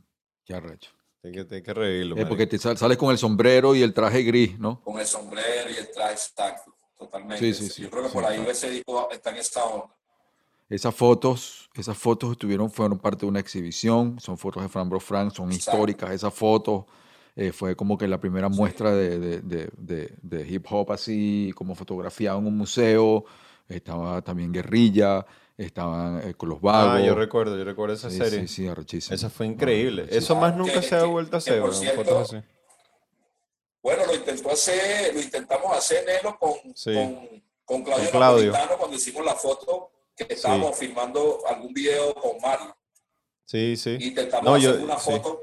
[0.45, 0.91] qué arrecho.
[1.25, 2.17] Hay que, hay que revivirlo.
[2.17, 4.83] Eh, porque te sal- sales con el sombrero y el traje gris, ¿no?
[4.83, 7.39] Con el sombrero y el traje exacto, totalmente.
[7.53, 9.95] Sí, sí, sí, Yo creo que sí, por ahí ese disco está en esa onda.
[10.69, 15.01] Esas fotos, esas fotos estuvieron, fueron parte de una exhibición, son fotos de Fran Bro
[15.01, 15.73] Frank, son Exacto.
[15.77, 16.87] históricas esas fotos.
[17.37, 21.53] Eh, fue como que la primera muestra de, de- de- de- de hip hop así,
[21.57, 23.25] como fotografiado en un museo.
[23.69, 25.25] Estaba también Guerrilla,
[25.57, 27.01] estaban eh, con los vagos.
[27.01, 28.41] Ah, yo recuerdo, yo recuerdo esa Sí, serie.
[28.41, 29.15] Sí, sí, arrechísimo.
[29.15, 30.03] Esa fue increíble.
[30.03, 30.25] arrechísimo.
[30.25, 32.45] Eso más nunca Que- se ha vuelto a hacer, weón, cierto, fotos así.
[33.83, 36.93] Bueno, lo intentó hacer, lo intentamos hacer Nelo con, Sí.
[36.95, 38.53] con, con Claudio, Con Claudio.
[38.79, 42.77] Cuando hicimos la foto que estábamos filmando algún video con Mario.
[43.45, 43.97] Sí, sí.
[44.01, 45.11] Intentamos No, hacer yo- una sí.
[45.11, 45.43] foto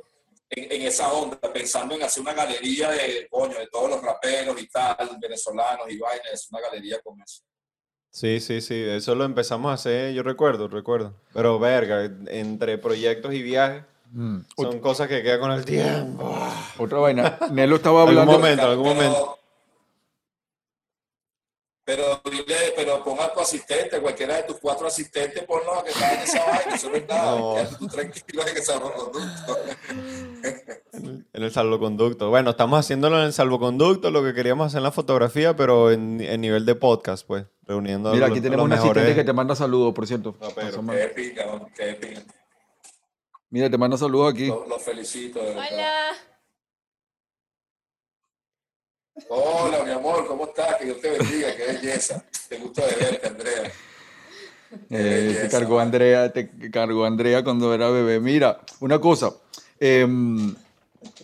[0.50, 4.62] en, en esa onda, pensando en hacer una galería de, coño, de todos los raperos
[4.62, 7.44] y tal, venezolanos y vainas, una galería con eso.
[8.12, 11.14] Sí, sí, sí, eso lo empezamos a hacer, yo recuerdo, recuerdo.
[11.34, 14.40] Pero verga, entre proyectos y viajes Mm.
[14.58, 16.36] son cosas que quedan con el tiempo.
[16.80, 17.38] Otra vaina.
[17.52, 18.32] Nelo estaba Algún hablando.
[18.40, 19.39] momento, algún Pero- momento.
[21.90, 25.90] Pero dile, pero pon a tu asistente, cualquiera de tus cuatro asistentes, ponlos a que
[25.90, 27.36] están en esa vaina, eso no es nada.
[27.40, 27.56] No.
[27.80, 29.58] tú tranquilo en ese salvoconducto.
[31.34, 32.30] En el salvoconducto.
[32.30, 36.22] Bueno, estamos haciéndolo en el salvoconducto, lo que queríamos hacer en la fotografía, pero en,
[36.22, 39.00] en nivel de podcast, pues, reuniendo a Mira, los- aquí a tenemos un los asistente
[39.00, 40.34] mejores- que te manda saludos, por cierto.
[40.34, 40.96] Pasa, man.
[40.96, 41.46] Qué pica,
[41.76, 42.22] qué pica.
[43.50, 44.46] Mira, te manda saludos aquí.
[44.46, 45.40] Los, felicito.
[45.40, 45.66] de verdad.
[45.72, 46.12] Hola.
[49.28, 50.76] Hola, mi amor, ¿cómo estás?
[50.78, 52.24] Que Dios te bendiga, qué belleza.
[52.48, 53.72] Te gusto de verte, Andrea.
[54.90, 55.80] Eh, te cargó.
[55.80, 58.20] Andrea, te cargó Andrea cuando era bebé.
[58.20, 59.34] Mira, una cosa.
[59.80, 60.56] em,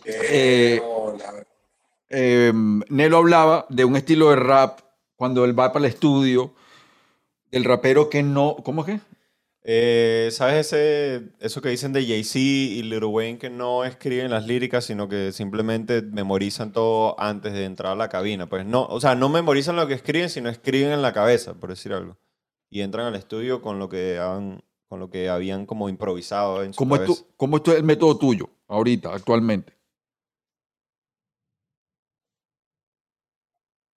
[0.05, 0.81] Eh,
[2.09, 4.79] em, Nelo hablaba de un estilo de rap
[5.15, 6.53] cuando él va para el estudio,
[7.51, 8.55] del rapero que no.
[8.63, 8.99] ¿Cómo es que?
[9.67, 14.45] Eh, ¿Sabes ese, eso que dicen de Jay-Z y Lil Wayne que no escriben las
[14.45, 18.47] líricas, sino que simplemente memorizan todo antes de entrar a la cabina?
[18.47, 21.71] Pues no, o sea, no memorizan lo que escriben, sino escriben en la cabeza, por
[21.71, 22.15] decir algo.
[22.69, 26.71] Y entran al estudio con lo que han, con lo que habían como improvisado en
[26.73, 29.73] su ¿Cómo es, tu- ¿Cómo es tu- el método tuyo ahorita, actualmente?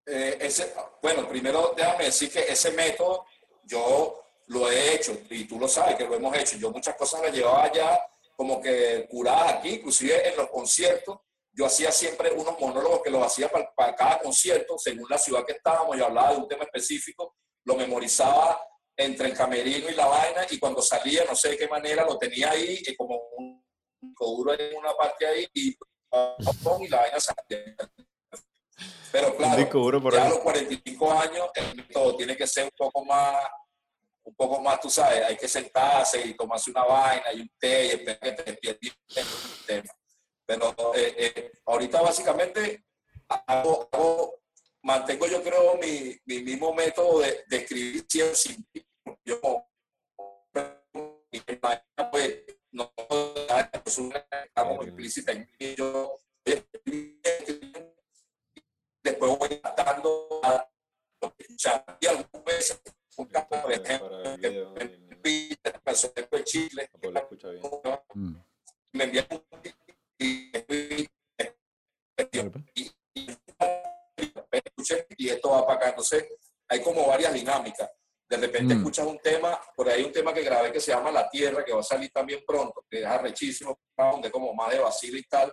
[0.06, 0.72] Eh, ese,
[1.02, 3.24] bueno, primero déjame decir que ese método
[3.64, 6.56] yo lo he hecho y tú lo sabes que lo hemos hecho.
[6.56, 7.98] Yo muchas cosas las llevaba ya
[8.36, 11.18] como que curadas aquí, inclusive en los conciertos.
[11.52, 15.44] Yo hacía siempre unos monólogos que los hacía para, para cada concierto, según la ciudad
[15.44, 15.96] que estábamos.
[15.96, 18.60] Yo hablaba de un tema específico, lo memorizaba
[18.96, 22.18] entre el camerino y la vaina y cuando salía, no sé de qué manera, lo
[22.18, 23.62] tenía ahí y como un
[24.18, 27.76] duro en una parte ahí y, y la vaina salía.
[29.12, 33.34] Pero claro, ya a los 45 años el método tiene que ser un poco más,
[34.26, 37.86] un poco más, tú sabes, hay que sentarse y tomarse una vaina y un té
[37.86, 39.94] y esperar que te despiertes el tema.
[40.44, 42.84] Pero eh, eh, ahorita básicamente
[43.28, 44.40] hago, hago-
[44.82, 48.66] mantengo yo creo mi, mi mismo método de, de escribir siempre sin
[49.24, 49.40] yo
[52.10, 52.92] pues, no
[53.84, 55.46] es una como implícita en
[80.46, 83.78] grabé que se llama La Tierra, que va a salir también pronto, que es arrechísimo,
[83.96, 85.52] donde como más de vacilo y tal.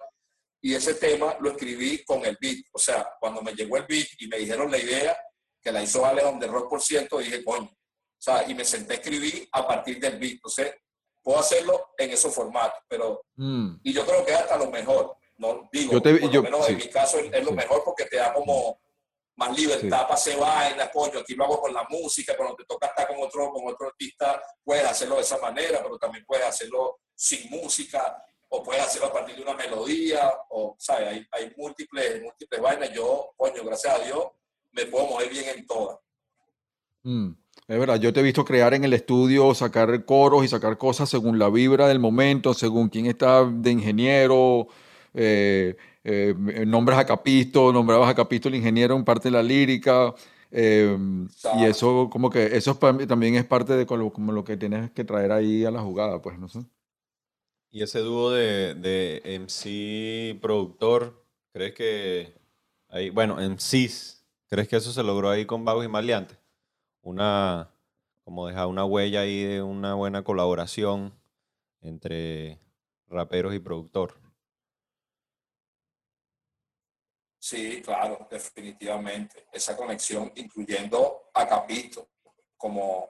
[0.61, 2.63] Y ese tema lo escribí con el beat.
[2.71, 5.17] O sea, cuando me llegó el beat y me dijeron la idea,
[5.61, 7.69] que la hizo Ale donde Rock por ciento, dije, coño.
[7.69, 10.33] O sea, y me senté a escribir a partir del beat.
[10.35, 10.73] Entonces,
[11.21, 13.75] puedo hacerlo en esos formatos, pero Mm.
[13.83, 15.17] y yo creo que es hasta lo mejor.
[15.37, 17.55] No digo, Yo te- por yo- lo menos en mi caso es, es lo Sí.
[17.55, 18.79] mejor porque te da como
[19.35, 19.89] más libertad Sí.
[19.89, 23.17] para hacer vainas, coño, aquí lo hago con la música, cuando te toca estar con
[23.21, 28.23] otro, con otro artista, puedes hacerlo de esa manera, pero también puedes hacerlo sin música,
[28.49, 31.07] o puedes hacerlo a partir de una melodía, o, ¿sabes?
[31.07, 32.91] Hay, hay múltiples, múltiples vainas.
[32.91, 34.27] Yo, coño, gracias a Dios,
[34.71, 35.97] me puedo mover bien en todas.
[37.03, 37.31] Mm,
[37.67, 41.09] Es verdad, yo te he visto crear en el estudio, sacar coros y sacar cosas
[41.09, 44.67] según la vibra del momento, según quién está de ingeniero,
[45.13, 46.35] eh, eh,
[46.67, 50.13] nombras a Capisto, nombrabas a Capisto el ingeniero en parte de la lírica,
[50.51, 50.97] eh,
[51.57, 55.03] y eso como que eso también es parte de como, como lo que tienes que
[55.03, 56.59] traer ahí a la jugada, pues no sé.
[57.71, 62.35] Y ese dúo de, de MC productor, ¿crees que
[62.89, 66.37] ahí, bueno, MCs, ¿crees que eso se logró ahí con Vagos y Maleantes?
[67.01, 67.71] Una,
[68.23, 71.13] como dejar una huella ahí de una buena colaboración
[71.81, 72.59] entre
[73.07, 74.22] raperos y productor.
[77.45, 79.47] Sí, claro, definitivamente.
[79.51, 82.07] Esa conexión, incluyendo a Capito,
[82.55, 83.09] como,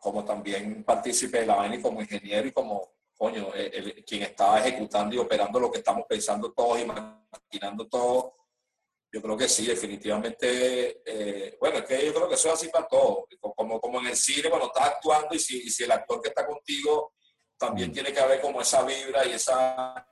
[0.00, 4.22] como también partícipe de la vaina y como ingeniero y como, coño, el- el- quien
[4.24, 8.34] está ejecutando y operando lo que estamos pensando todos y maquinando todo.
[9.12, 11.00] Yo creo que sí, definitivamente.
[11.06, 13.26] eh, bueno, es que yo creo que eso es así para todos.
[13.54, 16.30] Como, como en el cine, cuando estás actuando y si, y si el actor que
[16.30, 17.12] está contigo
[17.56, 20.04] también tiene que haber como esa vibra y esa,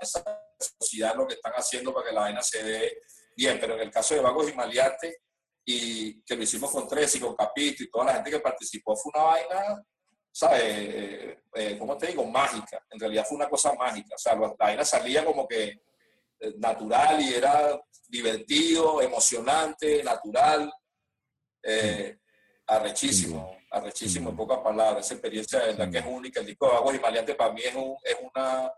[0.00, 2.98] esa sociedad lo que están haciendo para que la vaina se dé
[3.36, 3.58] bien.
[3.60, 5.16] Pero en el caso de Vagos y Maleantes,
[5.64, 8.96] y que lo hicimos con Tres y con Capito y toda la gente que participó,
[8.96, 9.84] fue una vaina,
[10.32, 10.62] ¿sabes?
[10.64, 12.24] Eh, eh, ¿Cómo te digo?
[12.24, 12.84] Mágica.
[12.90, 14.14] En realidad fue una cosa mágica.
[14.14, 15.68] O sea, la vaina salía como que
[16.40, 20.72] eh, natural y era divertido, emocionante, natural,
[21.62, 22.18] eh,
[22.66, 25.04] arrechísimo, arrechísimo en pocas palabras.
[25.06, 26.40] Esa experiencia de verdad que es única.
[26.40, 28.72] El disco de Aguas y Maleantes para mí es, un- es, una,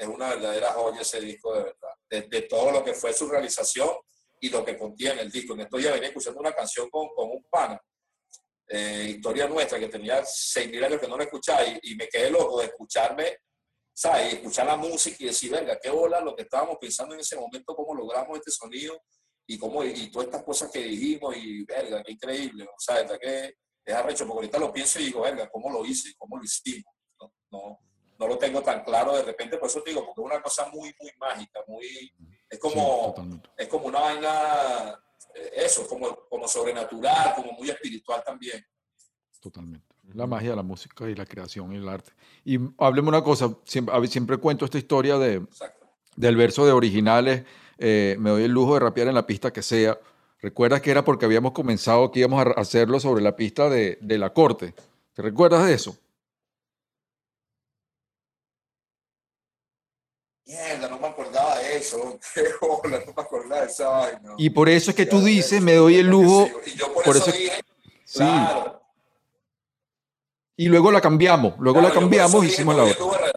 [0.00, 1.90] es una verdadera joya ese disco de verdad.
[2.08, 3.90] De, de todo lo que fue su realización
[4.40, 5.54] y lo que contiene el disco.
[5.54, 7.80] En estos días venía escuchando una canción con, con un pana,
[8.68, 12.30] eh, Historia Nuestra, que tenía 6.000 años que no la escuchaba y, y me quedé
[12.30, 13.38] loco de escucharme
[14.00, 14.32] ¿sabes?
[14.32, 17.36] Y escuchar la música y decir, venga, qué bola lo que estábamos pensando en ese
[17.36, 18.98] momento, cómo logramos este sonido
[19.46, 23.54] y cómo y todas estas cosas que dijimos y, verga, qué increíble, o sea, que
[23.84, 26.14] es arrecho, porque ahorita lo pienso y digo, verga, ¿cómo lo hice?
[26.16, 26.94] ¿Cómo lo hicimos?
[27.20, 27.78] No, no,
[28.20, 30.68] no lo tengo tan claro de repente, por eso te digo, porque es una cosa
[30.70, 32.12] muy, muy mágica, muy,
[32.50, 33.14] es como,
[33.56, 35.00] es como una vaina,
[35.34, 38.62] eh, eso, como, como sobrenatural, como muy espiritual también.
[39.40, 39.86] Totalmente.
[40.12, 42.12] La magia de la música y la creación y el arte.
[42.44, 45.46] Y hablemos una cosa, siempre, siempre cuento esta historia de,
[46.14, 47.44] del verso de originales,
[47.78, 49.98] eh, me doy el lujo de rapear en la pista que sea.
[50.42, 54.18] ¿Recuerdas que era porque habíamos comenzado que íbamos a hacerlo sobre la pista de, de
[54.18, 54.74] la corte?
[55.14, 55.96] ¿Te recuerdas de eso?
[60.50, 62.18] Mierda, no me acordaba de eso.
[62.34, 64.34] Qué bola, no me acordaba de esa vaina.
[64.36, 66.48] Y por eso es que tú dices, me doy el lujo.
[66.66, 67.60] Y yo por, eso, dije,
[68.04, 68.18] sí.
[68.18, 68.82] claro.
[70.56, 73.32] Y luego la cambiamos, luego Claro, la cambiamos y hicimos la otra.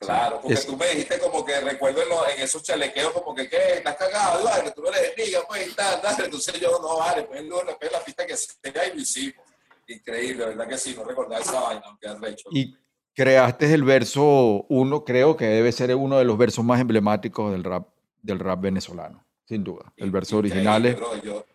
[0.00, 3.34] Claro, porque Es- tú me dijiste como que recuerdo en, los- en esos chalequeos como
[3.34, 3.74] que, ¿qué?
[3.74, 4.42] ¿Estás cagado?
[4.42, 6.24] Vale, tú no eres amiga, pues, y tal, tal.
[6.24, 9.44] Entonces yo, no, vale, pues luego le la pista que sea y lo hicimos.
[9.86, 10.94] Increíble, ¿verdad que sí?
[10.96, 12.48] No recordaba esa vaina, aunque arrecho.
[12.52, 12.74] Y
[13.18, 17.64] creaste el verso uno, creo que debe ser uno de los versos más emblemáticos del
[17.64, 17.88] rap,
[18.22, 19.92] del rap venezolano, sin duda.
[19.96, 20.92] El verso original es...
[20.94, 21.46] Increíble, bro, yo-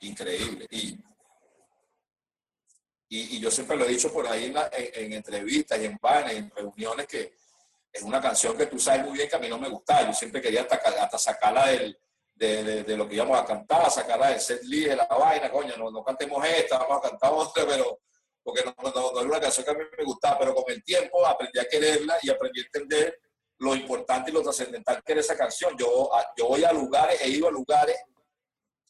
[0.00, 0.66] increíble.
[0.70, 0.98] Y,
[3.10, 5.84] y, y yo siempre lo he dicho por ahí en, la- en- en entrevistas y
[5.84, 7.34] en vainas, en reuniones, que
[7.92, 10.06] es una canción que tú sabes muy bien que a mí no me gustaba.
[10.06, 11.98] Yo siempre quería hasta, hasta sacarla del,
[12.34, 15.50] de, de- de lo que íbamos a cantar, sacarla del set list, de la vaina,
[15.50, 17.98] coño, no, no cantemos esta, vamos a cantar otra, pero
[18.42, 20.82] porque no, no, no era una canción que a mí me gustaba, pero con el
[20.82, 23.20] tiempo aprendí a quererla y aprendí a entender
[23.58, 25.76] lo importante y lo trascendental que era esa canción.
[25.78, 27.96] Yo, a- yo voy a lugares, he ido a lugares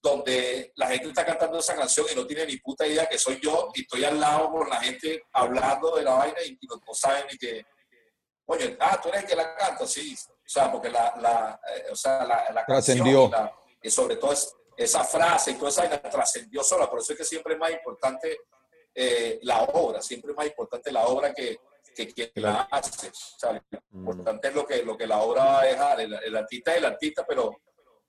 [0.03, 3.39] donde la gente está cantando esa canción y no tiene ni puta idea que soy
[3.43, 6.77] yo y estoy al lado con la gente hablando de la vaina y, y no,
[6.87, 7.67] no saben ni que,
[8.47, 11.87] oye, ah, tú eres el que la canta, sí, o sea, porque la, la, eh,
[11.93, 12.67] o sea, la, la canción
[12.99, 13.27] Trascendió.
[13.27, 17.01] y, la- y sobre todo es- esa frase y toda esa vaina trascendió sola, por
[17.01, 18.39] eso es que siempre es más importante
[19.03, 21.59] eh, la obra, siempre es más importante la obra que,
[21.97, 25.45] que quien la hace, o sea, lo importante es lo que, lo que la obra
[25.45, 27.51] va a dejar, el, el artista es el artista, pero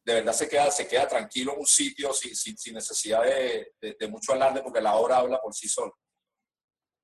[0.03, 3.73] de verdad se queda, se queda tranquilo en un sitio sin, sin, sin necesidad de,
[3.81, 5.91] de- de mucho alarde porque la obra habla por sí sola.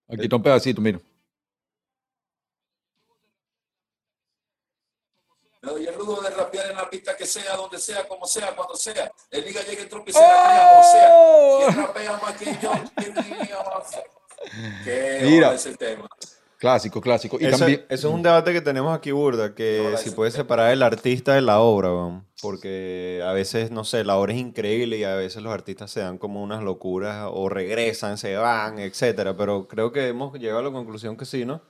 [0.10, 1.00] Aquí está un pedacito, mira.
[5.68, 8.56] Me doy el lujo de rapear en la pista que sea, donde sea, como sea,
[8.56, 9.12] cuando sea.
[9.30, 12.58] El liga llegue el trompo y se la crea, o sea, quien rapea más que
[12.62, 14.00] yo, más.
[14.86, 15.54] Qué Mira.
[15.54, 16.08] ese tema.
[16.58, 17.38] Clásico, clásico.
[17.38, 17.86] Y Eso, también...
[17.90, 21.42] eso es un debate que tenemos aquí, Burda, que si puedes separar el artista de
[21.42, 22.26] la obra, weón.
[22.42, 26.00] porque a veces, no sé, la obra es increíble y a veces los artistas se
[26.00, 30.64] dan como unas locuras o regresan, se van, etcétera, pero creo que hemos llegado a
[30.64, 31.62] la conclusión que sí, ¿no?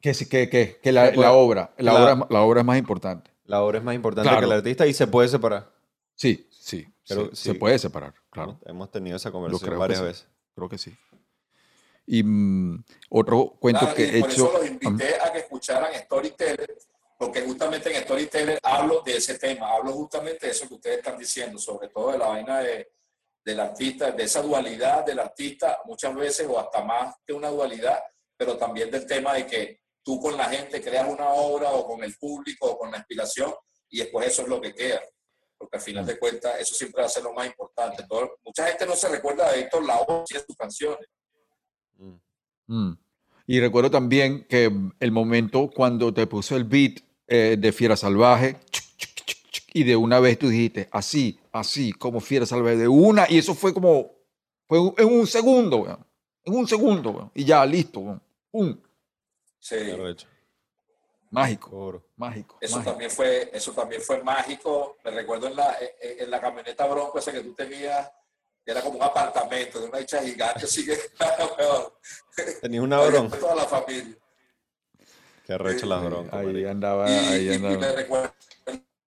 [0.00, 3.30] Que, sí, que, que, que la, obra, la, la- obra, la obra es más importante.
[3.44, 4.40] La obra es más importante Claro.
[4.46, 5.72] que el artista y se puede separar.
[6.14, 7.42] Sí, sí, Pero sí, sí.
[7.50, 8.58] se puede separar, claro.
[8.66, 10.04] Hemos tenido esa conversación varias sí.
[10.04, 10.28] veces.
[10.54, 10.96] Creo que sí.
[12.06, 14.46] Y mm, otro cuento Claro, que he por hecho...
[14.48, 16.76] eso los invité a que escucharan Storyteller,
[17.18, 21.18] porque justamente en Storyteller hablo de ese tema, hablo justamente de eso que ustedes están
[21.18, 22.90] diciendo, sobre todo de la vaina de,
[23.44, 27.98] del artista, de esa dualidad del artista, muchas veces, o hasta más que una dualidad,
[28.36, 32.02] pero también del tema de que tú con la gente creas una obra o con
[32.02, 33.52] el público o con la inspiración
[33.90, 35.00] y después eso es lo que queda.
[35.56, 38.04] Porque al final de cuentas eso siempre va a ser lo más importante.
[38.08, 41.06] Todo- mucha gente no se recuerda de Héctor Lavoe y de sus canciones.
[42.66, 42.92] Mm.
[43.46, 44.70] Y recuerdo también que
[45.00, 48.56] el momento cuando te puso el beat eh, de Fiera Salvaje
[49.72, 53.54] y de una vez tú dijiste así, así, como Fiera Salvaje, de una, y eso
[53.54, 54.12] fue como,
[54.66, 55.98] fue en un segundo,
[56.44, 58.20] en un segundo, y ya, listo,
[58.50, 58.78] pum,
[59.68, 59.90] Sí.
[59.90, 60.26] Arrecho.
[61.30, 62.04] mágico, Oro.
[62.16, 62.90] mágico, Eso mágico.
[62.92, 64.96] también fue, eso también fue mágico.
[65.04, 68.10] Me recuerdo en la, en, en la camioneta Bronco esa que tú tenías,
[68.64, 70.96] que era como un apartamento de una hecha gigante, así que
[72.62, 73.38] Tenías una bronca.
[73.38, 74.16] toda la familia.
[75.44, 76.34] Qué arrecho las broncas.
[76.34, 76.70] Ahí marico.
[76.70, 77.76] andaba, Y, ahí y- y andaba.
[77.78, 78.34] me recuerdo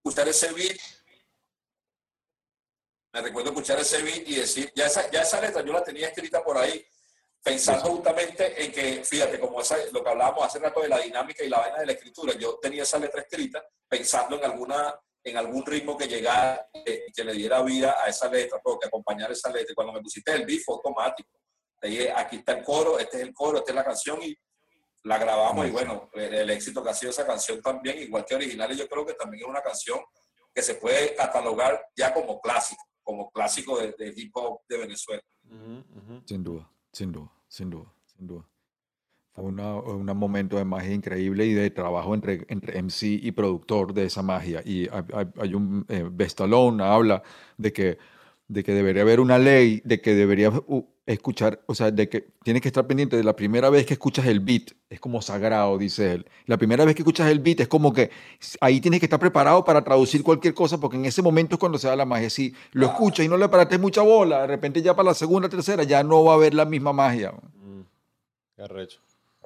[0.03, 0.77] escuchar ese beat.
[3.13, 6.07] Me recuerdo escuchar ese beat y decir, ya esa, ya esa letra yo la tenía
[6.07, 6.83] escrita por ahí,
[7.43, 11.43] pensando justamente en que, fíjate, como esa, lo que hablábamos hace rato de la dinámica
[11.43, 15.37] y la vaina de la escritura, yo tenía esa letra escrita pensando en alguna en
[15.37, 18.87] algún ritmo que llegara eh, y que le diera vida a esa letra, pero que
[18.87, 19.71] acompañara esa letra.
[19.71, 21.29] Y cuando me pusiste el beat fue automático.
[21.79, 24.35] Te dije, aquí está el coro, este es el coro, esta es la canción y
[25.03, 28.35] la grabamos y bueno, el, el éxito que ha sido esa canción también, igual que
[28.35, 29.99] original, y yo creo que también es una canción
[30.53, 35.23] que se puede catalogar ya como clásico, como clásico de, de hip hop de Venezuela.
[36.25, 38.45] Sin duda, sin duda, sin duda, sin duda.
[39.33, 43.93] Fue una- un momento de magia increíble y de trabajo entre, entre MC y productor
[43.93, 44.61] de esa magia.
[44.65, 46.03] Y hay, hay- un, eh,
[46.93, 47.23] habla
[47.57, 47.97] de que,
[48.47, 52.27] de que debería haber una ley, de que deberías uh, escuchar, o sea, de que
[52.43, 55.77] tienes que estar pendiente de la primera vez que escuchas el beat, es como sagrado,
[55.77, 56.25] dice él.
[56.45, 58.11] La primera vez que escuchas el beat es como que
[58.59, 61.77] ahí tienes que estar preparado para traducir cualquier cosa, porque en ese momento es cuando
[61.77, 62.29] se da la magia.
[62.29, 65.49] Si lo escuchas y no le paraste mucha bola, de repente ya para la segunda,
[65.49, 67.31] tercera, ya no va a haber la misma magia.
[67.31, 67.81] Mm,
[68.55, 68.99] Qué arrecho.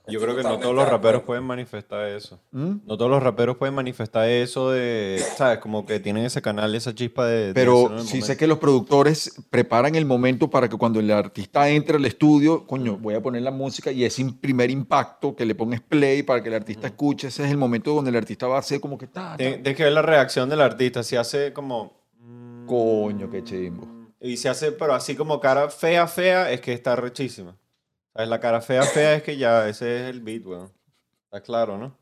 [0.07, 2.39] Yo creo que no todos los de raperos pueden manifestar eso.
[2.51, 2.73] ¿Mm?
[2.85, 5.59] No todos los raperos pueden manifestar eso de, ¿sabes?
[5.59, 7.47] Como que tienen ese canal, esa chispa de...
[7.47, 11.09] de Pero el sí sé que los productores preparan el momento para que cuando el
[11.11, 15.35] artista entre al estudio, coño, voy a poner la música y ese im- primer impacto
[15.35, 18.15] que le pongas play para que el artista escuche, ese es el momento donde el
[18.15, 19.35] artista va a hacer como que está.
[19.37, 21.01] Tien- Tienes que ver la reacción del artista.
[21.03, 21.93] Si hace como...
[22.19, 23.87] mm, Coño, qué chimbo.
[24.21, 27.55] Y si hace, pero así como cara fea, fea, es que está rechísima.
[28.15, 28.29] ¿Sabes?
[28.29, 30.73] La cara fea, fea es que ya ese es el beat, weón.
[31.25, 31.99] Está claro, ¿no?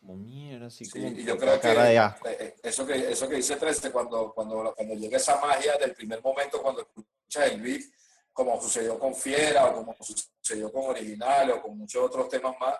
[0.00, 2.28] Como mierda, así Sí, como y yo creo que cara de asco.
[2.28, 5.94] eh, eh, eso que eso que dice 13, cuando, cuando, cuando llega esa magia del
[5.94, 7.80] primer momento, cuando escuchas el beat,
[8.34, 12.76] como sucedió con Fiera o como sucedió con Original o con muchos otros temas más,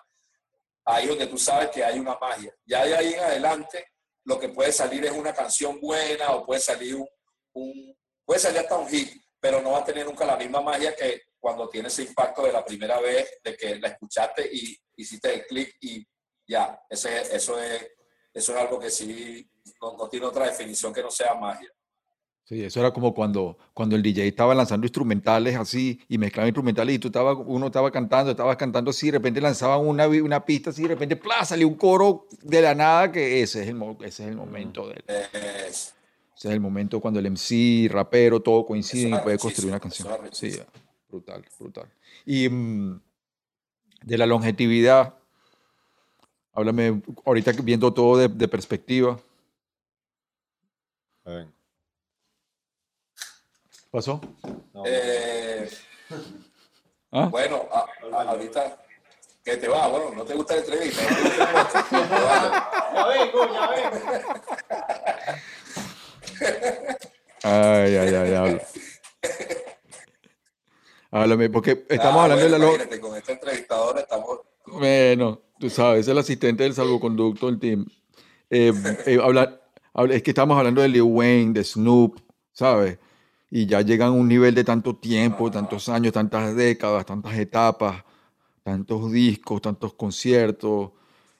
[0.85, 2.53] ahí donde tú sabes que hay una magia.
[2.65, 3.87] Ya de ahí en adelante,
[4.23, 7.09] lo que puede salir es una canción buena o puede salir un,
[7.53, 10.95] un- puede salir hasta un hit, pero no va a tener nunca la misma magia
[10.95, 15.33] que cuando tiene ese impacto de la primera vez, de que la escuchaste y hiciste
[15.33, 16.05] el clic y
[16.47, 17.87] ya, ese, eso, es,
[18.33, 19.49] eso es algo que sí
[19.81, 21.69] no, no tiene otra definición que no sea magia.
[22.43, 26.95] Sí, eso era como cuando, cuando el DJ estaba lanzando instrumentales así y mezclaba instrumentales
[26.95, 30.71] y tú estaba, uno estaba cantando, estabas cantando así, de repente lanzaban una, una pista
[30.71, 31.45] así, de repente ¡plá!
[31.45, 35.03] salió un coro de la nada que ese es el, ese es el momento del,
[35.07, 35.93] Es-
[36.35, 40.07] ese es el momento cuando el MC, rapero, todo coinciden y puede construir una canción.
[40.31, 40.59] Sí.
[41.09, 41.89] Brutal, brutal.
[42.25, 43.01] Y mm,
[44.03, 45.15] de la longevidad,
[46.53, 49.19] háblame ahorita que viendo todo de, de perspectiva.
[51.25, 51.47] A ver.
[53.91, 54.21] ¿Pasó?
[54.73, 55.67] No, eh,
[57.11, 57.25] ¿Ah?
[57.25, 57.85] bueno, a-
[58.17, 58.77] a- ahorita
[59.43, 61.01] que te va, bueno, no te gusta la entrevista.
[62.93, 63.97] Ya vengo, ya vengo.
[67.43, 68.61] Ay, ay, ay, habla.
[71.11, 74.39] Háblame, porque estamos Ah, hablando de la imagínate, Con este entrevistador estamos.
[74.67, 77.85] Bueno, tú sabes, es el asistente del salvoconducto del team.
[78.49, 78.71] Eh,
[79.07, 79.59] eh, habla-
[79.93, 82.19] habla- es que estamos hablando de Lil Wayne, de Snoop,
[82.51, 82.99] ¿sabes?
[83.49, 88.03] Y ya llegan a un nivel de tanto tiempo, tantos años, tantas décadas, tantas etapas,
[88.63, 90.91] tantos discos, tantos conciertos,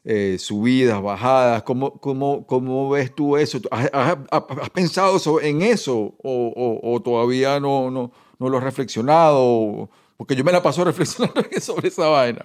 [0.03, 1.61] eh, subidas, bajadas.
[1.61, 3.59] ¿Cómo, cómo, cómo ves tú eso?
[3.69, 8.63] ¿Has, has- has pensado en eso o, o- o todavía no, no, no lo has
[8.63, 9.89] reflexionado?
[10.17, 12.41] Porque yo me la paso reflexionando sobre esa vaina.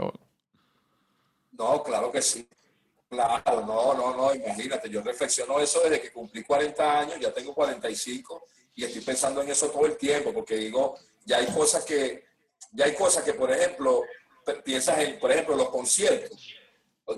[1.52, 2.46] No, claro que sí.
[3.08, 7.54] Claro, no, no, no, imagínate, yo reflexiono eso desde que cumplí 40 años, ya tengo
[7.54, 8.44] 45
[8.74, 12.24] y estoy pensando en eso todo el tiempo, porque digo, ya hay cosas que,
[12.72, 14.02] ya hay cosas que, por ejemplo,
[14.64, 16.54] piensas en, por ejemplo, los conciertos,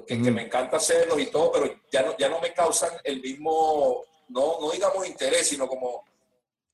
[0.07, 3.23] que, que me encanta hacerlos y todo, pero ya no, ya no me causan el
[3.23, 6.05] mismo, no, no digamos interés, sino como,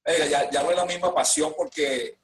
[0.05, 2.19] "Oiga, ya, ya no es la misma pasión porque,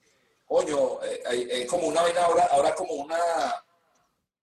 [0.46, 3.18] coño, eh, eh, es como una vaina ahora, ahora como una,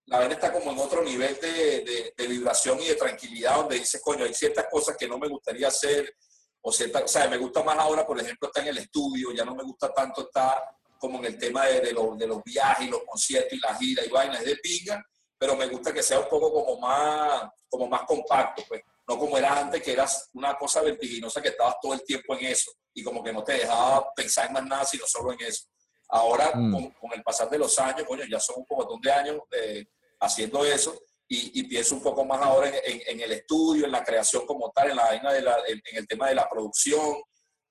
[0.07, 4.01] la vaina está como en otro nivel de, de- vibración y de tranquilidad, donde dices,
[4.01, 6.15] coño, hay ciertas cosas que no me gustaría hacer,
[6.61, 9.45] o ciertas, o sea, me gusta más ahora, por ejemplo, estar en el estudio, ya
[9.45, 10.63] no me gusta tanto estar
[10.97, 14.03] como en el tema de, de de los viajes y los conciertos y la gira
[14.05, 15.03] y vainas de pinga,
[15.37, 19.37] pero me gusta que sea un poco como más, como más compacto, pues, no como
[19.37, 23.03] era antes, que eras una cosa vertiginosa que estabas todo el tiempo en eso y
[23.03, 25.65] como que no te dejaba pensar en más nada, sino solo en eso.
[26.09, 26.71] Ahora, Mm.
[26.73, 29.85] con, con el pasar de los años, coño, ya son un montón de años eh,
[30.19, 33.91] haciendo eso y, y pienso un poco más ahora en, en- en el estudio, en
[33.91, 36.47] la creación como tal, en, la, vaina de la- en, en el tema de la
[36.49, 37.21] producción,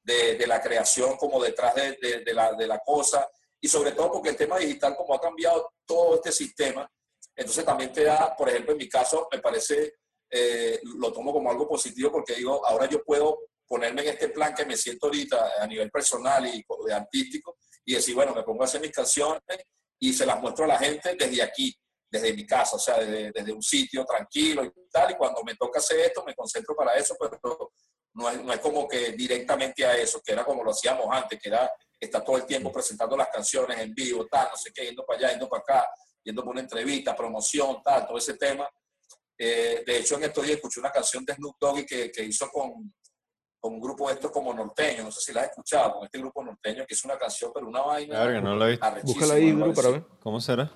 [0.03, 3.27] de, de la creación como detrás de, de- de la, de la cosa
[3.61, 6.91] y sobre todo porque el tema digital como ha cambiado todo este sistema,
[7.35, 9.95] entonces también te da, por ejemplo, en mi caso, me parece,
[10.37, 13.39] eh, lo tomo como algo positivo porque digo, ahora yo puedo
[13.69, 17.95] ponerme en este plan que me siento ahorita a nivel personal y de artístico y
[17.95, 19.41] decir, bueno, me pongo a hacer mis canciones
[20.01, 21.73] y se las muestro a la gente desde aquí,
[22.11, 25.55] desde mi casa, o sea, desde, desde un sitio tranquilo y tal, y cuando me
[25.55, 27.71] toca hacer esto, me concentro para eso, pero
[28.15, 31.39] no es, no es como que directamente a eso, que era como lo hacíamos antes,
[31.41, 31.71] que era
[32.01, 35.21] estar todo el tiempo presentando las canciones en vivo, tal, no sé qué, yendo para
[35.21, 35.89] allá, yendo para acá,
[36.25, 38.69] yendo por una entrevista, promoción, tal, todo ese tema.
[39.39, 42.49] Eh, de hecho, en estos días escuché una canción de Snoop Dogg que, que hizo
[42.51, 42.95] con,
[43.59, 46.19] con un grupo de estos como norteño, no sé si la has escuchado, con este
[46.19, 48.25] grupo norteño que hizo una canción, pero una vaina.
[48.25, 48.87] Verga, no la he visto.
[49.03, 50.05] Búscala ahí, Guru, para ver.
[50.23, 50.71] ¿Cómo será?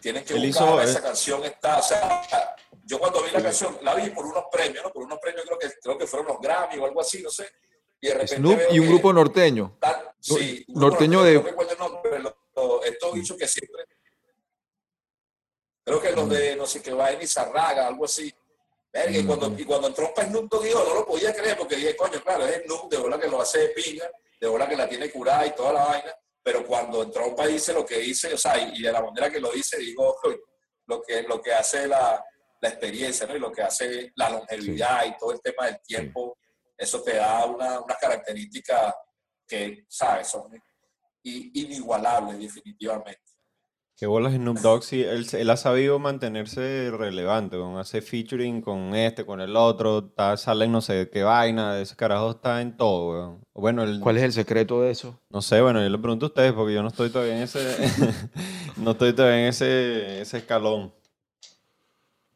[0.00, 2.54] Tienen que Él buscar hizo, esa eh, canción está, o sea,
[2.84, 4.90] yo cuando vi la canción la vi por unos premios, ¿no?
[4.92, 7.48] Por unos premios creo que creo que fueron los Grammy o algo así, no sé.
[8.00, 9.76] Y de repente Snoop y un grupo norteño.
[9.80, 12.00] tal- sí, un grupo norteño de- no recuerdo el nombre,
[12.54, 13.75] pero estos bichos que siempre
[15.86, 18.34] creo que los de no sé qué va en Zarraga, algo así.
[18.92, 21.76] Verga, y, cuando, y cuando entró para Snoop Dogg, yo no lo podía creer porque
[21.76, 24.10] dije, coño, claro, es Snoop, de verdad que lo hace de pinga,
[24.40, 27.72] de verdad que la tiene curada y toda la vaina, pero cuando entró para dice
[27.72, 30.16] lo que dice, o sea, y, y de la manera que lo dice, digo,
[30.86, 32.24] lo que, lo que hace la,
[32.60, 33.36] la experiencia, ¿no?
[33.36, 36.38] Y lo que hace la longevidad y todo el tema del tiempo,
[36.76, 38.94] eso te da una, unas características
[39.46, 40.28] que, ¿sabes?
[40.28, 40.50] Son
[41.22, 43.25] inigualables, definitivamente.
[43.98, 48.94] Que bolas Snoop Dogg, sí, él, él ha sabido mantenerse relevante, con hace featuring con
[48.94, 53.10] este, con el otro, está, sale no sé qué vaina, ese carajo está en todo,
[53.10, 53.40] weón.
[53.54, 55.18] Bueno, el, ¿Cuál es el secreto de eso?
[55.30, 57.58] no sé, bueno, yo le pregunto a ustedes porque yo no estoy todavía en ese,
[58.76, 60.92] no estoy todavía en ese, ese escalón.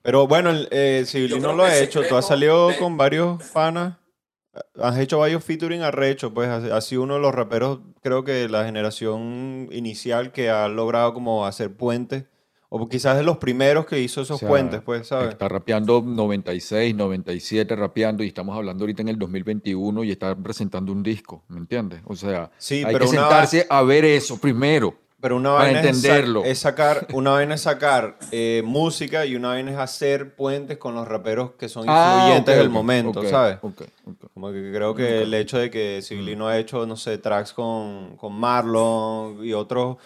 [0.01, 3.99] Pero bueno, el, eh, creo lo ha hecho, tú has salido de- con varios panas
[4.81, 8.33] has hecho varios featuring arrecho, pues has, has sido uno de los raperos, creo que
[8.33, 12.25] de la generación inicial que ha logrado como hacer puentes,
[12.73, 15.31] o quizás de los primeros que hizo esos O sea, puentes, pues, ¿sabes?
[15.31, 20.93] Está rapeando 96, 97, rapeando y estamos hablando ahorita en el 2021 y está presentando
[20.93, 22.01] un disco, ¿me entiendes?
[22.05, 24.95] O sea, Sí, hay pero que sentarse a ver eso primero.
[25.21, 26.45] Pero una para vaina es entenderlo.
[26.45, 30.95] Es, sacar, una vaina es sacar eh, música y una vaina es hacer puentes con
[30.95, 33.59] los raperos que son Ah, influyentes ok, del ok, momento, ok, ¿sabes?
[34.33, 38.17] Como que creo que el hecho de que Civilino ha hecho, no sé, tracks con,
[38.17, 39.99] con Marlon y otros,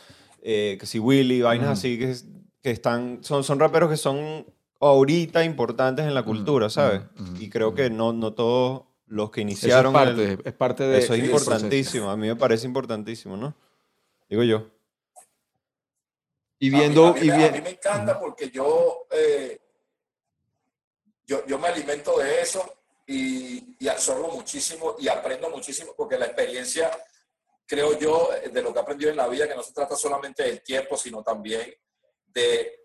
[0.43, 2.27] eh, que si Willy, vainas así que, es-
[2.61, 4.47] que están, son, son raperos que son
[4.81, 7.03] ahorita importantes en la cultura, ¿sabes?
[7.39, 9.95] Y creo que no, no todos los que Eso iniciaron...
[9.95, 13.55] es parte, el- es parte de eso es importantísimo, a mí me parece importantísimo, ¿no?
[14.29, 14.74] Digo yo.
[16.65, 19.61] Y A mí- viendo, a mí, y me- a mí me encanta porque yo, eh,
[21.27, 22.63] yo, yo me alimento de eso
[23.07, 26.91] y, y absorbo muchísimo y aprendo muchísimo porque la experiencia,
[27.67, 30.43] creo yo, de lo que he aprendido en la vida, que no se trata solamente
[30.43, 31.75] del tiempo, sino también
[32.27, 32.81] de,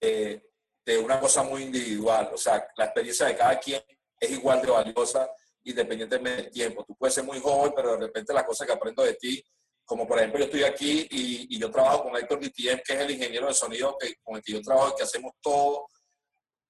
[0.00, 0.50] de,
[0.86, 2.30] de una cosa muy individual.
[2.32, 3.82] O sea, la experiencia de cada quien
[4.18, 5.30] es igual de valiosa
[5.64, 6.84] independientemente del tiempo.
[6.84, 9.44] Tú puedes ser muy joven, pero de repente las cosas que aprendo de ti
[9.90, 13.00] como por ejemplo yo estoy aquí y, y yo trabajo con Héctor DTM, que es
[13.00, 15.88] el ingeniero de sonido que, con el que yo trabajo y que hacemos todo,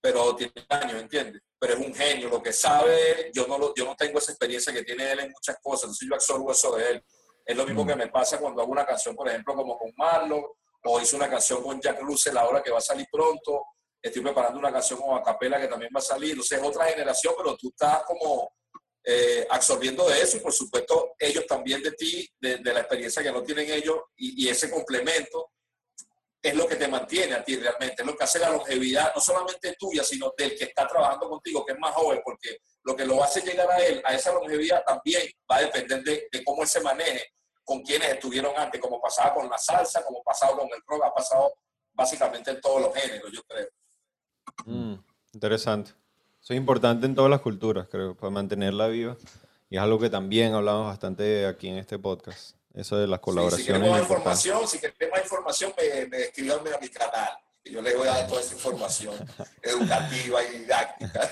[0.00, 1.42] pero tiene años, ¿entiendes?
[1.58, 4.72] Pero es un genio, lo que sabe yo no, lo- yo no tengo esa experiencia
[4.72, 7.04] que tiene él en muchas cosas, entonces yo absorbo eso de él.
[7.44, 10.42] Es lo mismo que me pasa cuando hago una canción, por ejemplo, como con Marlon,
[10.86, 13.64] o hice una canción con Jack Russell ahora que va a salir pronto,
[14.00, 17.34] estoy preparando una canción con Acapela que también va a salir, entonces es otra generación,
[17.36, 18.50] pero tú estás como
[19.04, 23.22] eh, absorbiendo de eso y por supuesto ellos también de ti, de, de la experiencia
[23.22, 25.52] que no tienen ellos y, y ese complemento
[26.42, 29.20] es lo que te mantiene a ti realmente, es lo que hace la longevidad, no
[29.20, 33.04] solamente tuya, sino del que está trabajando contigo, que es más joven, porque lo que
[33.04, 36.62] lo hace llegar a él, a esa longevidad también va a depender de, de cómo
[36.62, 40.66] él se maneje con quienes estuvieron antes, como pasaba con la salsa, como pasaba con
[40.66, 41.54] el rock, ha pasado
[41.92, 43.68] básicamente en todos los géneros, yo creo.
[44.64, 44.94] Mm,
[45.34, 45.92] interesante.
[46.50, 49.16] Eso es importante en todas las culturas, creo, para mantenerla viva.
[49.70, 52.56] Y es algo que también hablamos bastante aquí en este podcast.
[52.74, 53.80] Eso de las Sí, si colaboraciones.
[53.82, 57.28] queremos información, si queremos más información, me, me a mi canal.
[57.64, 59.14] Y yo les voy a dar toda esa información
[59.62, 61.30] educativa y didáctica.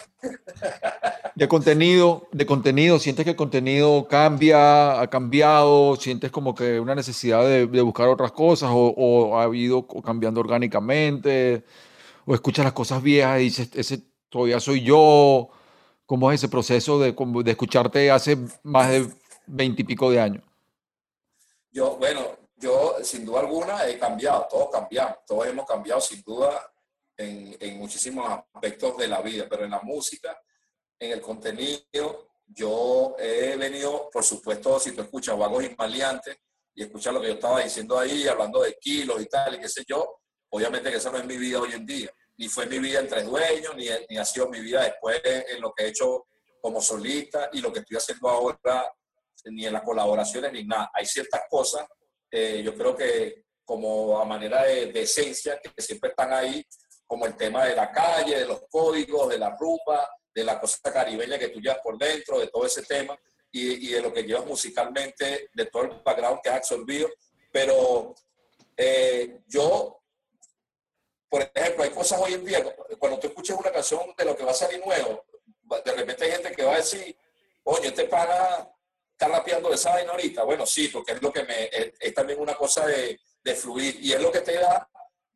[1.35, 6.95] de contenido, de contenido, sientes que el contenido cambia, ha cambiado, sientes como que una
[6.95, 9.47] necesidad de, de buscar otras cosas o, o ha
[9.85, 11.65] co- cambiando orgánicamente
[12.25, 15.49] o escuchas las cosas viejas y dices, ese todavía soy yo.
[16.07, 19.13] ¿Cómo es ese proceso de, de escucharte hace más de
[19.47, 20.43] veintipico de años?
[21.71, 26.73] Yo, bueno, yo sin duda alguna he cambiado, todos cambiamos, todos hemos cambiado sin duda
[27.17, 30.41] en, en muchísimos aspectos de la vida, pero en la música,
[30.99, 36.39] en el contenido, yo he venido, por supuesto, si tú escuchas Vagos y Maleantes
[36.75, 39.69] y escuchas lo que yo estaba diciendo ahí, hablando de kilos y tal, y qué
[39.69, 42.79] sé yo, obviamente que eso no es mi vida hoy en día, ni fue mi
[42.79, 45.89] vida en Tres Dueños, ni, ni ha sido mi vida después en lo que he
[45.89, 46.27] hecho
[46.61, 48.91] como solista y lo que estoy haciendo ahora
[49.45, 50.91] ni en las colaboraciones ni nada.
[50.95, 51.87] Hay ciertas cosas,
[52.31, 56.65] eh, yo creo que como a manera de, de esencia, que siempre están ahí,
[57.07, 60.79] como el tema de la calle, de los códigos, de la rumba, de la cosa
[60.93, 63.19] caribeña que tú llevas por dentro, de todo ese tema
[63.51, 67.09] y, y de lo que llevas musicalmente, de todo el background que has absorbido.
[67.51, 68.15] Pero
[68.77, 69.98] eh, yo,
[71.29, 72.65] por ejemplo, hay cosas hoy en día,
[72.99, 75.25] cuando tú escuchas una canción de lo que va a salir nuevo,
[75.85, 77.17] de repente hay gente que va a decir,
[77.65, 78.69] oye, este pana
[79.13, 80.45] está rapeando de esa vaina ahorita.
[80.45, 83.99] Bueno, sí, porque es lo que me, es, es también una cosa de, de, fluir
[84.01, 84.89] y es lo que te da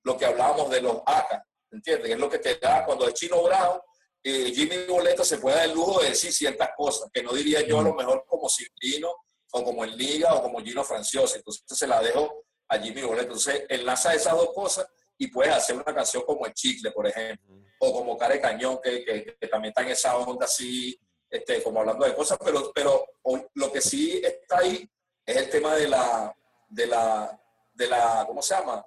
[0.05, 2.10] lo que hablábamos de los ACA, ¿entiendes?
[2.10, 3.81] Es lo que te da cuando es Chino Brown,
[4.24, 7.60] eh, Jimmy Boleta se puede dar el lujo de decir ciertas cosas que no diría
[7.62, 9.12] yo a lo mejor como Ciplino
[9.52, 11.36] o como el Liga o como Gino Francioso.
[11.36, 13.24] Entonces se la dejo a Jimmy Boleta.
[13.24, 14.86] Entonces enlaza esas dos cosas
[15.23, 19.05] y puedes hacer una canción como El Chicle, por ejemplo, o como Care Cañón, que,
[19.05, 20.99] que, también está en esa onda así,
[21.31, 23.07] este, como hablando de cosas, pero, pero
[23.55, 24.85] lo que sí está ahí
[25.24, 26.36] es el tema de la,
[26.69, 27.40] de la,
[27.73, 28.85] de la ¿cómo se llama?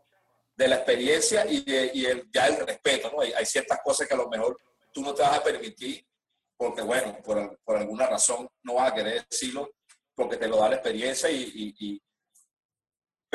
[0.58, 3.22] De la experiencia y, de, y el, ya el respeto, ¿no?
[3.22, 4.60] Hay, ciertas cosas que a lo mejor
[4.92, 6.06] tú no te vas a permitir,
[6.58, 9.70] porque bueno, por, por alguna razón no vas a querer decirlo,
[10.14, 12.02] porque te lo da la experiencia y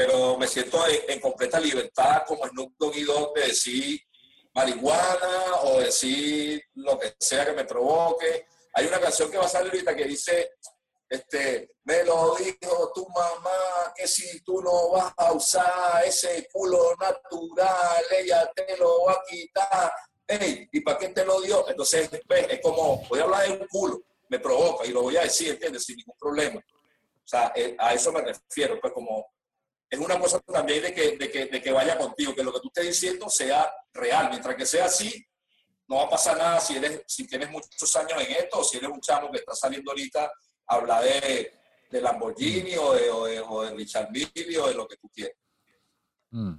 [0.00, 4.00] pero me siento en, en, completa libertad como Snoop Dogg y Dogg de decir
[4.54, 8.46] marihuana o decir lo que sea que me provoque.
[8.72, 10.52] Hay una canción que va a salir ahorita que dice,
[11.06, 16.96] este, me lo dijo tu mamá, que si tú no vas a usar ese culo
[16.98, 19.92] natural, ella te lo va a quitar.
[20.26, 21.68] Hey, ¿y para qué te lo dio?
[21.68, 22.08] Entonces,
[22.48, 24.00] es como, voy a hablar de un culo,
[24.30, 25.84] me provoca y lo voy a decir, ¿entiendes?
[25.84, 26.58] Sin ningún problema.
[26.58, 29.26] O sea, eh, a eso me refiero, pues como
[29.90, 32.60] es una cosa también de que, de, que, de que vaya contigo, que lo que
[32.60, 34.28] tú estés diciendo sea real.
[34.30, 35.24] Mientras que sea así,
[35.88, 38.76] no va a pasar nada si, eres, si tienes muchos años en esto o si
[38.76, 40.30] eres un chamo que está saliendo ahorita
[40.68, 41.52] a hablar de,
[41.90, 45.08] de Lamborghini o de, o de, o de Richard Mille o de lo que tú
[45.12, 45.36] quieras.
[46.30, 46.54] Mm.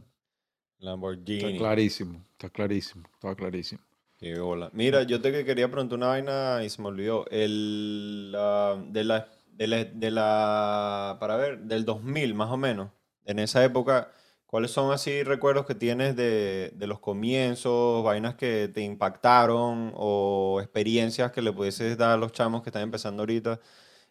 [0.80, 1.46] Lamborghini.
[1.54, 3.82] Está clarísimo, está clarísimo, está clarísimo.
[4.18, 4.70] Qué bola.
[4.74, 7.26] Mira, yo te que quería preguntar una vaina y se me olvidó.
[7.32, 12.92] El, la- de, la, de, la, de la- para ver, del 2000 más o menos,
[13.26, 14.12] en esa época,
[14.46, 20.60] ¿cuáles son así recuerdos que tienes de, de los comienzos, vainas que te impactaron o
[20.62, 23.60] experiencias que le pudieses dar a los chamos que están empezando ahorita,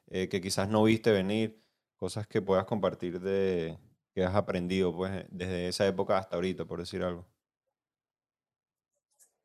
[0.09, 1.61] eh, que quizás no viste venir,
[1.97, 3.79] cosas que puedas compartir de
[4.15, 7.27] que has aprendido pues desde esa época hasta ahorita, por decir algo?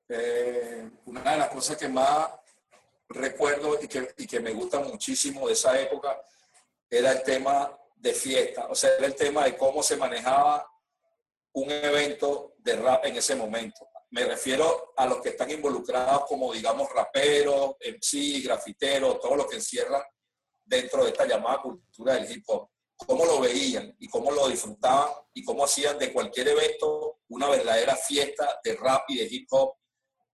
[0.09, 2.29] Eh, una de las cosas que más
[3.09, 6.21] recuerdo y que, y que me gusta muchísimo de esa época
[6.89, 7.71] era el tema
[8.05, 10.63] de fiesta, o sea, era el tema de cómo se manejaba
[11.53, 13.87] un evento de rap en ese momento.
[14.11, 19.55] Me refiero a los que están involucrados como, digamos, raperos, MC, grafiteros, todo lo que
[19.55, 20.07] encierra
[20.63, 22.69] dentro de esta llamada cultura del hip hop.
[22.95, 27.95] Cómo lo veían y cómo lo disfrutaban y cómo hacían de cualquier evento una verdadera
[27.95, 29.73] fiesta de rap y de hip hop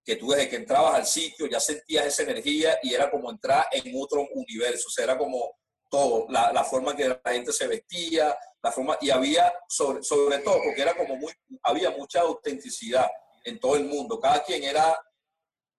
[0.03, 3.65] que tú desde que entrabas al sitio ya sentías esa energía y era como entrar
[3.71, 5.60] en otro universo, o sea, era como
[5.91, 10.39] todo, la, la forma que la gente se vestía, la forma, y había, sobre, sobre
[10.39, 13.07] todo, porque era como muy, había mucha autenticidad
[13.43, 14.97] en todo el mundo, cada quien era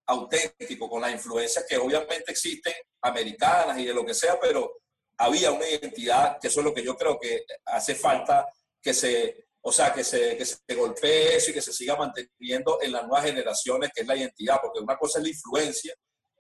[0.06, 4.82] auténtico con las influencias que obviamente existen, americanas y de lo que sea, pero
[5.16, 8.46] había una identidad, que eso es lo que yo creo que hace falta
[8.82, 12.80] que se, o sea, que se, que se golpee eso y que se siga manteniendo
[12.82, 15.94] en las nuevas generaciones, que es la identidad, porque una cosa es la influencia,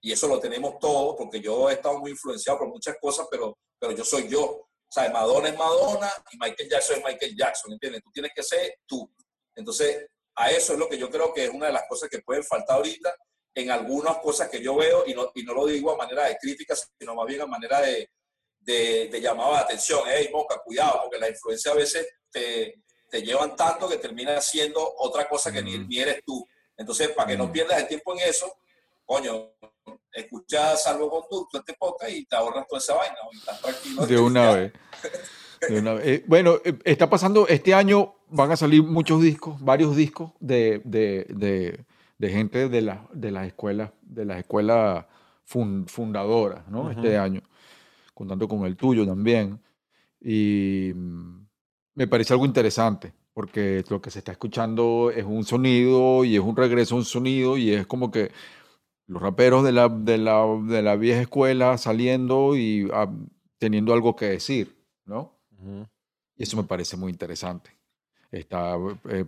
[0.04, 3.56] y eso lo tenemos todos, porque yo he estado muy influenciado por muchas cosas, pero,
[3.78, 4.42] pero yo soy yo.
[4.42, 8.02] O sea, Madonna es Madonna y Michael Jackson es Michael Jackson, ¿entiendes?
[8.02, 9.08] Tú tienes que ser tú.
[9.54, 12.18] Entonces, a eso es lo que yo creo que es una de las cosas que
[12.18, 13.14] pueden faltar ahorita
[13.54, 16.36] en algunas cosas que yo veo, y no, y no lo digo a manera de
[16.36, 18.10] crítica, sino más bien a manera de,
[18.58, 20.00] de, de llamado de atención.
[20.06, 24.94] Hey, Moca, cuidado, porque la influencia a veces te, te llevan tanto que termina siendo
[24.98, 26.44] otra cosa que ni, ni eres tú.
[26.76, 28.52] Entonces, para que no pierdas el tiempo en eso,
[29.04, 29.54] coño,
[30.12, 33.16] escucha salvoconducto este podcast y te ahorras toda esa vaina.
[33.32, 34.06] y estás tranquilo.
[34.06, 34.56] De una Ya.
[34.56, 34.72] vez.
[35.68, 36.06] De una vez.
[36.06, 40.80] Eh, bueno, eh, está pasando, este año van a salir muchos discos, varios discos de,
[40.84, 41.84] de, de,
[42.18, 45.04] de gente de, la, de las escuelas, de las escuelas
[45.44, 46.90] fun- fundadoras, ¿no?
[46.90, 47.42] Este año,
[48.14, 49.60] contando con el tuyo también.
[50.20, 51.46] Y mm,
[51.94, 56.40] me parece algo interesante, porque lo que se está escuchando es un sonido y es
[56.42, 58.30] un regreso a un sonido y es como que
[59.12, 63.10] los raperos de la, de la, de la vieja escuela saliendo y ah,
[63.58, 64.74] teniendo algo que decir,
[65.04, 65.38] ¿no?
[65.58, 65.86] Ujú.
[66.36, 67.70] Y eso me parece muy interesante.
[68.30, 68.76] Está,
[69.10, 69.26] eh,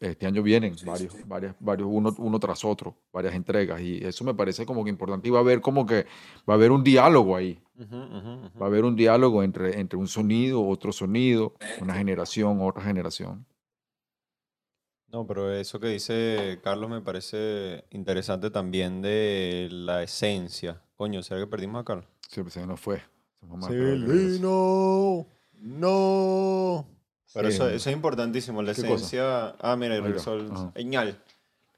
[0.00, 4.34] este año vienen varios, varias, varios uno, uno tras otro, varias entregas y eso me
[4.34, 6.06] parece como que importante y va a haber como que
[6.48, 8.58] va a haber un diálogo ahí, Ujú, ujú, ujú.
[8.60, 13.46] va a haber un diálogo entre, entre un sonido, otro sonido, una generación, otra generación.
[15.12, 20.80] No, pero eso que dice Carlos me parece interesante también de la esencia.
[20.96, 22.06] Coño, ¿será que perdimos a Carlos?
[22.28, 23.02] Se nos fue.
[23.38, 24.06] Se nos regreso.
[24.06, 25.26] Celino,
[25.60, 26.86] no.
[27.34, 29.48] Pero Sí, eso, es importantísimo, la esencia.
[29.60, 30.72] Ah, mira, el ajá.
[30.74, 31.18] señal.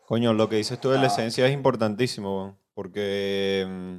[0.06, 1.06] Coño, lo que dices tú de la Ah.
[1.06, 3.64] esencia es importantísimo, porque.
[3.68, 3.96] mm,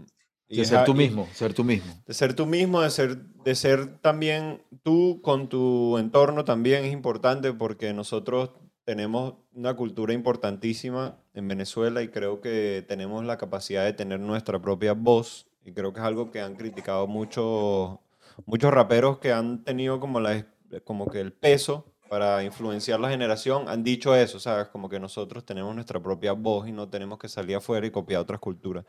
[0.47, 1.91] y De es ser tú y- mismo, ser tú mismo.
[2.05, 6.93] De ser tú mismo, de ser, de ser también tú con tu entorno también es
[6.93, 8.51] importante porque nosotros
[8.85, 14.61] tenemos una cultura importantísima en Venezuela y creo que tenemos la capacidad de tener nuestra
[14.61, 17.97] propia voz y creo que es algo que han criticado muchos
[18.45, 20.45] muchos raperos que han tenido como la
[20.83, 24.67] como que el peso para influenciar la generación han dicho eso, ¿sabes?
[24.67, 28.21] Como que nosotros tenemos nuestra propia voz y no tenemos que salir afuera y copiar
[28.21, 28.85] otras culturas.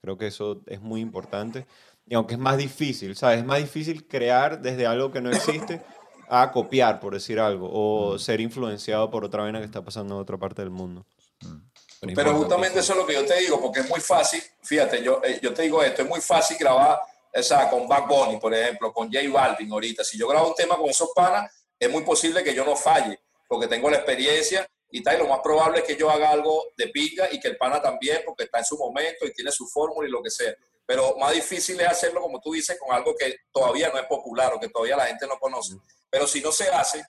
[0.00, 1.66] Creo que eso es muy importante.
[2.06, 3.40] Y aunque es más difícil, ¿sabes?
[3.40, 5.82] Es más difícil crear desde algo que no existe
[6.30, 10.20] a copiar, por decir algo, o ser influenciado por otra vaina que está pasando en
[10.20, 11.04] otra parte del mundo.
[12.00, 15.02] es Pero justamente eso es lo que yo te digo, porque es muy fácil, fíjate,
[15.02, 17.00] yo, eh, yo te digo esto, es muy fácil grabar,
[17.34, 20.04] o sea, con Bad Bunny, por ejemplo, con J Balvin ahorita.
[20.04, 23.18] Si yo grabo un tema con esos panas, es muy posible que yo no falle,
[23.48, 26.66] porque tengo la experiencia y tal, y lo más probable es que yo haga algo
[26.76, 29.66] de pinga y que el pana también, porque está en su momento y tiene su
[29.66, 30.54] fórmula y lo que sea.
[30.90, 34.52] Pero más difícil es hacerlo, como tú dices, con algo que todavía no es popular
[34.52, 35.76] o que todavía la gente no conoce.
[36.10, 37.04] Pero si no se hace,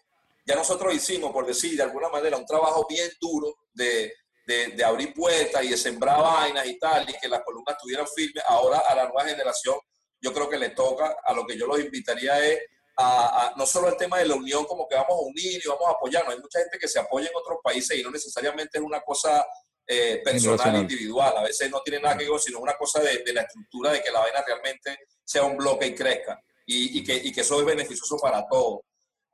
[0.45, 4.13] ya nosotros hicimos, por decir de alguna manera, un trabajo bien duro de,
[4.45, 8.05] de, de abrir puertas y de sembrar vainas y tal, y que las columnas estuvieran
[8.15, 9.75] firmes, ahora a la nueva generación
[10.21, 12.59] yo creo que le toca, a lo que yo los invitaría es
[12.97, 15.67] a, a- no solo el tema de la unión, como que vamos a unir y
[15.67, 16.35] vamos a apoyarnos.
[16.35, 19.43] Hay mucha gente que se apoya en otros países y no necesariamente es una cosa
[19.91, 21.33] eh, personal, individual.
[21.37, 24.01] A veces no tiene nada que ver, sino una cosa de, de la estructura de
[24.01, 27.59] que la vaina realmente sea un bloque y crezca y, y que, y que eso
[27.59, 28.79] es beneficioso para todos.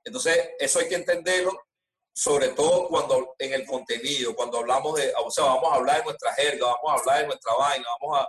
[0.04, 1.52] Entonces, eso hay que entenderlo,
[2.14, 6.06] sobre todo cuando en el contenido, cuando hablamos de, o sea, vamos a hablar de
[6.06, 8.28] nuestra jerga, vamos a hablar de nuestra vaina, vamos a,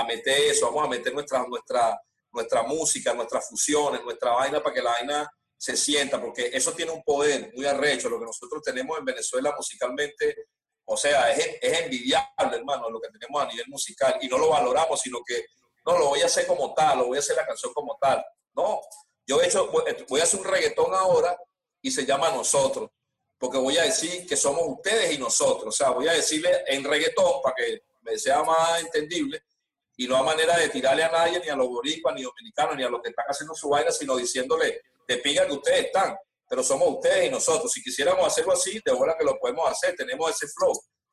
[0.00, 1.98] a meter eso, vamos a meter nuestra, nuestra,
[2.32, 6.90] nuestra música, nuestras fusiones, nuestra vaina para que la vaina se sienta, porque eso tiene
[6.90, 10.46] un poder muy arrecho, lo que nosotros tenemos en Venezuela musicalmente,
[10.92, 15.00] o sea, es, envidiable, hermano, lo que tenemos a nivel musical, y no lo valoramos,
[15.00, 15.46] sino que,
[15.86, 18.24] no, lo voy a hacer como tal, lo voy a hacer la canción como tal.
[18.54, 18.80] No,
[19.24, 19.70] yo he hecho,
[20.08, 21.38] voy a hacer un reggaetón ahora
[21.80, 22.90] y se llama Nosotros,
[23.38, 26.82] porque voy a decir que somos ustedes y nosotros, o sea, voy a decirle en
[26.82, 29.44] reggaetón para que me sea más entendible,
[29.96, 32.82] y no a manera de tirarle a nadie, ni a los boricuas, ni dominicanos, ni
[32.82, 36.16] a los que están haciendo su vaina, sino diciéndole, de pinga que ustedes están,
[36.50, 37.70] pero somos ustedes y nosotros.
[37.70, 40.72] Si quisiéramos hacerlo así, de bola que lo podemos hacer, tenemos ese flow,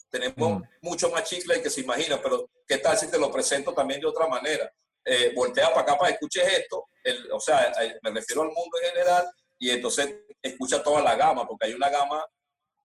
[0.09, 4.01] tenemos mucho más chicle que se imagina, pero ¿qué tal si te lo presento también
[4.01, 4.71] de otra manera?
[5.05, 8.47] Eh, voltea para acá para que escuches esto, el- o sea, eh, me refiero al
[8.49, 12.25] mundo en general, y entonces escucha toda la gama, porque hay una gama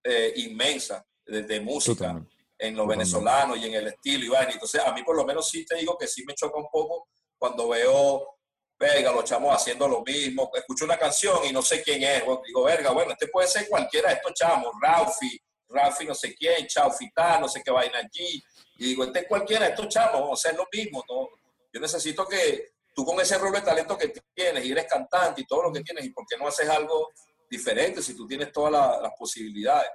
[0.04, 2.34] eh, inmensa de, de música Totalmente.
[2.58, 2.98] en los Totalmente.
[2.98, 4.52] venezolanos y en el estilo y vaina.
[4.52, 7.08] Entonces, a mí por lo menos sí te digo que sí me choca un poco
[7.38, 8.36] cuando veo,
[8.82, 10.50] verga, los chamos haciendo lo mismo.
[10.54, 12.22] Escucho una canción y no sé quién es.
[12.46, 15.38] Digo, verga, bueno, este puede ser cualquiera de estos chamos, Ralphie,
[15.68, 18.42] Ralphie no sé quién, Chaufita, no sé qué vaina allí.
[18.78, 21.02] Y digo, este es cualquiera de estos chamos, o es lo mismo.
[21.08, 21.28] ¿no?
[21.72, 25.46] Yo necesito que tú con ese rol de talento que tienes y eres cantante y
[25.46, 27.10] todo lo que tienes, ¿y por qué no haces algo
[27.48, 29.90] diferente si tú tienes todas la- las posibilidades?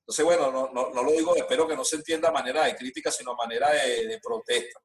[0.00, 2.76] Entonces, bueno, no, no, no lo digo, espero que no se entienda a manera de
[2.76, 4.80] crítica, sino a manera de protesta.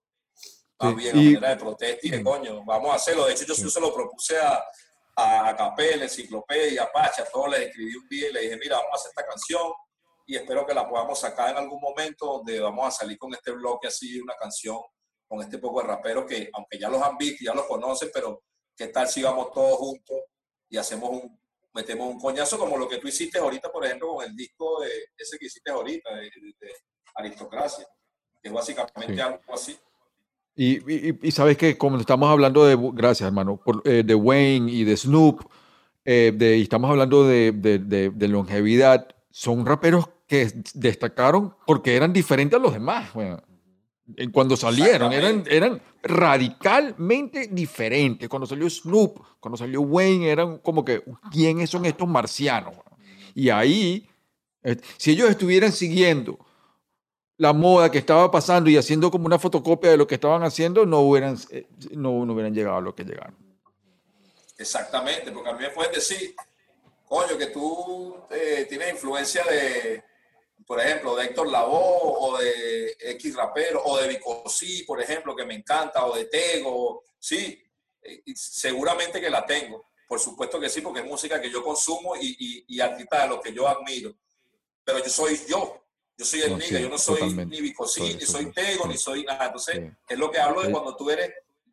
[0.79, 3.25] Más Sí, bien, a y- manera de protesta y de coño, vamos a hacerlo.
[3.25, 4.63] De hecho, yo, yo se lo propuse a,
[5.15, 8.91] a Capel, Enciclopedia, Pacha, a todos les escribí un día y le dije, mira, vamos
[8.93, 9.71] a hacer esta canción
[10.25, 13.51] y espero que la podamos sacar en algún momento donde vamos a salir con este
[13.51, 14.79] bloque así, una canción
[15.27, 18.09] con este poco de raperos que, aunque ya los han visto y ya los conocen,
[18.13, 18.43] pero
[18.75, 20.17] qué tal si vamos todos juntos
[20.69, 21.39] y hacemos un,
[21.73, 24.89] metemos un coñazo como lo que tú hiciste ahorita, por ejemplo, con el disco de
[25.17, 26.73] ese que hiciste ahorita, de, de- de
[27.15, 27.85] Aristocracia,
[28.41, 29.19] que es básicamente Sí.
[29.21, 29.79] algo así.
[30.55, 34.71] Y, y- y sabes que como estamos hablando de, gracias hermano, por, eh, de Wayne
[34.71, 35.41] y de Snoop,
[36.05, 42.13] eh, de, y estamos hablando de, de- de- longevidad, son raperos que destacaron porque eran
[42.13, 43.13] diferentes a los demás.
[43.13, 43.41] bueno.
[44.17, 48.27] En Cuando salieron, eran, eran radicalmente diferentes.
[48.29, 52.73] Cuando salió Snoop, cuando salió Wayne, eran como que, ¿quiénes son estos marcianos?
[53.33, 54.07] Y ahí,
[54.63, 56.37] eh, si ellos estuvieran siguiendo
[57.37, 60.85] la moda que estaba pasando y haciendo como una fotocopia de lo que estaban haciendo,
[60.85, 63.35] no hubieran, eh, no, no hubieran llegado a lo que llegaron.
[64.57, 66.35] Exactamente, porque a mí me pueden decir,
[67.07, 70.03] coño, que tú eh, tienes influencia de,
[70.65, 75.45] por ejemplo, de Héctor Lavoe o de X rapero o de Vicosí, por ejemplo, que
[75.45, 77.61] me encanta, o de Tego, sí,
[78.03, 82.15] eh, seguramente que la tengo, por supuesto que sí, porque es música que yo consumo
[82.15, 84.13] y, y, y artistas de los que yo admiro,
[84.83, 85.82] pero yo soy yo.
[86.17, 88.83] Yo soy el No, nigga, sí, yo no soy ni Vicosí, Soy- ni soy- Tego,
[88.83, 88.89] sí.
[88.89, 89.45] ni soy nada.
[89.47, 89.91] Entonces, Sí.
[90.09, 91.31] es lo que hablo de cuando tú eres,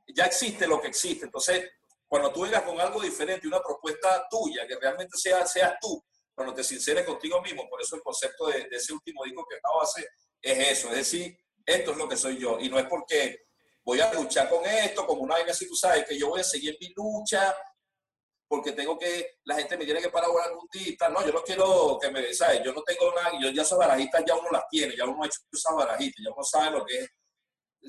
[0.09, 1.27] ya existe lo que existe.
[1.27, 1.69] Entonces,
[2.09, 6.03] cuando tú vengas con algo diferente, una propuesta tuya, que realmente sea, seas tú,
[6.35, 9.57] cuando te sinceres contigo mismo, por eso el concepto de, de ese último disco que
[9.57, 10.09] acabo de hacer
[10.41, 11.37] es eso, es decir,
[11.67, 13.43] esto es lo que soy yo, y no es porque
[13.85, 16.45] voy a luchar con esto, como una vaina así, tú sabes, que yo voy a
[16.45, 17.55] seguir mi lucha,
[18.51, 21.09] porque tengo que, la gente me tiene que parar por algún día.
[21.09, 22.61] No, yo no quiero que me, ¿sabes?
[22.65, 25.27] Yo no tengo nada, yo ya esas barajitas ya uno las tiene, ya uno ha
[25.27, 27.11] hecho esas barajitas, ya uno sabe lo que es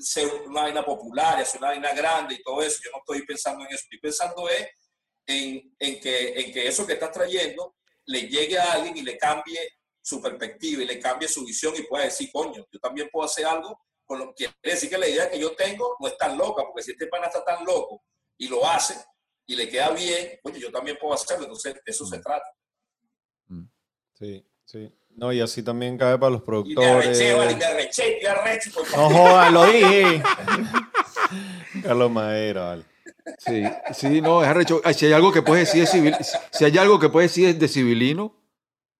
[0.08, 2.78] ser una vaina popular, hacer una vaina grande y todo eso.
[2.84, 4.68] Yo no estoy pensando en eso, estoy pensando es
[5.26, 7.74] en, en, que, en que eso que estás trayendo
[8.06, 9.58] le llegue a alguien y le cambie
[10.00, 13.46] su perspectiva y le cambie su visión y pueda decir, coño, yo también puedo hacer
[13.46, 16.38] algo con lo que quiere decir que la idea que yo tengo no es tan
[16.38, 18.04] loca, porque si este pana está tan loco
[18.38, 18.94] y lo hace
[19.46, 22.46] y le queda bien, coño, yo también puedo hacerlo, entonces de eso se trata.
[24.18, 24.92] Sí, sí.
[25.16, 27.58] No, y así también cabe para los Y me arreché, vale, productores.
[27.58, 28.70] me arreché, me arreché.
[28.70, 30.22] por No jodas, lo dije.
[31.82, 32.84] Carlos Madera, vale.
[33.38, 33.62] Sí,
[33.94, 34.80] sí, no, es arrecho.
[34.84, 36.14] Ay, Si hay algo que puedes decir de civil,
[36.50, 38.34] si hay algo que puedes decir de civilino,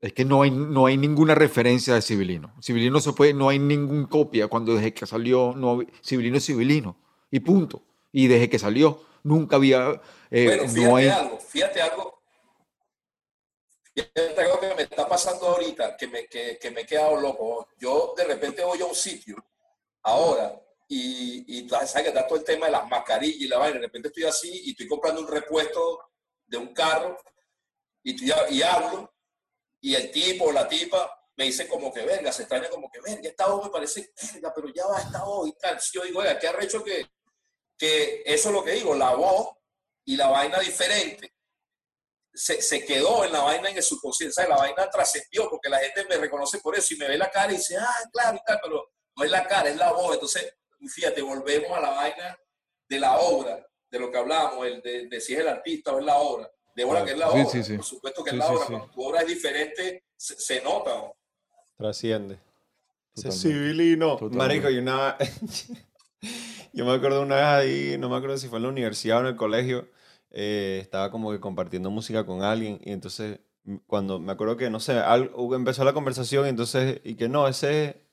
[0.01, 2.52] es que no hay, no hay ninguna referencia de civilino.
[2.60, 4.48] Civilino se puede, no hay ninguna copia.
[4.48, 6.97] Cuando desde que salió, no, civilino es civilino.
[7.31, 7.82] Y punto.
[8.10, 10.01] Y desde que salió, nunca había,
[10.31, 11.09] eh, Bueno, no fíjate hay.
[11.09, 12.23] algo, fíjate algo.
[13.94, 17.69] Es algo que me está pasando ahorita, que me, que, que me he quedado loco.
[17.78, 19.36] Yo de repente voy a un sitio,
[20.03, 20.59] ahora,
[20.89, 23.86] y, y sabes que está todo el tema de las mascarillas y la vaina, de
[23.86, 26.01] repente estoy así y estoy comprando un repuesto
[26.47, 27.19] de un carro
[28.03, 29.12] y, ya- y hablo,
[29.81, 33.01] y el tipo o la tipa me dice como que, verga, se extraña como que,
[33.01, 35.78] verga, esta voz me parece, verga, pero ya va esta voz y tal.
[35.81, 37.07] Si yo digo, oiga, qué arrecho que,
[37.82, 39.48] que eso es lo que digo, la voz
[40.04, 41.34] y la vaina diferente
[42.32, 44.50] se, se quedó en la vaina en el subconsciente, ¿sabes?
[44.50, 47.52] la vaina trascendió porque la gente me reconoce por eso y me ve la cara
[47.52, 50.14] y dice, ah, claro, y tal, pero no es la cara, es la voz.
[50.14, 50.54] Entonces,
[50.94, 52.38] fíjate, volvemos a la vaina
[52.88, 55.98] de la obra, de lo que hablábamos, el de, de si es el artista o
[55.98, 56.48] es la obra.
[56.76, 57.76] De obra que es la Sí, obra, sí, sí.
[57.76, 58.64] por supuesto que Sí, es la sí, obra.
[58.66, 58.72] sí.
[58.72, 60.94] Cuando tu obra es diferente, se, se nota.
[60.94, 61.16] ¿no?
[61.76, 62.38] Trasciende.
[63.14, 63.42] Totalmente.
[63.48, 64.18] civilino.
[64.30, 65.18] Marico, y una.
[66.73, 69.20] Yo me acuerdo una vez ahí, no me acuerdo si fue en la universidad o
[69.20, 69.89] en el colegio,
[70.31, 74.70] eh, estaba como que compartiendo música con alguien y entonces m- cuando me acuerdo que,
[74.70, 78.05] no sé, al- hubo- empezó la conversación y entonces, y que no, ese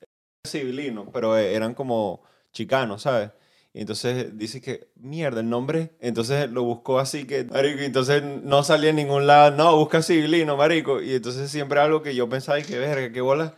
[0.44, 2.22] es civilino, pero eh, eran como
[2.52, 3.30] chicanos, ¿sabes?
[3.72, 8.62] Y entonces dice que, mierda, el nombre, entonces lo buscó así que, marico, entonces no
[8.64, 12.58] salía en ningún lado, no, busca civilino, marico, y entonces siempre algo que yo pensaba
[12.58, 13.54] y que, verga, qué bola,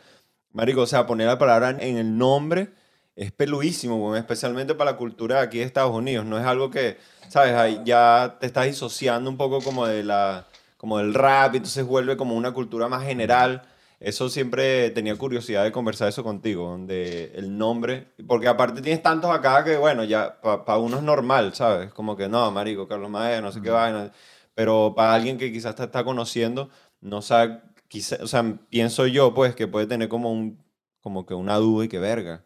[0.53, 2.71] marico, o sea, poner la palabra en el nombre
[3.17, 6.25] es peluísimo, weón, especialmente para la cultura de aquí de Estados Unidos.
[6.27, 6.99] No es algo que,
[7.29, 7.55] ¿sabes?
[7.55, 11.87] Ahí ya te estás disociando un poco como de la como del rap, y entonces
[11.87, 13.63] vuelve como una cultura más general.
[14.01, 19.31] Eso siempre tenía curiosidad de conversar eso contigo, de el nombre, porque aparte tienes tantos
[19.31, 21.93] acá que, bueno, ya para uno es normal, ¿sabes?
[21.93, 24.11] Como que no, marico, Carlos Maé, no sé qué vaina,
[24.55, 26.69] pero para alguien que quizás te está conociendo,
[27.01, 30.65] no sabe, quizá, o sea, pienso yo, pues, que puede tener como un,
[31.01, 32.45] como que una duda y que verga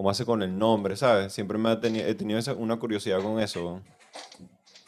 [0.00, 1.30] cómo hace con el nombre, ¿sabes?
[1.30, 3.82] Siempre me ha teni- he tenido esa- una curiosidad con eso.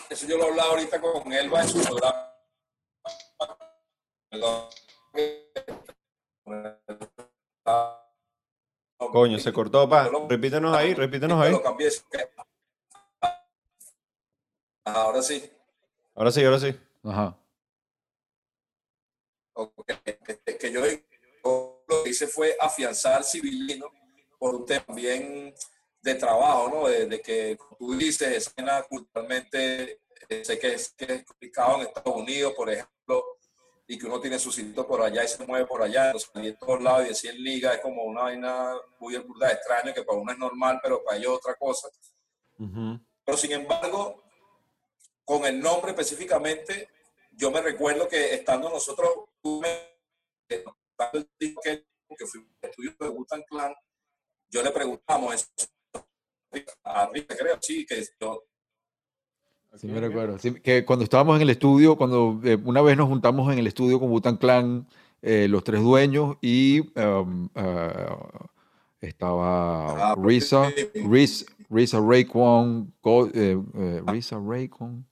[0.08, 2.32] Eso yo lo hablaba ahorita con Elba en su programa.
[8.96, 10.08] Coño, se cortó, pa.
[10.30, 11.54] Repítenos ahí, repítenos ahí.
[14.86, 15.52] Ahora sí.
[16.14, 16.74] Ahora sí, ahora sí.
[17.04, 17.36] Ajá.
[19.54, 19.84] Ok,
[20.58, 20.80] que, yo
[21.44, 23.90] lo que hice fue afianzar civilino
[24.42, 25.54] por un tema también
[26.02, 26.88] de trabajo, ¿no?
[26.88, 31.76] De, de que tú dices, esa vaina culturalmente, eh, sé que es, que es complicado
[31.76, 33.24] en Estados Unidos, por ejemplo,
[33.86, 36.56] y que uno tiene su sitio por allá y se mueve por allá, entonces en
[36.56, 40.18] todos lados y decir en liga es como una vaina muy burda, extraño, que para
[40.18, 41.88] uno es normal, pero para ellos otra cosa.
[43.24, 44.24] Pero sin embargo,
[45.24, 46.88] con el nombre específicamente,
[47.30, 49.08] yo me recuerdo que estando nosotros,
[49.44, 49.92] me-
[50.48, 53.72] que fui estudio de Butan Clan,
[54.52, 55.46] yo le preguntamos eso
[56.84, 58.44] a Rita, creo, sí, que yo,
[59.76, 60.38] Sí, me recuerdo.
[60.38, 63.66] Sí, que cuando estábamos en el estudio, cuando eh, una vez nos juntamos en el
[63.66, 64.86] estudio con Butan Clan,
[65.22, 68.06] eh, los tres dueños, y um, eh,
[69.00, 70.70] estaba Ah, Risa.
[70.94, 73.58] Risa, Risa Raekwon, Go- eh,
[74.06, 75.11] Risa Raekwon, ¿quién más?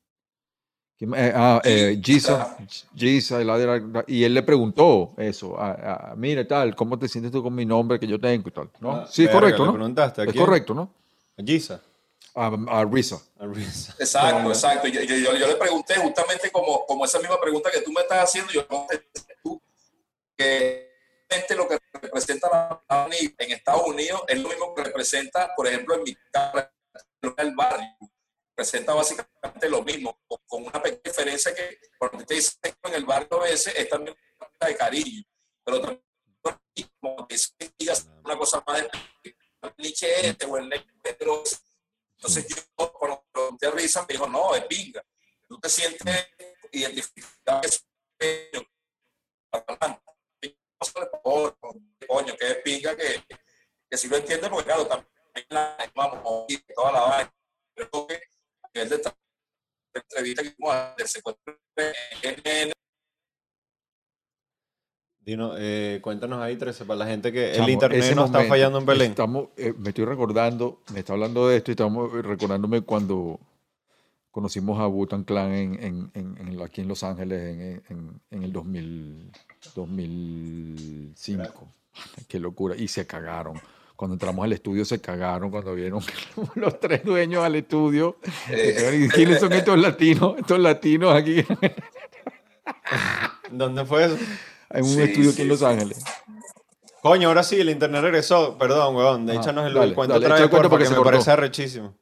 [1.01, 2.59] Eh, ah, eh, Giza,
[2.95, 6.99] Giza, y la de la- y él le preguntó eso, a, a- mira tal, ¿cómo
[6.99, 8.69] te sientes tú con mi nombre que yo tengo y tal?
[8.81, 8.93] ¿no?
[8.93, 9.73] Ah, sí, es verga, correcto, ¿no?
[9.73, 10.45] preguntaste, ¿a Es quién?
[10.45, 10.93] correcto, ¿no?
[11.43, 11.81] Giza.
[12.35, 13.19] A, a Risa.
[13.39, 13.95] A Risa.
[13.99, 14.89] Exacto, exacto.
[14.89, 18.03] Yo, yo, yo- yo le pregunté justamente como, como esa misma pregunta que tú me
[18.03, 18.67] estás haciendo, yo
[19.43, 19.61] tú,
[20.37, 20.91] que
[21.31, 22.49] realmente lo que representa
[22.89, 26.71] la en Estados Unidos es lo mismo que representa, por ejemplo, en mi casa,
[27.39, 27.87] el barrio.
[28.61, 33.41] Representa básicamente lo mismo, con, una pequeña diferencia que cuando te dicen en el barrio
[33.41, 35.23] a veces es también una de cariño,
[35.65, 36.03] pero también
[37.01, 37.55] como es
[38.23, 39.35] una cosa más de
[39.79, 41.43] Nietzsche este o el negro
[42.21, 42.57] entonces yo,
[42.93, 45.03] cuando pregunté a Risa, me dijo, no, es pinga.
[45.49, 46.29] Tú te sientes
[46.71, 47.83] identificado que es
[52.07, 53.25] coño, que es pinga, que,
[53.89, 55.09] que sí lo entiende, porque claro, también
[55.49, 57.35] la vamos y toda la vaina.
[57.75, 58.19] Pero que a
[58.75, 59.03] nivel de
[59.95, 62.73] entrevista que hicimos del secuestro de
[65.23, 68.79] Dino, eh, cuéntanos ahí, 13, para la gente que Chamo, el internet no está fallando
[68.79, 69.11] en Belén.
[69.11, 73.39] Estamos, eh, me estoy recordando, me está hablando de esto y estamos recordándome cuando
[74.31, 78.43] conocimos a Butan Clan en, en- en- en- aquí en Los Ángeles en, en- en
[78.45, 79.31] el 2000,
[79.75, 81.69] 2005.
[82.29, 82.75] Qué locura.
[82.77, 83.61] Y se cagaron.
[84.01, 86.03] Cuando entramos al estudio se cagaron cuando vieron
[86.55, 88.17] los tres dueños al estudio.
[88.47, 89.05] Cagaron.
[89.05, 90.39] ¿Y ¿Quiénes son estos latinos?
[90.39, 91.45] Estos latinos aquí
[93.51, 94.17] ¿Dónde fue eso?
[94.71, 95.65] en un Sí, estudio aquí sí, en Los sí.
[95.67, 96.03] Ángeles.
[97.03, 98.57] Coño, ahora sí, el internet regresó.
[98.57, 99.29] Perdón, weón.
[99.29, 100.93] Ajá, Échanos el, dale, el cuento dale, otra vez, el cuento porfa, porque que se
[100.93, 101.11] me cortó.
[101.11, 101.99] parece arrechísimo.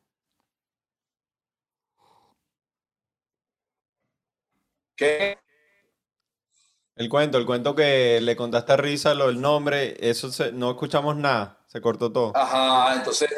[4.97, 5.39] que
[6.99, 10.71] El cuento, el cuento que le contaste a Risa, lo del nombre, eso se- no
[10.71, 12.33] escuchamos nada, se cortó todo.
[12.37, 13.31] Ajá, entonces,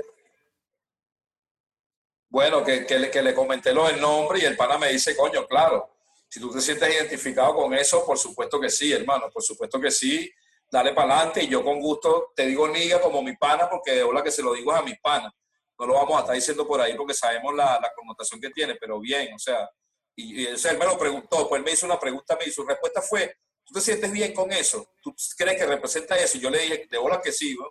[2.30, 5.14] bueno, que, que le, que le comenté lo del nombre y el pana me dice,
[5.14, 5.90] coño, claro,
[6.26, 9.90] si tú te sientes identificado con eso, por supuesto que sí, hermano, por supuesto que
[9.90, 10.32] sí,
[10.70, 14.02] dale para adelante y yo con gusto te digo niga como mi pana, porque de
[14.02, 15.32] hola que se lo digo es a mis panas.
[15.78, 18.76] No lo vamos a estar diciendo por ahí porque sabemos la, la connotación que tiene,
[18.76, 19.68] pero bien, o sea,
[20.16, 22.50] y, y, él me lo preguntó, pues él me hizo una pregunta a mí y
[22.52, 23.36] su respuesta fue,
[23.70, 24.88] ¿tú te sientes bien con eso?
[25.00, 26.38] ¿Tú crees que representa eso?
[26.38, 27.66] Y yo le dije, de hola que sí, ¿no?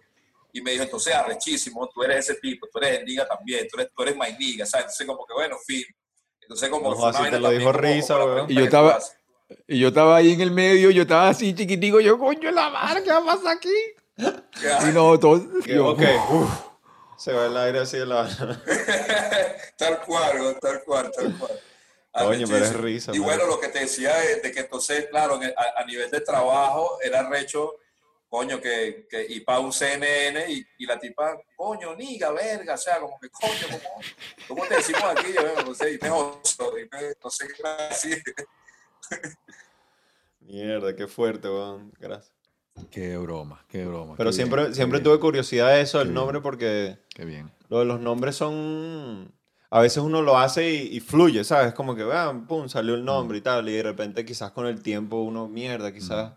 [0.54, 3.92] Y me dijo, entonces, arrechísimo, tú eres ese tipo, tú eres Niga también, tú eres,
[3.94, 4.86] tú eres my Niga, ¿sabes?
[4.86, 5.84] Entonces, como que, bueno, fin.
[6.42, 8.50] Entonces, como No, así te lo dijo Risa, weón.
[8.50, 8.98] Y yo estaba,
[9.68, 13.04] y yo estaba ahí en el medio, yo estaba así chiquitico, yo, coño, la madre,
[13.04, 13.70] ¿qué va a pasar aquí?
[14.18, 16.02] Y no, todo, yo, ok,
[16.32, 16.50] uf,
[17.18, 18.28] se va el aire así de la...
[19.78, 21.60] tal cual, tal cual, tal cual.
[22.12, 23.28] Coño, pero es risa, Y man.
[23.28, 26.22] bueno, lo que te decía de, de que entonces, claro, el- a, a nivel de
[26.22, 27.76] trabajo era recho,
[28.28, 32.78] coño, que, que y para un CNN y, y la tipa, coño, niga, verga, o
[32.78, 34.02] sea, como que, coño, ¿cómo,
[34.48, 35.34] cómo te decimos aquí?
[35.34, 38.24] Yo, bueno, no sé, y me josto, y me- no sé qué decir.
[40.42, 41.92] Mierda, qué fuerte, weón.
[42.00, 42.34] Gracias.
[42.92, 44.16] qué broma, qué broma.
[44.18, 46.14] Pero qué siempre, bien, siempre tuve curiosidad de eso, bien.
[46.14, 47.52] nombre, porque Qué bien.
[47.70, 49.34] lo de los nombres son...
[49.72, 51.74] A veces uno lo hace y, y fluye, ¿sabes?
[51.74, 54.82] Como que, vean, pum, salió el nombre y tal, y de repente quizás con el
[54.82, 56.34] tiempo uno, mierda, quizás,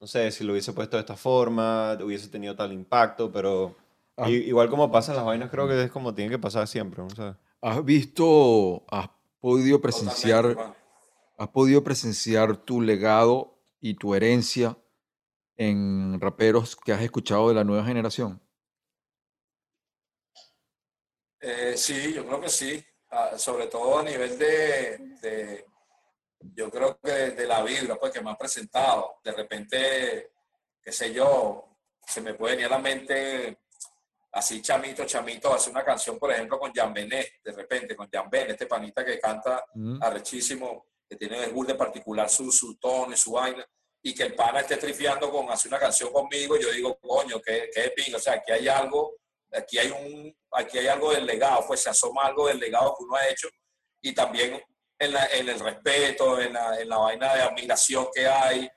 [0.00, 3.74] no sé, si lo hubiese puesto de esta forma, hubiese tenido tal impacto, pero
[4.16, 4.30] Ah.
[4.30, 7.10] i- igual como pasan las vainas, creo que es como tiene que pasar siempre, ¿no
[7.10, 7.34] sabes?
[7.60, 9.10] ¿Has visto, has
[9.40, 10.56] podido presenciar,
[11.38, 14.76] has podido presenciar tu legado y tu herencia
[15.56, 18.40] en raperos que has escuchado de la nueva generación?
[21.40, 22.84] Eh, sí, yo creo que sí.
[23.10, 25.64] Ah, sobre todo a nivel de, de-
[26.40, 29.16] yo creo que de, de la vibra, pues, que me han presentado.
[29.24, 30.32] De repente,
[30.82, 33.58] qué sé yo, se me puede venir a la mente
[34.32, 38.28] así chamito, chamito, hacer una canción, por ejemplo, con Jan Benet, de repente, con Jan
[38.28, 40.02] Ben, este panita que canta Mm.
[40.02, 43.64] arrechísimo, que tiene el de particular su, su tono y su vaina,
[44.02, 47.70] y que el pana esté tripeando con hacer una canción conmigo, yo digo, coño, qué,
[47.74, 49.14] qué pinga, o sea, aquí hay algo,
[49.52, 53.04] aquí hay un, aquí hay algo del legado, pues se asoma algo del legado que
[53.04, 53.48] uno ha hecho,
[54.00, 54.62] y también
[54.98, 58.68] en, la- en el respeto, en la, en la vaina de admiración que hay,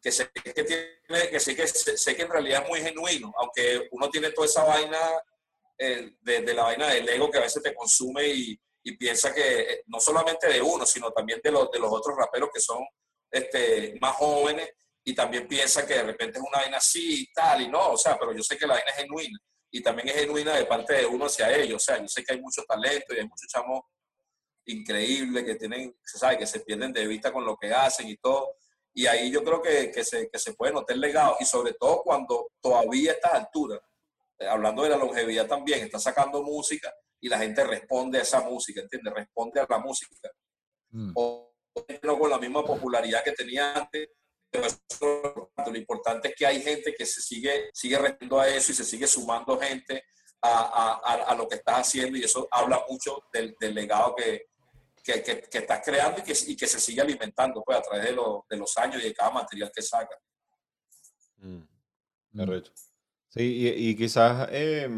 [0.00, 3.32] que sé que tiene, que sí que sé, sé que en realidad es muy genuino,
[3.36, 4.98] aunque uno tiene toda esa vaina
[5.78, 9.32] eh, de, de la vaina del ego que a veces te consume y, y piensa
[9.32, 12.60] que eh, no solamente de uno, sino también de los, de los otros raperos que
[12.60, 12.84] son
[13.30, 14.70] este, más jóvenes
[15.04, 17.96] y también piensa que de repente es una vaina así y tal, y no, o
[17.96, 19.38] sea, pero yo sé que la vaina es genuina
[19.72, 22.34] y también es genuina de parte de uno hacia ellos, o sea, yo sé que
[22.34, 23.80] hay mucho talento y hay muchos chamos
[24.66, 28.16] increíbles que tienen, se sabe, que se pierden de vista con lo que hacen y
[28.18, 28.56] todo,
[28.94, 31.72] y ahí yo creo que, que, se, que se puede notar el legado y sobre
[31.72, 33.80] todo cuando todavía a estas alturas,
[34.38, 38.40] eh, hablando de la longevidad también, está sacando música y la gente responde a esa
[38.42, 39.14] música, ¿entiendes?
[39.14, 40.30] Responde a la música.
[40.90, 41.12] Mm.
[41.14, 41.52] O
[42.02, 44.10] no con la misma popularidad que tenía antes.
[44.52, 48.70] Pero eso, lo importante es que hay gente que se sigue, sigue respondiendo a eso
[48.70, 50.04] y se sigue sumando gente
[50.42, 54.48] a, a, lo que estás haciendo y eso habla mucho del, del legado que,
[55.02, 58.04] que, que, que, estás creando y que, y que se sigue alimentando pues, a través
[58.04, 60.16] de, lo, de los años y de cada material que saca.
[61.38, 62.40] Mm.
[62.40, 62.72] Arrecho.
[63.28, 64.88] Sí, y, y quizás eh,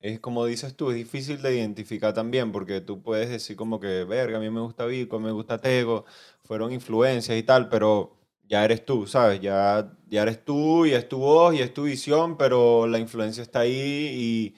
[0.00, 4.04] es como dices tú, es difícil de identificar también, porque tú puedes decir como que,
[4.04, 6.04] verga, a mí me gusta Vico, me gusta Tego,
[6.44, 8.15] fueron influencias y tal, pero
[8.48, 9.40] ya eres tú, ¿sabes?
[9.40, 13.42] Ya, ya eres tú y es tu voz y es tu visión, pero la influencia
[13.42, 14.56] está ahí y,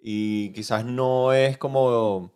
[0.00, 2.32] y quizás no es como,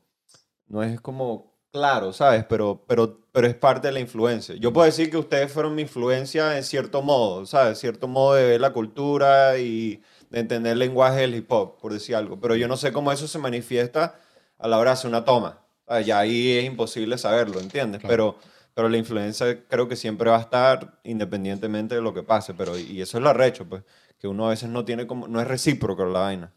[0.68, 2.44] no es como claro, ¿sabes?
[2.48, 4.54] Pero, pero, pero es parte de la influencia.
[4.56, 7.78] Yo puedo decir que ustedes fueron mi influencia en cierto modo, ¿sabes?
[7.78, 11.92] Cierto modo de ver la cultura y de entender el lenguaje del hip hop, por
[11.92, 12.40] decir algo.
[12.40, 14.20] Pero yo no sé cómo eso se manifiesta
[14.58, 15.60] a la hora de hacer una toma.
[15.86, 16.06] ¿sabes?
[16.06, 18.00] Ya ahí es imposible saberlo, ¿entiendes?
[18.00, 18.36] Claro.
[18.38, 22.54] Pero, pero la influencia creo que siempre va a estar independientemente de lo que pase.
[22.54, 23.82] Pero, y eso es lo arrecho, pues,
[24.18, 26.54] que uno a veces no tiene como, no es recíproco la vaina.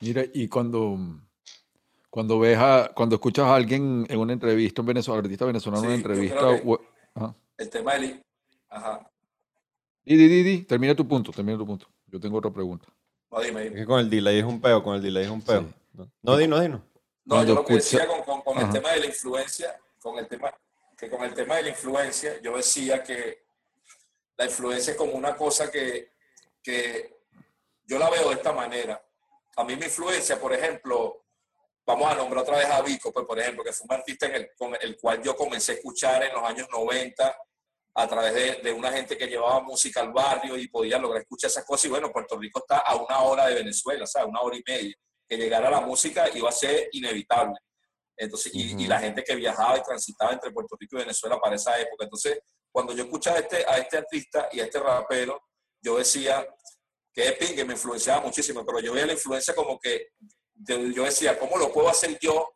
[0.00, 0.98] Mira, y cuando,
[2.10, 5.86] cuando ves a, cuando escuchas a alguien en una entrevista, un venezolano, artista venezolano en
[5.86, 6.80] una entrevista, que- o-
[7.14, 7.34] ajá.
[7.56, 8.22] El tema del...
[8.68, 9.10] Ajá.
[10.04, 11.86] Di, di, di, di, termina tu punto, termina tu punto.
[12.08, 12.86] Yo tengo otra pregunta.
[13.30, 13.80] No, dime, Es dime.
[13.80, 15.62] que con el delay es un peo, con el delay es un peo.
[15.62, 15.66] Sí.
[15.94, 16.80] No, no, dinos, dinos.
[17.24, 19.74] No, Cuando yo lo que escucha- decía con, con, con el tema de la influencia,
[20.02, 20.52] con el tema,
[20.96, 23.44] que con el tema de la influencia, yo decía que
[24.36, 26.12] la influencia es como una cosa que,
[26.62, 27.20] que
[27.84, 29.02] yo la veo de esta manera.
[29.56, 31.24] A mí mi influencia, por ejemplo,
[31.86, 34.34] vamos a nombrar otra vez a Vico, pues, por ejemplo, que fue un artista en
[34.34, 37.36] el, con el cual yo comencé a escuchar en los años 90,
[37.96, 41.48] a través de, de una gente que llevaba música al barrio y podía lograr escuchar
[41.48, 41.84] esas cosas.
[41.84, 44.96] Y bueno, Puerto Rico está a una hora de Venezuela, sea, una hora y media.
[45.28, 47.56] Que llegara la música iba a ser inevitable.
[48.16, 51.56] Entonces, y, y la gente que viajaba y transitaba entre Puerto Rico y Venezuela para
[51.56, 52.04] esa época.
[52.04, 52.38] Entonces,
[52.70, 55.40] cuando yo escuchaba a este, a este artista y a este rapero,
[55.80, 56.46] yo decía
[57.12, 60.08] que que me influenciaba muchísimo, pero yo veía la influencia como que
[60.54, 62.54] yo, decía, ¿cómo lo puedo hacer yo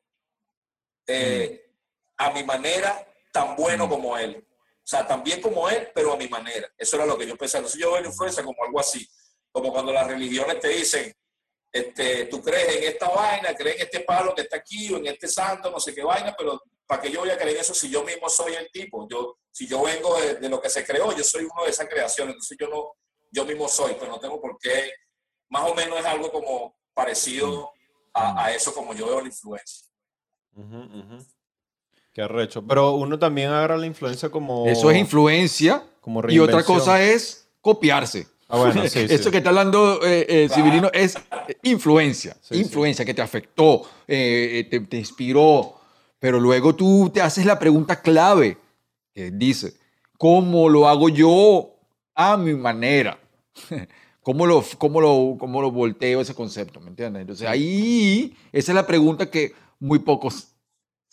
[1.06, 1.72] eh,
[2.16, 4.44] a mi manera tan bueno como él?
[4.48, 6.68] O sea, tan bien como él, pero a mi manera.
[6.76, 7.60] Eso era lo que yo pensaba.
[7.60, 9.06] Entonces yo veo la influencia como algo así,
[9.52, 11.14] como cuando las religiones te dicen,
[11.72, 15.06] este, tú crees en esta vaina, crees en este palo que está aquí o en
[15.06, 17.74] este santo, no sé qué vaina, pero ¿para qué yo voy a creer en eso
[17.74, 19.06] si yo mismo soy el tipo?
[19.08, 21.86] Yo, si yo vengo de, de lo que se creó, yo soy uno de esa
[21.88, 22.94] creación, entonces yo no,
[23.30, 24.90] yo mismo soy, pero no tengo por qué,
[25.50, 27.70] más o menos es algo como parecido
[28.12, 29.86] a, a eso como yo veo la influencia.
[32.12, 32.66] Qué arrecho.
[32.66, 34.66] Pero uno también agarra la influencia como...
[34.66, 35.84] Eso es influencia.
[36.00, 38.26] Como y otra cosa es copiarse.
[38.48, 39.30] Ah, bueno, sí, Eso sí.
[39.30, 41.16] que está hablando eh, eh, Civilino es
[41.48, 42.34] eh, influencia.
[42.40, 42.60] Sí, sí.
[42.60, 45.74] influencia que te afectó, eh, te, te inspiró.
[46.18, 48.58] Pero luego tú te haces la pregunta clave
[49.14, 49.74] que dice,
[50.16, 51.76] ¿cómo lo hago yo
[52.14, 53.18] a mi manera?
[54.22, 56.80] ¿Cómo lo, cómo lo, cómo lo volteo ese concepto?
[56.80, 57.22] ¿Me entiendes?
[57.22, 60.47] Entonces ahí, esa es la pregunta que muy pocos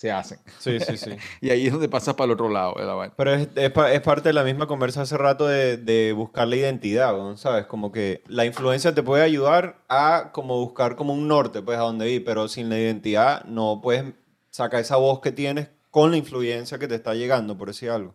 [0.05, 0.39] se hacen.
[0.59, 1.11] Sí, sí, sí.
[1.41, 3.13] Y ahí es donde pasa para el otro lado de la vaina.
[3.17, 6.55] Pero es, es es parte de la misma conversa hace rato de, de buscar la
[6.57, 7.37] identidad, ¿no?
[7.37, 7.65] ¿sabes?
[7.65, 11.81] Como que la influencia te puede ayudar a como buscar como un norte, pues, a
[11.81, 14.13] donde ir, pero sin la identidad no puedes
[14.51, 18.13] sacar esa voz que tienes con la influencia que te está llegando, por decir algo.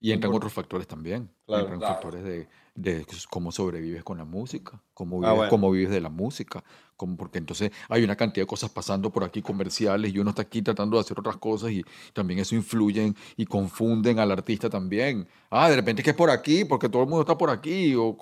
[0.00, 1.30] Y entran otros factores también.
[1.46, 1.62] Claro.
[1.62, 1.94] entran Claro.
[1.94, 5.50] factores de, de cómo sobrevives con la música, cómo Ah, vives, bueno.
[5.50, 6.64] cómo vives de la música.
[6.96, 10.62] Porque entonces hay una cantidad de cosas pasando por aquí comerciales y uno está aquí
[10.62, 15.26] tratando de hacer otras cosas y también eso influyen y confunden al artista también.
[15.50, 17.94] Ah, de repente es que es por aquí, porque todo el mundo está por aquí
[17.96, 18.16] o,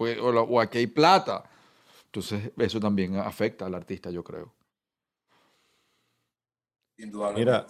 [0.61, 1.45] aquí hay plata.
[2.07, 4.53] Entonces eso también afecta al artista, yo creo.
[7.37, 7.67] Mira,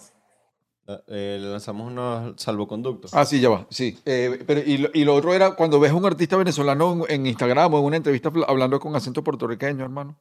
[1.07, 3.13] eh, le lanzamos unos salvoconductos.
[3.13, 3.99] Ah, sí, ya va, sí.
[4.05, 7.15] Eh, pero, y, lo, y lo otro era cuando ves a un artista venezolano en,
[7.21, 10.17] en Instagram o en una entrevista habl- hablando con acento puertorriqueño, hermano.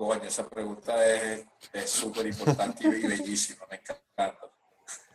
[0.00, 0.96] Coño, esa pregunta
[1.74, 4.34] es súper importante y bellísima, me encanta.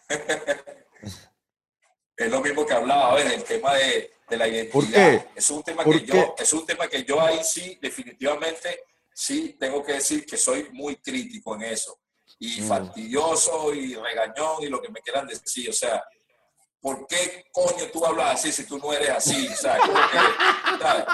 [2.15, 4.73] es lo mismo que hablaba, ver, el tema de, de la identidad.
[4.73, 5.27] ¿Por qué?
[5.33, 6.11] Es un tema ¿Por que qué?
[6.15, 8.81] yo, es un tema que yo ahí sí, definitivamente,
[9.11, 11.99] sí tengo que decir que soy muy crítico en eso.
[12.37, 12.67] Y Mm.
[12.67, 15.67] fastidioso y regañón y lo que me quieran decir.
[15.67, 16.03] O sea,
[16.79, 19.47] ¿por qué coño tú hablas así si tú no eres así?
[19.47, 21.05] O sea, como que, ¿sabes?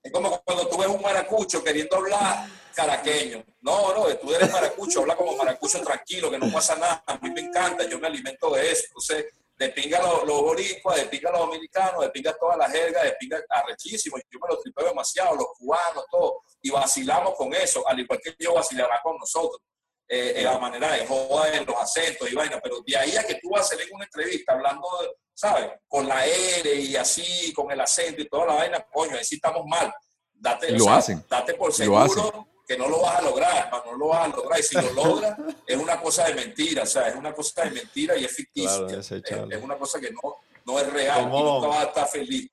[0.00, 3.44] Es como cuando tú ves un maracucho queriendo hablar caraqueño.
[3.60, 7.02] No, no, tú eres maracucho, habla como maracucho tranquilo, que no pasa nada.
[7.06, 8.84] A mí me encanta, yo me alimento de eso.
[8.88, 9.26] Entonces,
[9.56, 13.12] de pinga los, los boricuas, de pinga los dominicanos, de pinga toda la jerga, de
[13.12, 14.16] pinga arrechísimo.
[14.30, 16.40] Yo me lo tripeo demasiado, los cubanos, todo.
[16.60, 19.60] Y vacilamos con eso, al igual que yo vacilará con nosotros.
[20.06, 22.60] Eh, en la manera de joda, en los acentos y vaina.
[22.62, 25.70] Pero de ahí a que tú vas a hacer una entrevista hablando, de, ¿sabes?
[25.88, 29.36] Con la R y así, con el acento y toda la vaina, coño, ahí sí
[29.36, 29.92] estamos mal.
[30.32, 31.24] Date, o lo sea, hacen.
[31.28, 32.46] date por seguro.
[32.66, 34.58] Que no lo vas a lograr, hermano, no lo vas a lograr.
[34.60, 35.36] Y si lo logras,
[35.66, 38.86] es una cosa de mentira, o sea, es una cosa de mentira y es ficticia.
[38.86, 40.20] Claro, es, es una cosa que no,
[40.66, 41.54] no es real y ¿Cómo?
[41.60, 42.48] nunca vas a estar feliz.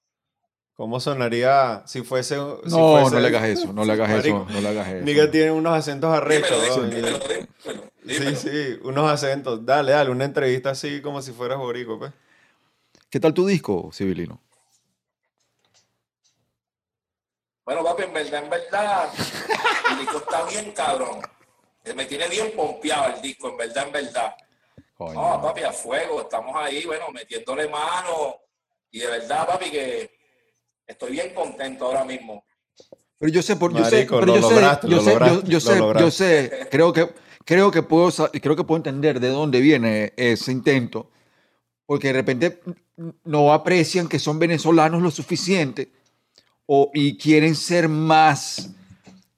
[0.76, 2.36] ¿Cómo sonaría si fuese...
[2.36, 5.06] si No, fuese- no le hagas eso, no le hagas eso, no le hagas eso.
[5.06, 6.90] Nigga tiene unos acentos arrechos.
[6.90, 7.92] Dímelo, dímelo.
[8.08, 9.64] Sí, sí, unos acentos.
[9.64, 12.12] Dale, dale, una entrevista así como si fueras borico, pues.
[13.12, 14.42] ¿Qué tal tu disco, Civilino?
[17.66, 19.10] Bueno, papi, en verdad, en verdad,
[19.92, 21.20] el disco está bien cabrón.
[21.84, 24.36] Eh, Me tiene bien pompeado el disco, en verdad, en verdad.
[24.96, 25.14] Coño.
[25.14, 28.36] No, papi, a fuego, estamos ahí, bueno, metiéndole mano.
[28.92, 30.12] Y de verdad, papi, que
[30.88, 32.44] estoy bien contento ahora mismo.
[33.18, 35.16] Pero yo sé, por, yo sé, pero lo yo sé, lograste, yo lo sé, yo-
[35.18, 37.10] lograste, yo lo sé, yo sé, creo que,
[37.46, 41.12] creo que puedo, creo que puedo entender de dónde viene ese intento,
[41.86, 42.62] porque de repente
[43.24, 45.92] no aprecian que son venezolanos lo suficiente
[46.74, 48.70] o, y quieren ser más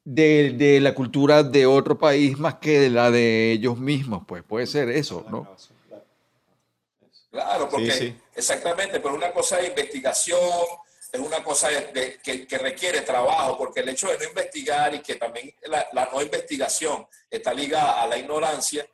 [0.03, 4.43] de, de la cultura de otro país más que de la de ellos mismos, pues
[4.43, 5.47] puede ser eso, ¿no?
[7.31, 8.15] Claro, porque Sí, sí.
[8.35, 10.39] exactamente, pero una cosa de investigación,
[11.11, 14.93] es una cosa de- de- que, que requiere trabajo, porque el hecho de no investigar
[14.93, 18.85] y que también la, la no investigación está ligada a la ignorancia,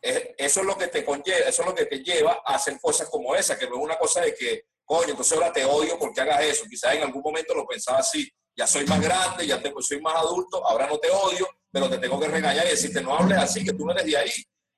[0.00, 2.78] es- eso es lo que te conlleva, eso es lo que te lleva a hacer
[2.80, 5.96] cosas como esa, que no es una cosa de que, coño, entonces ahora te odio
[5.98, 6.64] porque hagas eso.
[6.68, 10.16] Quizás en algún momento lo pensaba así, ya soy más grande, ya tengo, soy más
[10.16, 13.64] adulto, ahora no te odio, pero te tengo que regañar y decirte, no hables así,
[13.64, 14.32] que tú no eres de ahí.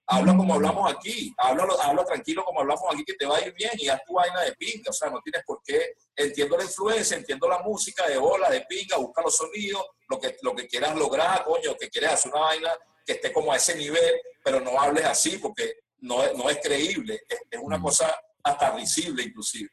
[0.07, 3.55] Habla como hablamos aquí, habla, habla tranquilo como hablamos aquí, que te va a ir
[3.55, 4.91] bien y haz tu vaina de pinga.
[4.91, 5.95] O sea, no tienes por qué.
[6.15, 10.37] Entiendo la influencia, entiendo la música de ola, de pinga, busca los sonidos, lo que,
[10.43, 12.71] lo que quieras lograr, coño, que quieres hacer una vaina
[13.07, 14.13] que esté como a ese nivel,
[14.45, 17.23] pero no hables así porque no, es- no es creíble.
[17.29, 18.15] Es, es una cosa
[18.45, 19.71] hasta risible, inclusive.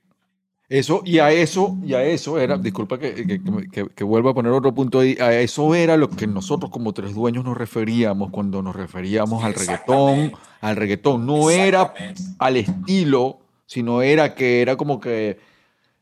[0.70, 3.42] Eso, y a eso, y a eso era, disculpa que, que,
[3.72, 6.94] que- que vuelva a poner otro punto ahí, a eso era lo que nosotros como
[6.94, 10.32] tres dueños nos referíamos cuando nos referíamos al reggaetón,
[10.62, 11.26] al reggaetón.
[11.26, 11.92] No era
[12.38, 15.40] al estilo, sino era que era como que,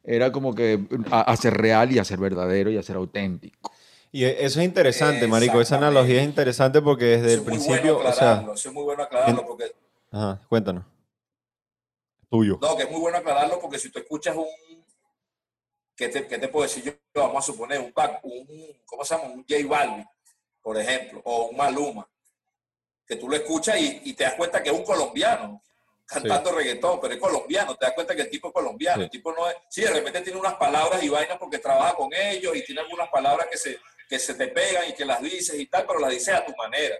[0.03, 0.81] era como que
[1.39, 3.71] ser real y a ser verdadero y a ser auténtico.
[4.11, 5.61] Y e- eso es interesante, marico.
[5.61, 9.45] Esa analogía es interesante porque desde el principio, bueno o sea, es muy bueno aclararlo
[9.47, 9.65] porque
[10.11, 10.83] ajá, cuéntanos.
[12.29, 12.57] Tuyo.
[12.61, 14.47] No, que es muy bueno aclararlo porque si tú escuchas un.
[15.95, 16.93] ¿Qué te, qué te puedo decir yo?
[17.21, 18.47] Vamos a suponer un, back- un
[18.85, 19.29] ¿cómo se llama?
[19.33, 20.05] Un J Balvin,
[20.61, 22.07] por ejemplo, o un Maluma,
[23.07, 25.61] que tú lo escuchas y, y te das cuenta que es un colombiano
[26.05, 29.03] cantando reggaetón, pero es colombiano, te das cuenta que el tipo es colombiano, Sí.
[29.05, 32.13] el tipo no es, sí, de repente tiene unas palabras y vainas porque trabaja con
[32.13, 33.77] ellos y tiene algunas palabras que se,
[34.07, 36.55] que se te pegan y que las dices y tal, pero las dices a tu
[36.55, 36.95] manera.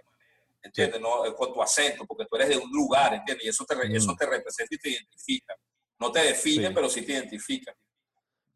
[0.62, 1.00] ¿Entiendes?
[1.00, 3.46] No, Eh, con tu acento, porque tú eres de un lugar, ¿entiendes?
[3.46, 5.54] Y eso te, re- eso te representa y te identifica.
[6.00, 6.72] No te define, Sí.
[6.74, 7.74] pero sí te identifica.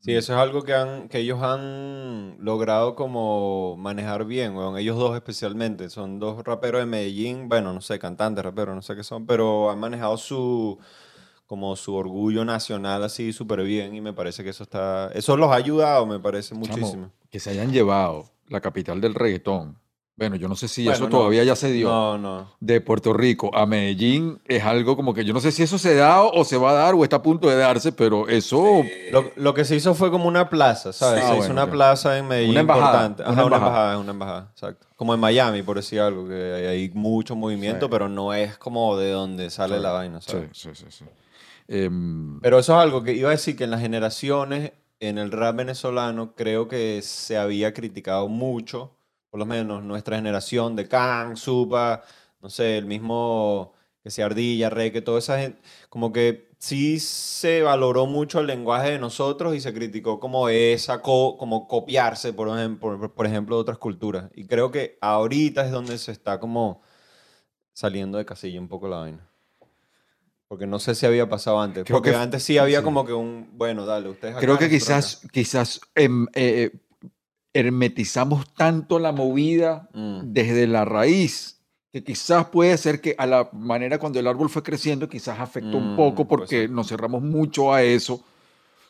[0.00, 4.76] Sí, eso es algo que, han, que ellos han logrado como manejar bien, weón.
[4.76, 5.90] Ellos dos especialmente.
[5.90, 9.70] Son dos raperos de Medellín, bueno, no sé, cantantes, raperos, no sé qué son, pero
[9.70, 10.78] han manejado su
[11.46, 15.50] como su orgullo nacional así súper bien y me parece que eso está, eso los
[15.50, 17.12] ha ayudado, me parece Chamo, muchísimo.
[17.30, 19.78] que se hayan llevado la capital del reggaetón.
[20.22, 21.10] Bueno, yo no sé si Bueno, eso no.
[21.10, 21.88] todavía ya se dio.
[21.88, 22.48] No, no.
[22.60, 25.94] de Puerto Rico a Medellín es algo como que yo no sé si eso se
[25.96, 29.30] da o se va a dar o está a punto de darse, pero eso Lo,
[29.36, 31.20] lo que se hizo fue como una plaza, ¿sabes?
[31.22, 31.26] Sí.
[31.26, 33.22] se Ah, hizo bueno, una plaza en Medellín Una embajada, importante.
[33.24, 33.68] una Ajá, una embajada.
[33.72, 34.86] embajada, una embajada, exacto.
[34.96, 37.90] Como en Miami, por decir algo, que hay, hay mucho movimiento, Sí.
[37.90, 40.50] pero no es como de donde sale la vaina, ¿sabes?
[40.52, 41.04] sí, sí, sí.
[41.68, 45.32] Em, Pero eso es algo que iba a decir que en las generaciones, en el
[45.32, 48.92] rap venezolano, creo que se había criticado mucho,
[49.32, 52.02] por lo menos nuestra generación de Kang, Supa,
[52.42, 53.72] no sé, el mismo
[54.02, 58.46] que sea Ardilla, Rey, que toda esa gente, como que sí se valoró mucho el
[58.46, 63.56] lenguaje de nosotros y se criticó como esa, co- como copiarse, por ejemplo, por, ejemplo,
[63.56, 64.30] de otras culturas.
[64.34, 66.82] Y creo que ahorita es donde se está como
[67.72, 69.26] saliendo de casilla un poco la vaina.
[70.46, 71.84] Porque no sé si había pasado antes.
[71.84, 72.84] Creo porque que- antes sí había sí.
[72.84, 76.70] como que un, bueno, dale, ustedes creo que quizás, quizás em, eh,
[77.54, 80.20] hermetizamos tanto la movida Mm.
[80.32, 81.58] desde la raíz
[81.92, 85.76] que quizás puede ser que a la manera cuando el árbol fue creciendo quizás afectó
[85.76, 86.70] un Mm, poco porque ser.
[86.70, 88.24] nos cerramos mucho a eso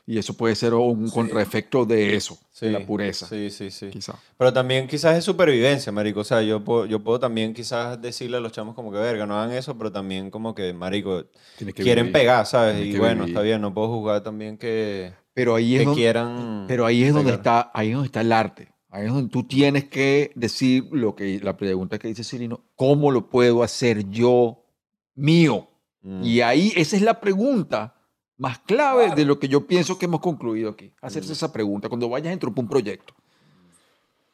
[0.07, 1.15] y eso puede ser un Sí.
[1.15, 3.89] contraefecto de eso, Sí, de la pureza, Sí, sí, sí.
[3.91, 4.15] quizás.
[4.39, 6.21] Pero también quizás es supervivencia, marico.
[6.21, 9.27] O sea, yo puedo, yo puedo también quizás decirle a los chamos como que, verga,
[9.27, 11.25] no hagan eso, pero también como que, marico,
[11.59, 12.13] que quieren vivir.
[12.13, 12.77] pegar, ¿sabes?
[12.77, 13.29] Tienes Y bueno, vivir.
[13.31, 17.05] está bien, no puedo juzgar también que, Pero ahí es que donde, quieran Pero ahí
[17.05, 18.69] es donde está, ahí es donde está el arte.
[18.91, 23.11] Ahí es donde tú tienes que decir lo que la pregunta que dice Cirino, ¿cómo
[23.11, 24.65] lo puedo hacer yo
[25.15, 25.69] mío?
[26.03, 26.23] Mm.
[26.25, 27.95] Y ahí esa es la pregunta
[28.37, 29.17] más clave Claro.
[29.17, 30.93] de lo que yo pienso que hemos concluido aquí.
[31.01, 31.33] Hacerse Mm.
[31.33, 33.15] esa pregunta cuando vayas dentro de un proyecto.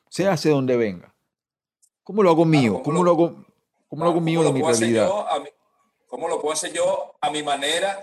[0.08, 1.14] Sea hacia donde venga.
[2.02, 2.72] ¿Cómo lo hago mío?
[2.82, 3.44] ¿cómo ¿Cómo lo- hago,
[3.88, 5.06] cómo lo hago ¿Cómo mío de lo mi puedo hacer realidad?
[5.06, 5.48] yo a mi-
[6.08, 7.98] ¿Cómo lo puedo hacer yo a mi manera,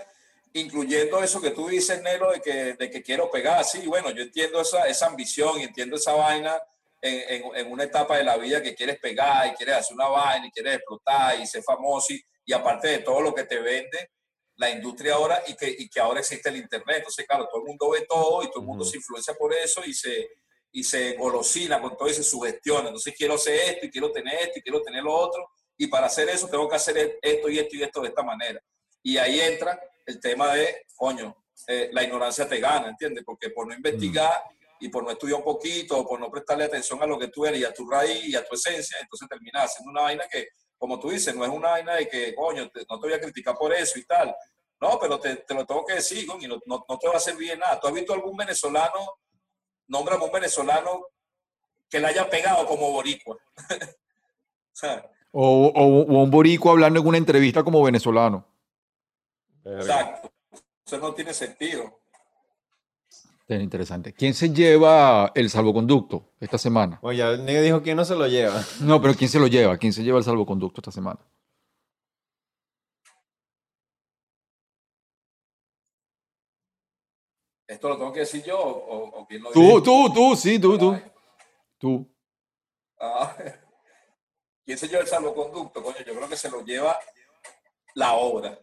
[0.60, 3.64] incluyendo eso que tú dices, Nelo, de que, de que quiero pegar?
[3.64, 6.60] Sí, bueno, yo entiendo esa, esa ambición y entiendo esa vaina
[7.00, 10.08] en, en- en una etapa de la vida que quieres pegar y quieres hacer una
[10.08, 13.58] vaina y quieres explotar y ser famoso y, y aparte de todo lo que te
[13.58, 14.10] vende
[14.56, 16.98] la industria ahora y que, y que ahora existe el internet.
[16.98, 19.82] Entonces, claro, todo el mundo ve todo y todo el mundo se influencia por eso
[19.84, 20.30] y se,
[20.72, 22.88] y se golosina con todo y se sugestiona.
[22.88, 25.46] Entonces, quiero hacer esto y quiero tener esto y quiero tener lo otro.
[25.76, 28.22] Y para hacer eso tengo que hacer e- esto y esto y esto de esta
[28.22, 28.58] manera.
[29.02, 33.24] Y ahí entra el tema de, coño, eh, la ignorancia te gana, ¿entiendes?
[33.24, 34.32] Porque por no investigar
[34.80, 37.44] y por no estudiar un poquito o por no prestarle atención a lo que tú
[37.46, 40.48] eres y a tu raíz y a tu esencia, entonces terminas haciendo una vaina que,
[40.78, 43.20] como tú dices, no es una vaina de que, coño, te- no te voy a
[43.20, 44.34] criticar por eso y tal.
[44.80, 47.14] No, pero te, te lo tengo que decir, coño, y no, no, no te va
[47.14, 47.80] a hacer bien nada.
[47.80, 49.14] ¿Tú has visto algún venezolano,
[49.88, 51.06] nómbrame un venezolano
[51.88, 53.38] que le haya pegado como boricua?
[55.32, 58.46] O, o- o un boricua hablando en una entrevista como venezolano.
[59.66, 60.32] Exacto.
[60.86, 62.00] Eso no tiene sentido.
[63.48, 64.12] Es interesante.
[64.12, 66.98] ¿Quién se lleva el salvoconducto esta semana?
[67.02, 68.60] Oye, el nigga dijo quién no se lo lleva.
[68.80, 69.76] No, pero ¿quién se lo lleva?
[69.78, 71.20] ¿Quién se lleva el salvoconducto esta semana?
[77.68, 79.82] ¿Esto lo tengo que decir yo o, quién lo Tú, dice?
[79.82, 80.96] tú, tú, sí, tú, tú.
[81.78, 82.08] Tú.
[83.00, 83.36] Ah,
[84.64, 85.82] ¿Quién se lleva el salvoconducto?
[85.82, 86.98] Coño, yo creo que se lo lleva
[87.94, 88.58] la obra,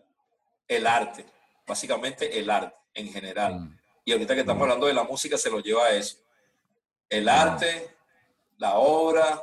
[0.67, 1.25] el arte,
[1.67, 3.59] básicamente el arte en general.
[3.59, 3.79] Mm.
[4.05, 6.17] Y ahorita que estamos hablando de la música se lo lleva a eso.
[7.09, 7.95] El arte,
[8.57, 9.41] la obra,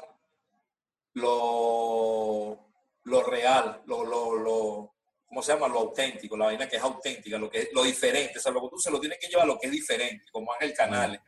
[1.14, 2.58] lo,
[3.04, 4.94] lo real, lo, lo, lo,
[5.26, 5.68] ¿cómo se llama?
[5.68, 8.38] Lo auténtico, la vaina que es auténtica, lo que es lo diferente.
[8.38, 10.26] O sea, lo que tú se lo tienes que llevar a lo que es diferente,
[10.32, 11.20] como Ángel Canales,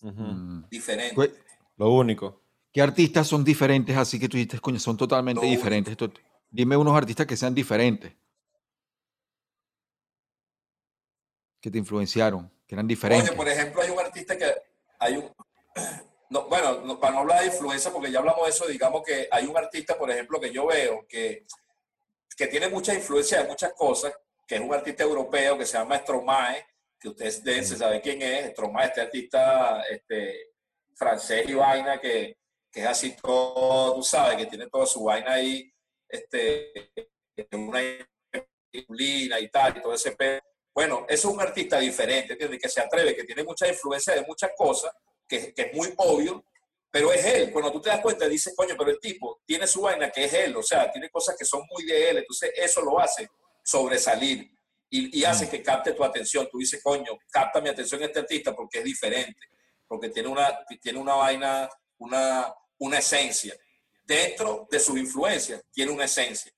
[0.00, 0.68] Mm.
[0.68, 1.14] diferente.
[1.14, 1.30] Güey,
[1.78, 2.42] Lo único.
[2.70, 5.96] ¿Qué artistas son diferentes así que tú dices, coño, son totalmente diferentes?
[6.50, 8.12] Dime unos artistas que sean diferentes.
[11.64, 13.30] Que te influenciaron, que eran diferentes.
[13.30, 14.54] Oye, por ejemplo, hay un artista que
[14.98, 15.32] hay un
[16.28, 19.26] no, bueno, no- para no hablar de influencia, porque ya hablamos de eso, digamos que
[19.30, 21.46] hay un artista, por ejemplo, que yo veo que,
[22.36, 24.12] que tiene mucha influencia de muchas cosas,
[24.46, 26.66] que es un artista europeo que se llama Stromae,
[27.00, 30.50] que ustedes deben saber quién es, Stromae, este artista este,
[30.94, 32.36] francés y vaina, que,
[32.70, 35.72] que es así todo, tú sabes, que tiene toda su vaina ahí,
[36.10, 36.92] este,
[37.52, 37.80] una
[39.40, 40.42] y tal, y todo ese pedo.
[40.74, 42.60] Bueno, eso es un artista diferente, ¿entiendes?
[42.60, 44.92] Que se atreve, que tiene mucha influencia de muchas cosas,
[45.28, 46.44] que, que es muy obvio,
[46.90, 47.52] pero es él.
[47.52, 50.32] Cuando tú te das cuenta, dices, coño, pero el tipo tiene su vaina que es
[50.32, 53.28] él, o sea, tiene cosas que son muy de él, entonces eso lo hace
[53.62, 54.50] sobresalir
[54.90, 56.48] y, y hace que capte tu atención.
[56.50, 59.46] Tú dices, coño, capta mi atención este artista porque es diferente,
[59.86, 61.68] porque tiene una, tiene una vaina,
[61.98, 63.56] una, una esencia.
[64.04, 66.52] Dentro de sus influencias, tiene una esencia.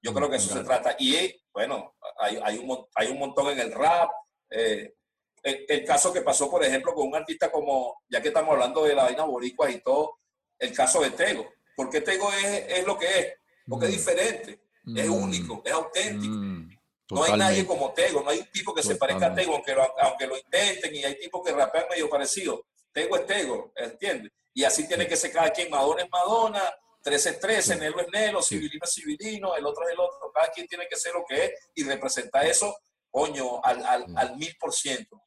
[0.00, 0.96] Yo creo que eso se trata.
[0.98, 1.16] Y
[1.54, 4.10] bueno, hay, hay, un, hay un montón en el rap.
[4.50, 4.94] eh,
[5.42, 8.82] el, el caso que pasó, por ejemplo, con un artista como, ya que estamos hablando
[8.84, 10.18] de la vaina boricua y todo,
[10.58, 11.46] el caso de Tego.
[11.76, 13.34] ¿Por qué Tego es, es lo que es?
[13.68, 14.52] Porque es diferente,
[14.96, 16.32] es Mm, único, es auténtico.
[16.34, 16.70] mm,
[17.10, 19.34] No hay nadie como Tego, no hay un tipo que se parezca a.
[19.34, 22.64] Tego, aunque lo, aunque lo intenten, y hay tipos que rapean medio parecido.
[22.92, 24.32] Tego es Tego, ¿entiendes?
[24.54, 25.68] Y así tiene que ser cada quien.
[25.70, 26.62] Madonna es Madonna,
[27.04, 30.32] 13 es 13, Nelo es Nelo, Civilino es Civilino, el otro es el otro.
[30.32, 32.74] Cada quien tiene que ser lo que es y representar eso,
[33.10, 35.22] coño, al, al, al mil por ciento.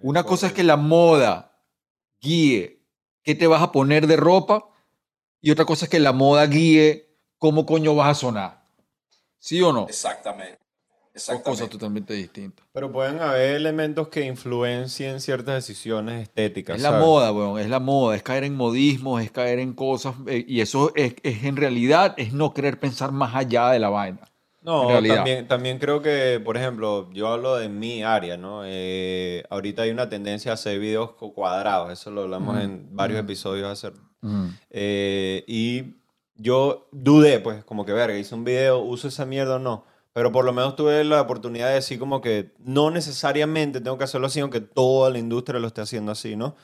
[0.00, 1.62] Una cosa es que la moda
[2.18, 2.82] guíe
[3.22, 4.70] qué te vas a poner de ropa
[5.40, 8.64] y otra cosa es que la moda guíe cómo coño vas a sonar.
[9.38, 9.86] ¿Sí o no?
[9.88, 10.65] Exactamente.
[11.16, 12.64] Dos cosas totalmente distintas.
[12.72, 16.76] Pero pueden haber elementos que influencien ciertas decisiones estéticas.
[16.76, 17.04] Es la ¿sabes?
[17.06, 20.60] moda, weón, es la moda, es caer en modismos, es caer en cosas, eh, y
[20.60, 24.20] eso es, es en realidad, es no querer pensar más allá de la vaina.
[24.62, 28.62] No, también, también creo que, por ejemplo, yo hablo de mi área, ¿no?
[28.64, 32.88] Eh, ahorita hay una tendencia a hacer videos cu- cuadrados, eso lo hablamos Mm, en
[32.96, 33.24] varios mm.
[33.24, 34.48] episodios hace Mm.
[34.70, 35.94] Eh, y
[36.34, 39.84] yo dudé, pues, como que, verga, hice un video, uso esa mierda o no.
[40.16, 44.04] Pero por lo menos tuve la oportunidad de decir como que no necesariamente tengo que
[44.04, 46.56] hacerlo así, aunque toda la industria lo esté haciendo así, ¿no?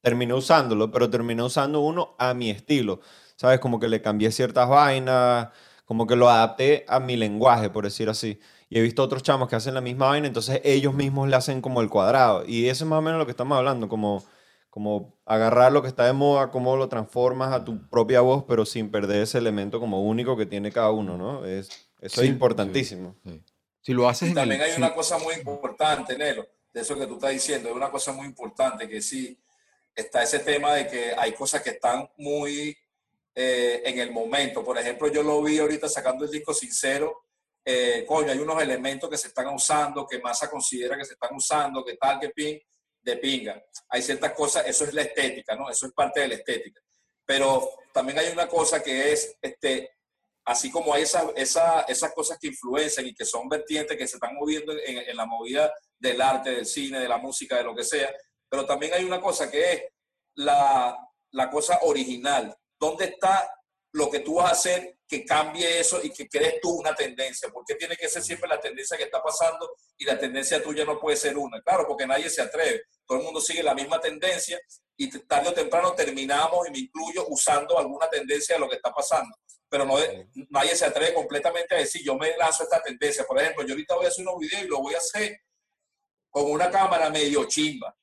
[0.00, 3.00] Terminé usándolo, pero terminé usando uno a mi estilo.
[3.34, 3.58] ¿Sabes?
[3.58, 5.48] Como que le cambié ciertas vainas,
[5.86, 8.38] como que lo adapté a mi lenguaje, por decir así.
[8.68, 11.60] Y he visto otros chamos que hacen la misma vaina, entonces ellos mismos le hacen
[11.60, 12.44] como el cuadrado.
[12.46, 14.22] Y eso es más o menos lo que estamos hablando, como,
[14.70, 18.64] como agarrar lo que está de moda, cómo lo transformas a tu propia voz, pero
[18.64, 21.44] sin perder ese elemento como único que tiene cada uno, ¿no?
[21.44, 23.16] Es, eso Sí, es importantísimo.
[23.24, 23.42] Sí.
[23.82, 24.70] Si lo haces Y en también el...
[24.70, 28.12] hay una cosa muy importante, Nelo, de eso que tú estás diciendo, es una cosa
[28.12, 29.38] muy importante que sí,
[29.94, 32.76] está ese tema de que hay cosas que están muy
[33.34, 34.64] eh, en el momento.
[34.64, 37.24] Por ejemplo, yo lo vi ahorita sacando el disco Sincero,
[37.64, 41.34] eh, coño, hay unos elementos que se están usando, que Massa considera que se están
[41.34, 42.58] usando, que tal, que pin,
[43.02, 43.62] de pinga.
[43.88, 45.70] Hay ciertas cosas, eso es la estética, ¿no?
[45.70, 46.80] Eso es parte de la estética.
[47.24, 49.90] Pero también hay una cosa que es, este,
[50.44, 54.16] así como hay esas, esas, esas cosas que influencian y que son vertientes que se
[54.16, 57.74] están moviendo en, en la movida del arte, del cine, de la música, de lo
[57.74, 58.12] que sea,
[58.48, 59.82] pero también hay una cosa que es
[60.34, 60.96] la,
[61.32, 62.54] la cosa original.
[62.78, 63.48] ¿Dónde está
[63.92, 67.48] lo que tú vas a hacer que cambie eso y que crees tú una tendencia?
[67.48, 70.84] ¿Por qué tiene que ser siempre la tendencia que está pasando y la tendencia tuya
[70.84, 71.60] no puede ser una?
[71.62, 72.82] Claro, porque nadie se atreve.
[73.06, 74.58] Todo el mundo sigue la misma tendencia
[74.96, 78.92] y tarde o temprano terminamos, y me incluyo, usando alguna tendencia de lo que está
[78.92, 79.34] pasando.
[79.70, 79.94] Pero no,
[80.50, 83.24] nadie se atreve completamente a decir, yo me lanzo esta tendencia.
[83.24, 85.40] Por ejemplo, yo ahorita voy a hacer unos videos y lo voy a hacer
[86.28, 87.96] con una cámara medio chimba.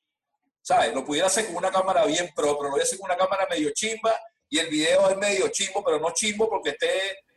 [0.62, 0.94] ¿Sabes?
[0.94, 3.16] Lo pudiera hacer con una cámara bien pro, pero lo voy a hacer con una
[3.16, 4.18] cámara medio chimba
[4.48, 6.88] y el video es medio chimbo, pero no chimbo porque esté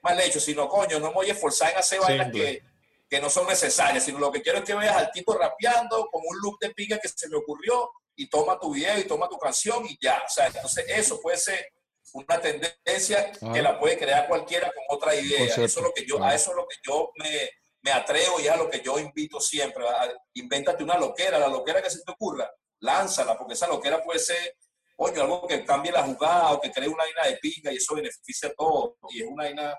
[0.01, 2.63] mal hecho, sino coño, no me voy a esforzar en hacer vainas que,
[3.09, 6.21] que no son necesarias, sino lo que quiero es que veas al tipo rapeando con
[6.25, 9.37] un look de pica que se me ocurrió y toma tu video y toma tu
[9.37, 10.23] canción y ya.
[10.25, 11.73] O sea, entonces eso puede ser
[12.13, 13.51] una tendencia Ah.
[13.53, 15.39] que la puede crear cualquiera con otra idea.
[15.39, 16.31] Concepto, Eso es lo que yo, claro.
[16.31, 17.49] a eso es lo que yo me,
[17.83, 19.87] me atrevo y es a lo que yo invito siempre.
[19.87, 24.19] a- invéntate una loquera, la loquera que se te ocurra, lánzala, porque esa loquera puede
[24.19, 24.55] ser,
[24.95, 27.95] coño, algo que cambie la jugada o que cree una vaina de pinga y eso
[27.95, 29.77] beneficia a todos y es una vaina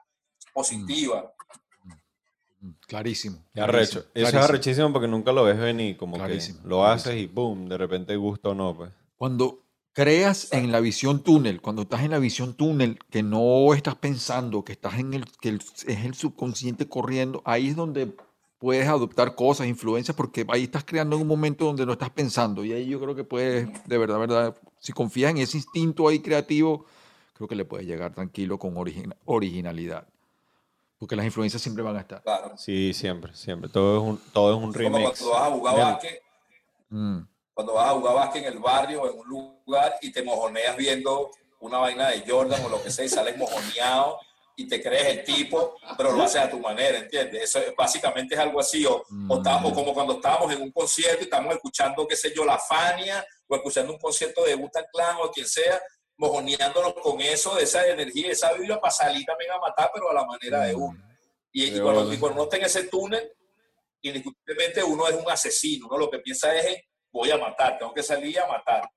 [0.52, 1.32] positiva.
[2.86, 3.44] Clarísimo.
[3.52, 3.98] Qué arrecho.
[4.00, 4.42] Eso es clarísimo.
[4.44, 8.14] arrechísimo porque nunca lo ves venir, como Clarísimo, que lo haces y boom, de repente
[8.16, 8.90] gusta o no, pues.
[9.16, 13.94] Cuando creas en la visión túnel, cuando estás en la visión túnel, que no estás
[13.96, 18.14] pensando, que estás en el, que el- es el subconsciente corriendo, ahí es donde
[18.58, 22.64] puedes adoptar cosas, influencias, porque ahí estás creando en un momento donde no estás pensando.
[22.64, 26.20] Y ahí yo creo que puedes, de verdad, verdad, si confías en ese instinto ahí
[26.20, 26.86] creativo,
[27.34, 30.06] creo que le puedes llegar tranquilo con origina- originalidad.
[30.98, 32.22] Porque las influencias siempre van a estar.
[32.22, 32.56] Claro.
[32.56, 33.68] Sí, siempre, siempre.
[33.68, 35.20] Todo es un, todo es un Como remix.
[35.20, 35.98] cuando vas a jugar
[36.90, 37.18] Mm.
[37.54, 40.76] Cuando vas a jugar básquet en el barrio o en un lugar y te mojoneas
[40.76, 41.30] viendo
[41.60, 44.18] una vaina de Jordan o lo que sea y sales mojoneado
[44.56, 47.42] y te crees el tipo, pero lo haces a tu manera, ¿entiendes?
[47.44, 50.70] Eso es- básicamente es algo así, o, o, está- o como cuando estábamos en un
[50.72, 54.84] concierto y estamos escuchando, qué sé yo, La Fania, o escuchando un concierto de Butan
[54.92, 55.80] Clan o quien sea,
[56.18, 60.14] mojoneándonos con eso, de esa energía, esa vibra para salir también a matar, pero a
[60.14, 61.02] la manera de uno.
[61.50, 63.32] Y, y De cuando, y cuando uno está en ese túnel,
[64.02, 66.76] indiscutiblemente uno es un asesino, uno lo que piensa es, en,
[67.12, 68.90] voy a matar, tengo que salir a matar.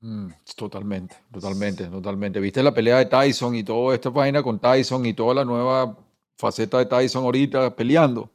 [0.00, 2.40] Mm, totalmente, totalmente, totalmente.
[2.40, 5.96] ¿Viste la pelea de Tyson y toda esta vaina con Tyson y toda la nueva
[6.36, 8.30] faceta de Tyson ahorita peleando?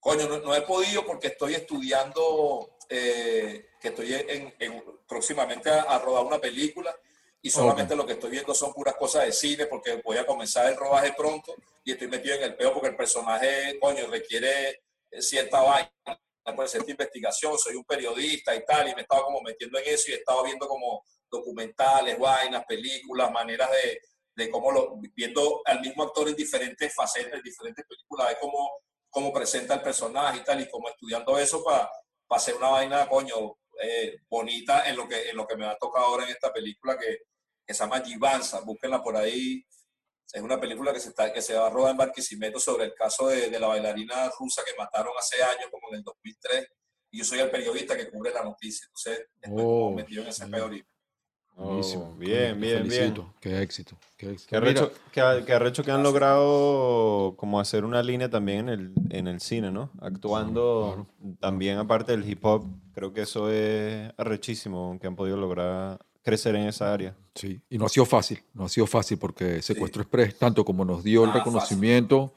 [0.00, 5.82] Coño, no, no he podido porque estoy estudiando, eh, que estoy en, en- próximamente a,
[5.82, 6.94] a rodar una película
[7.42, 10.66] y solamente lo que estoy viendo son puras cosas de cine porque voy a comenzar
[10.68, 11.54] el rodaje pronto
[11.84, 15.90] y estoy metido en el peo porque el personaje, coño, requiere eh, cierta vaina,
[16.54, 19.84] pues, cierta investigación, soy un periodista y tal, y me he estado como metiendo en
[19.86, 24.00] eso y he estado viendo como documentales, vainas, películas, maneras de,
[24.36, 28.70] de cómo lo, viendo al mismo actor en diferentes facetas, en diferentes películas, de cómo,
[29.10, 31.90] cómo presenta el personaje y tal, y como estudiando eso para
[32.30, 35.78] hacer una vaina, coño, eh, bonita en lo, que, en lo que me va a
[35.78, 37.18] tocar ahora en esta película que,
[37.66, 39.64] que se llama Givanza, búsquenla por ahí.
[40.32, 42.94] Es una película que se, está, que se va a rodar en Barquisimeto sobre el
[42.94, 46.66] caso de, de la bailarina rusa que mataron hace años, como en el 2003.
[47.12, 48.86] Y yo soy el periodista que cubre la noticia.
[48.88, 50.88] Entonces, estoy Oh, metido en ese peor ahorita.
[51.54, 52.10] Buenísimo.
[52.12, 53.14] Oh, bien, bien, bien.
[53.40, 54.50] Qué éxito, qué éxito.
[54.50, 58.92] Qué arrecho, qué- qué arrecho que han logrado como hacer una línea también en el,
[59.10, 59.90] en el cine, ¿no?
[60.02, 61.06] Actuando
[61.40, 62.66] también aparte del hip hop.
[62.92, 67.16] Creo que eso es arrechísimo, que han podido lograr crecer en esa área.
[67.36, 70.84] Sí, y no ha sido fácil, no ha sido fácil porque Secuestro Express, tanto como
[70.84, 72.34] nos dio el Nada reconocimiento,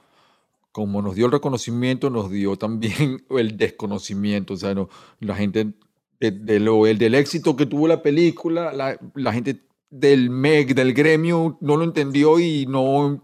[0.71, 4.53] como nos dio el reconocimiento, nos dio también el desconocimiento.
[4.53, 4.89] O sea, no,
[5.21, 5.73] la gente,
[6.19, 10.75] de, de lo, el, del éxito que tuvo la película, la, la gente del MEC,
[10.75, 13.23] del gremio, no lo entendió y no,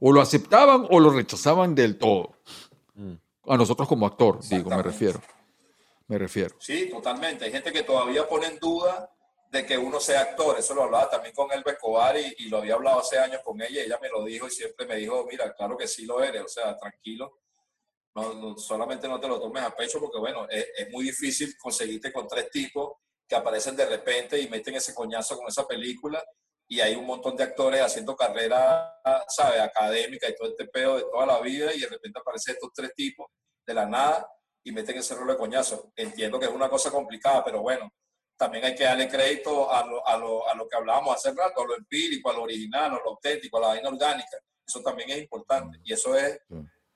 [0.00, 2.32] o lo aceptaban o lo rechazaban del todo.
[3.46, 5.20] A nosotros como actor, digo, me refiero.
[6.08, 6.56] Me refiero.
[6.58, 7.44] Sí, totalmente.
[7.44, 9.08] Hay gente que todavía pone en duda
[9.50, 10.58] de que uno sea actor.
[10.58, 13.60] Eso lo hablaba también con Elba Escobar y, y lo había hablado hace años con
[13.62, 13.82] ella.
[13.82, 16.42] Ella me lo dijo y siempre me dijo, mira, claro que sí lo eres.
[16.42, 17.40] O sea, tranquilo.
[18.14, 22.12] No, no- solamente no te lo tomes a pecho porque, bueno, es, muy difícil conseguirte
[22.12, 22.92] con tres tipos
[23.26, 26.22] que aparecen de repente y meten ese coñazo con esa película.
[26.70, 29.60] Y hay un montón de actores haciendo carrera, ¿sabes?
[29.60, 32.92] Académica y todo este pedo de toda la vida y de repente aparecen estos tres
[32.94, 33.26] tipos
[33.66, 34.30] de la nada
[34.62, 35.90] y meten ese rol de coñazo.
[35.96, 37.90] Entiendo que es una cosa complicada, pero bueno,
[38.38, 41.60] también hay que darle crédito a lo, a lo, a lo que hablábamos hace rato,
[41.62, 44.38] a lo empírico, a lo original, a lo auténtico, a la vaina orgánica.
[44.66, 45.78] Eso también es importante.
[45.82, 46.38] Y eso es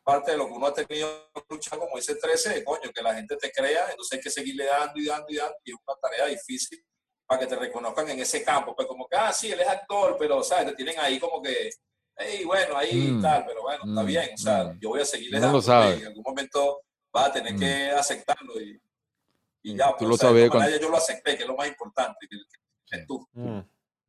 [0.04, 3.02] parte de lo que uno ha tenido que luchar, como dice 13, de coño, que
[3.02, 5.76] la gente te crea, entonces hay que seguirle dando y dando y dando, y es
[5.86, 6.84] una tarea difícil
[7.26, 8.74] para que te reconozcan en ese campo.
[8.76, 10.66] Pues como que, ah, sí, él es actor, pero, ¿sabes?
[10.66, 11.70] Te tienen ahí como que,
[12.16, 14.78] hey, bueno, ahí Mm, tal, pero bueno, está mm, bien, o sea, mm.
[14.80, 15.96] yo voy a seguirle lo dando, sabe.
[15.96, 16.82] y en algún momento
[17.12, 17.58] vas a tener Mm.
[17.58, 18.78] que aceptarlo y,
[19.62, 21.68] y Mm, ya, tú pues, lo sabes cuando- yo lo acepté, que es lo más
[21.68, 22.36] importante, que,
[22.86, 23.26] que es tú.
[23.34, 23.58] Mm.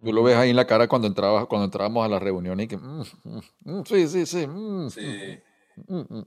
[0.04, 2.68] Tú lo ves ahí en la cara cuando entrabas, cuando entrábamos a la reunión y
[2.68, 4.48] que mm, mm, mm, sí, sí, sí.
[4.48, 5.40] mm, Sí.
[5.88, 6.26] mm, mm, mm.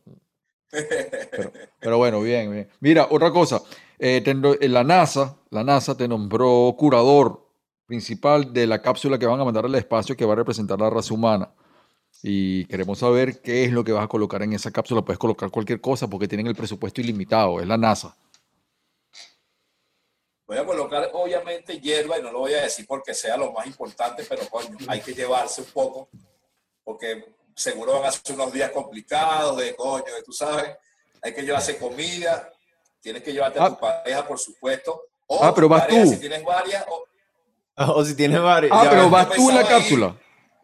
[0.70, 2.68] Pero, pero bueno, bien, bien.
[2.80, 3.60] Mira, otra cosa.
[3.98, 7.46] eh, te eh, la NASA, la NASA te nombró curador
[7.86, 10.90] principal de la cápsula que van a mandar al espacio que va a representar la
[10.90, 11.50] raza humana.
[12.22, 15.02] Y queremos saber qué es lo que vas a colocar en esa cápsula.
[15.02, 17.60] Puedes colocar cualquier cosa porque tienen el presupuesto ilimitado.
[17.60, 18.16] Es la NASA.
[20.46, 23.66] Voy a colocar, obviamente, hierba, y no lo voy a decir porque sea lo más
[23.66, 26.08] importante, pero coño, hay que llevarse un poco,
[26.84, 30.76] porque seguro van a ser unos días complicados, de coño, de, tú sabes,
[31.22, 32.48] hay que llevarse comida,
[33.00, 33.70] tienes que llevarte a Ah.
[33.70, 35.02] tu pareja, por supuesto.
[35.26, 36.10] O Ah, pero vas pareja, tú.
[36.10, 37.04] Si tienes varias, o,
[37.78, 38.70] Ah, O si tienes varios.
[38.74, 39.68] Ah, ya pero vas tú en la ir.
[39.68, 40.16] cápsula.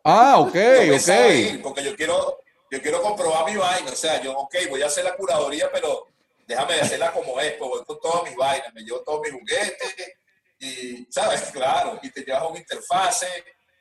[0.04, 0.54] Ah, ok,
[0.86, 1.08] yo ok.
[1.34, 2.38] ir, porque yo quiero,
[2.70, 6.06] yo quiero comprobar mi vaina, o sea, yo, ok, voy a hacer la curaduría, pero
[6.52, 9.96] déjame hacerla como es, pues voy con todas mis vainas, me llevo todos mis juguetes,
[10.58, 11.42] y, ¿sabes?
[11.52, 13.26] Claro, y te llevas una interfase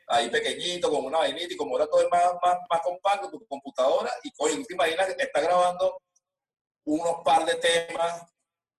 [0.07, 3.45] ahí pequeñito, con una vainita, y como ahora todo es más, más, más compacto, tu
[3.45, 6.01] computadora, Oye, ¿tú te imaginas que está grabando
[6.85, 8.23] unos par de temas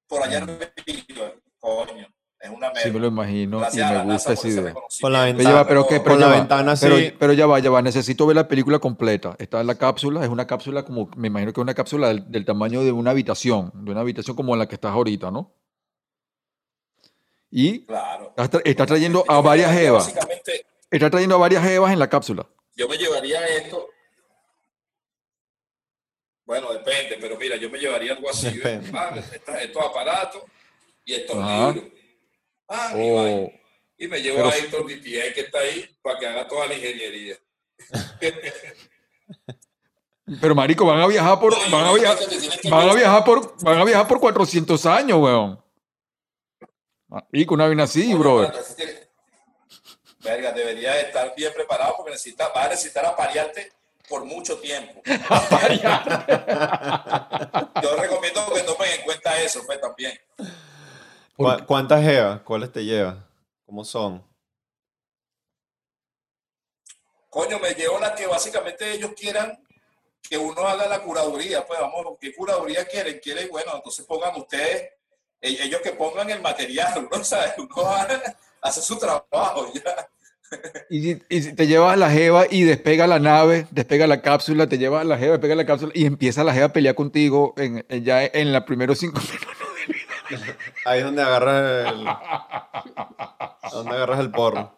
[0.06, 1.42] por allá en Río?
[1.58, 2.08] Coño,
[2.42, 4.74] es una Sí, me lo imagino Gracias y me gusta esa idea.
[5.00, 5.34] Con la.
[5.36, 6.02] Pero pero, ¿qué?
[6.02, 6.34] Con la va.
[6.34, 7.14] ventana pero, así.
[7.18, 7.80] pero ya va, ya va.
[7.82, 9.36] Necesito ver la película completa.
[9.38, 12.30] Está en la cápsula, es una cápsula como, me imagino que es una cápsula del,
[12.30, 15.54] del tamaño de una habitación, de una habitación como en la que estás ahorita, ¿no?
[17.50, 18.34] Y Claro.
[18.64, 20.04] estás trayendo a varias jevas.
[20.06, 22.46] Básicamente, Estás trayendo a varias jevas en la cápsula.
[22.76, 23.88] yo me llevaría esto.
[26.44, 28.60] Bueno, depende, pero mira, yo me llevaría algo así.
[28.94, 29.14] Ah,
[29.62, 30.42] estos aparatos
[31.04, 31.72] y estos Ajá.
[31.72, 31.90] libros.
[32.72, 33.50] Ah, Oh.
[33.98, 36.74] Y me llevo Pero a Héctor DTA que está ahí para que haga toda la
[36.74, 37.36] ingeniería.
[40.40, 42.18] Pero marico, van a viajar por, No, van a viajar,
[42.70, 45.62] van a viajar por, van a viajar por 400 años, weón.
[47.32, 48.52] Y con una vaina así, brother.
[50.20, 53.70] Verga, debería estar bien preparado porque necesita, va a necesitar aparearte
[54.08, 55.02] por mucho tiempo.
[57.82, 60.18] Yo recomiendo que tomen en cuenta eso, pues también.
[61.36, 62.40] ¿Cu- ¿Cuántas jevas?
[62.42, 63.16] ¿Cuáles te llevas?
[63.66, 64.22] ¿Cómo son?
[67.28, 69.58] Coño, me llevo las que básicamente ellos quieran
[70.22, 71.66] que uno haga la curaduría.
[71.66, 73.18] Pues vamos, ¿qué curaduría quieren?
[73.22, 74.90] Quieren, bueno, entonces pongan ustedes,
[75.40, 77.54] e- ellos que pongan el material, uno, ¿sabes?
[77.58, 78.02] Uno va
[78.62, 80.08] a hacer su trabajo ya.
[80.90, 84.20] Y, si- y si te llevas a la jeva y despega la nave, despega la
[84.20, 86.94] cápsula, te llevas a la jeva, despega la cápsula y empieza la jeva a pelear
[86.94, 89.48] contigo en, en- ya en los primeros cinco minutos.
[90.84, 92.04] Ahí es donde agarras el.
[93.72, 94.74] donde agarras el porro.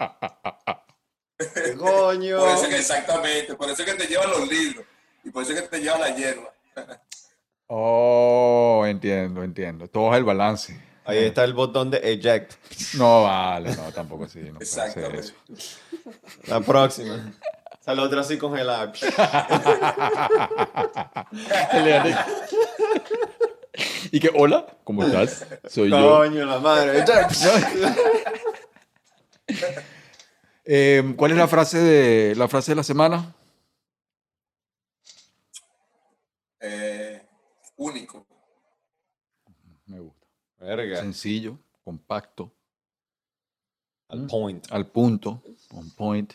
[1.38, 2.38] ¿Qué coño?
[2.38, 4.84] Por eso que exactamente, por eso que te llevan los libros
[5.24, 6.52] y por eso que te llevan la hierba.
[7.66, 9.88] Oh, entiendo, entiendo.
[9.88, 10.78] Todo es el balance.
[11.06, 12.52] Ahí está el botón de eject.
[12.96, 14.40] No vale, no, tampoco así.
[14.40, 15.20] No Exactamente.
[15.20, 15.34] eso.
[16.46, 17.32] La próxima.
[17.80, 18.92] Sale otra así congelada.
[24.12, 25.46] Y que, hola, ¿cómo estás?
[25.68, 26.18] Soy yo.
[26.18, 27.04] Coño, la madre.
[30.64, 33.34] Eh, ¿Cuál es la frase de la frase de la semana?
[36.60, 37.26] Eh,
[37.76, 38.26] único.
[39.86, 40.26] Me gusta.
[40.58, 41.00] Verga.
[41.00, 42.54] Sencillo, compacto,
[44.08, 44.66] Al point.
[44.70, 45.42] al punto,
[45.72, 46.32] on point.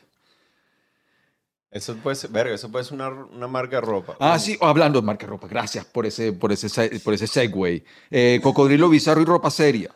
[1.72, 4.18] Eso puede ser, verga, eso puede ser una, una marca de ropa.
[4.20, 7.28] Ah, sí, hablando de marca de ropa, gracias por ese, por ese, se- por ese
[7.28, 7.86] segue.
[8.10, 9.94] Eh, cocodrilo bizarro y ropa seria.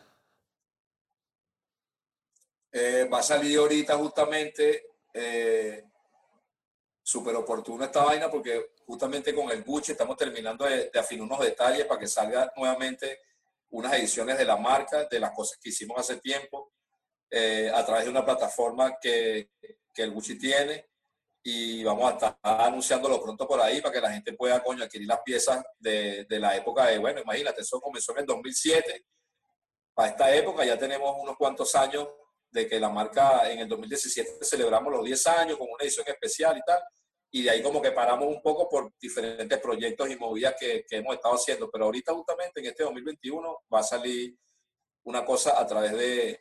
[2.72, 5.84] Eh, va a salir ahorita justamente eh,
[7.04, 11.40] súper oportuna esta vaina porque justamente con el Gucci estamos terminando de, de afinar unos
[11.40, 13.20] detalles para que salga nuevamente
[13.70, 16.72] unas ediciones de la marca, de las cosas que hicimos hace tiempo,
[17.32, 19.50] eh, a través de una plataforma que,
[19.92, 20.88] que el Gucci tiene
[21.44, 25.08] y vamos a estar anunciándolo pronto por ahí para que la gente pueda, coño, adquirir
[25.08, 29.06] las piezas de, de la época de, bueno, imagínate, eso comenzó en el 2007,
[29.94, 32.08] para esta época ya tenemos unos cuantos años
[32.50, 36.58] de que la marca en el 2017 celebramos los 10 años con una edición especial
[36.58, 36.82] y tal,
[37.32, 40.98] y de ahí como que paramos un poco por diferentes proyectos y movidas que, que
[40.98, 44.36] hemos estado haciendo, pero ahorita justamente en este 2021 va a salir
[45.06, 46.40] una cosa a través de,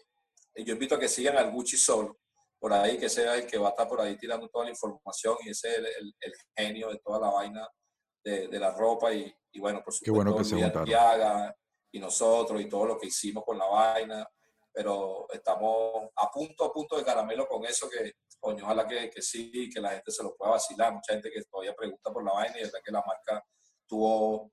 [0.57, 2.15] yo invito a que sigan al Gucci Soul,
[2.63, 5.37] por ahí, que sea el que va a estar por ahí tirando toda la información
[5.45, 7.69] y ese es el, el- el genio de toda la vaina
[8.25, 10.61] de, de la ropa y, y bueno, por Qué bueno que supuesto, se
[11.91, 14.25] y nosotros y todo lo que hicimos con la vaina,
[14.73, 19.21] pero estamos a punto, a punto de caramelo con eso que, coño, ojalá que, que
[19.21, 22.33] sí, que la gente se lo pueda vacilar, mucha gente que todavía pregunta por la
[22.33, 23.45] vaina y de verdad que la marca
[23.89, 24.53] tuvo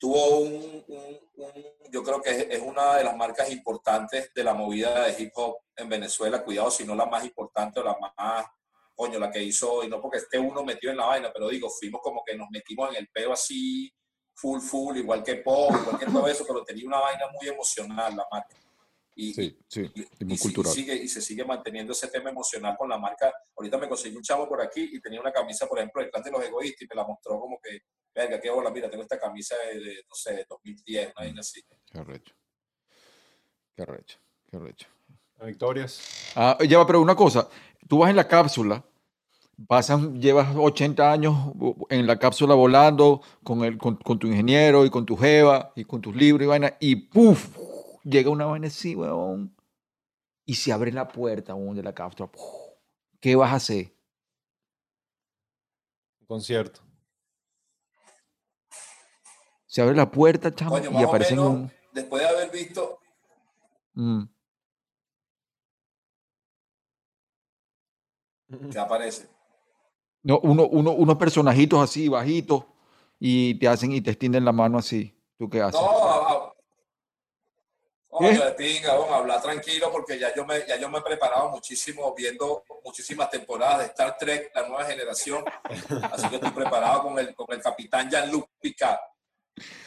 [0.00, 0.54] tuvo un,
[0.88, 5.04] un- un- yo creo que es, es una de las marcas importantes de la movida
[5.06, 8.46] de hip hop en Venezuela, cuidado, si no la más importante o la más,
[8.96, 11.68] coño, la que hizo, y no porque esté uno metido en la vaina, pero digo,
[11.70, 13.92] fuimos como que nos metimos en el peo así,
[14.34, 18.16] full, full, igual que pop, igual que todo eso, pero tenía una vaina muy emocional
[18.16, 18.56] la marca.
[19.14, 20.72] Y, Sí, sí, y, y muy y cultural.
[20.72, 23.32] sigue, y se sigue manteniendo ese tema emocional con la marca.
[23.56, 26.22] Ahorita me conseguí un chavo por aquí y tenía una camisa, por ejemplo, del clan
[26.22, 27.80] de los egoístas y me la mostró como que,
[28.14, 31.40] verga, qué bola, mira, tengo esta camisa de, de, no sé, de 2010, una vaina
[31.40, 31.60] así.
[31.90, 32.34] Qué arrecho.
[33.74, 34.18] Qué arrecho,
[34.50, 34.86] qué arrecho.
[35.44, 36.32] Victorias.
[36.36, 37.48] Ah, ya va, pero una cosa,
[37.88, 38.84] tú vas en la cápsula,
[39.66, 41.34] pasan, llevas 80 años
[41.88, 45.84] en la cápsula volando con, el, con, con tu ingeniero y con tu jeva y
[45.84, 47.48] con tus libros y vaina, y ¡puf!
[48.04, 49.54] Llega una vaina así, weón,
[50.46, 52.30] y se abre la puerta, weón, de la cápsula.
[53.20, 53.94] ¿Qué vas a hacer?
[56.20, 56.80] Un concierto.
[59.66, 61.72] Se abre la puerta, chamo, Coño, y aparecen menos, un...
[61.92, 62.98] después de haber visto,
[63.94, 64.22] mm,
[68.76, 69.28] aparece.
[70.22, 72.64] no, uno, uno- unos personajitos así, bajitos,
[73.20, 75.16] y te hacen y te extienden la mano así.
[75.38, 75.80] ¿Tú qué haces?
[75.80, 76.19] No,
[78.28, 83.30] a hablar tranquilo porque ya yo, me, ya yo me he preparado muchísimo viendo muchísimas
[83.30, 85.44] temporadas de Star Trek, la nueva generación.
[86.12, 88.98] Así que estoy preparado con el, con el capitán Jean-Luc Picard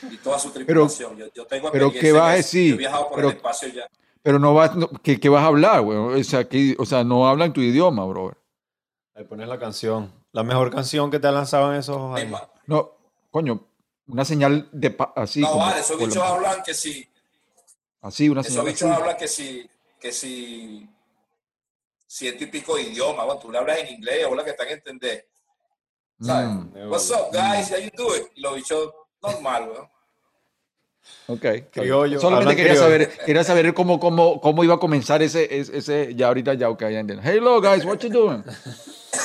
[0.10, 1.18] y toda su tripulación.
[1.18, 2.70] yo, yo tengo pero ¿qué vas a decir?
[2.70, 3.88] Yo he viajado por Pero- el espacio ya.
[4.22, 5.98] Pero no vas, no- ¿qué, qué vas a hablar, güey?
[5.98, 8.34] O sea, que, o sea, no hablan tu idioma, bro.
[9.16, 10.14] Ahí pones la canción.
[10.32, 12.42] La mejor canción que te ha lanzado en esos años.
[12.66, 12.92] No,
[13.30, 13.68] coño,
[14.08, 15.42] una señal de así.
[15.42, 17.06] no, como- vale, esos bichos hablan que si,
[18.04, 19.68] Así, una esos bichos hablan que si,
[20.00, 20.88] que si
[22.06, 23.26] ciento y pico de idiomas.
[23.26, 25.26] Bueno, tú le hablas en inglés, o la que están a entender.
[26.22, 26.48] ¿Sabes?
[26.50, 27.72] Mm, What's up, guys?
[27.72, 28.24] How you doing?
[28.36, 29.90] Y los bichos normal, weón.
[31.28, 31.46] ok.
[31.72, 32.82] Criollo, Solamente quería criollo.
[32.92, 36.70] saber, quería saber cómo, cómo, cómo iba a comenzar ese, ese, ese- ya ahorita ya,
[36.70, 37.24] ok, ya entiendo.
[37.24, 38.44] Hello, guys, what you doing?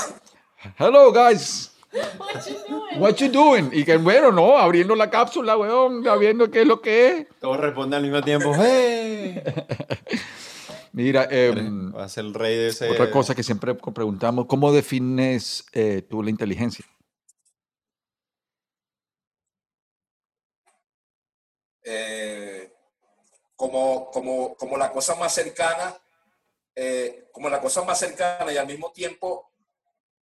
[0.78, 1.72] Hello, guys.
[2.98, 3.70] What you doing?
[3.72, 7.26] Y que bueno, no, abriendo la cápsula, weón, viendo qué es lo que es.
[7.40, 8.52] Todos responden al mismo tiempo.
[8.54, 9.42] ¡Hey!
[10.92, 12.90] Mira, em, Va a ser el rey de ese.
[12.90, 16.84] otra cosa que siempre preguntamos, ¿cómo defines eh, tú la inteligencia?
[21.84, 22.72] Eh,
[23.54, 25.96] como, como, como la cosa más cercana,
[26.74, 29.52] eh, como la cosa más cercana y al mismo tiempo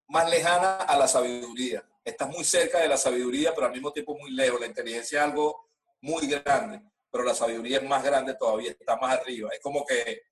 [0.08, 1.84] más lejana a la sabiduría.
[2.04, 4.60] Estás muy cerca de la sabiduría, pero al mismo tiempo muy lejos.
[4.60, 5.68] La inteligencia es algo
[6.00, 9.50] muy grande, pero la sabiduría es más grande todavía, está más arriba.
[9.52, 10.22] Es como que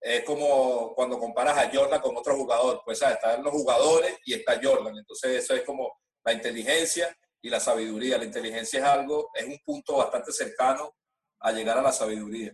[0.00, 3.16] es como cuando comparas a Jordan con otro jugador, pues ¿sabes?
[3.16, 4.98] están los jugadores y está Jordan.
[4.98, 8.18] Entonces eso es como la inteligencia y la sabiduría.
[8.18, 10.94] La inteligencia es algo, es un punto bastante cercano
[11.40, 12.52] a llegar a la sabiduría.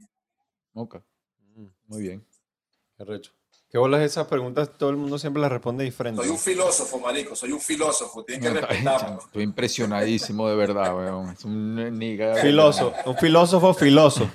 [0.74, 0.98] Ok,
[1.86, 2.24] muy bien.
[2.96, 3.32] Qué recho.
[3.70, 4.70] ¿Qué bolas esas preguntas?
[4.76, 6.20] Todo el mundo siempre las responde diferente.
[6.22, 9.18] Soy un filósofo, marico, soy un filósofo, tienen que No, respetarme.
[9.24, 11.30] Estoy impresionadísimo de verdad, weón.
[11.30, 12.34] Es un nigga.
[12.36, 14.28] Filósofo, un filósofo filoso.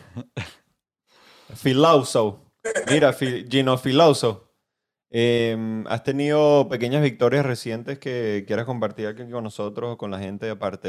[1.55, 2.39] Filósofo.
[2.89, 4.43] Mira, fi- Gino Filósofo.
[5.11, 10.19] Eh, ¿Has tenido pequeñas victorias recientes que quieras compartir aquí con nosotros o con la
[10.19, 10.87] gente, aparte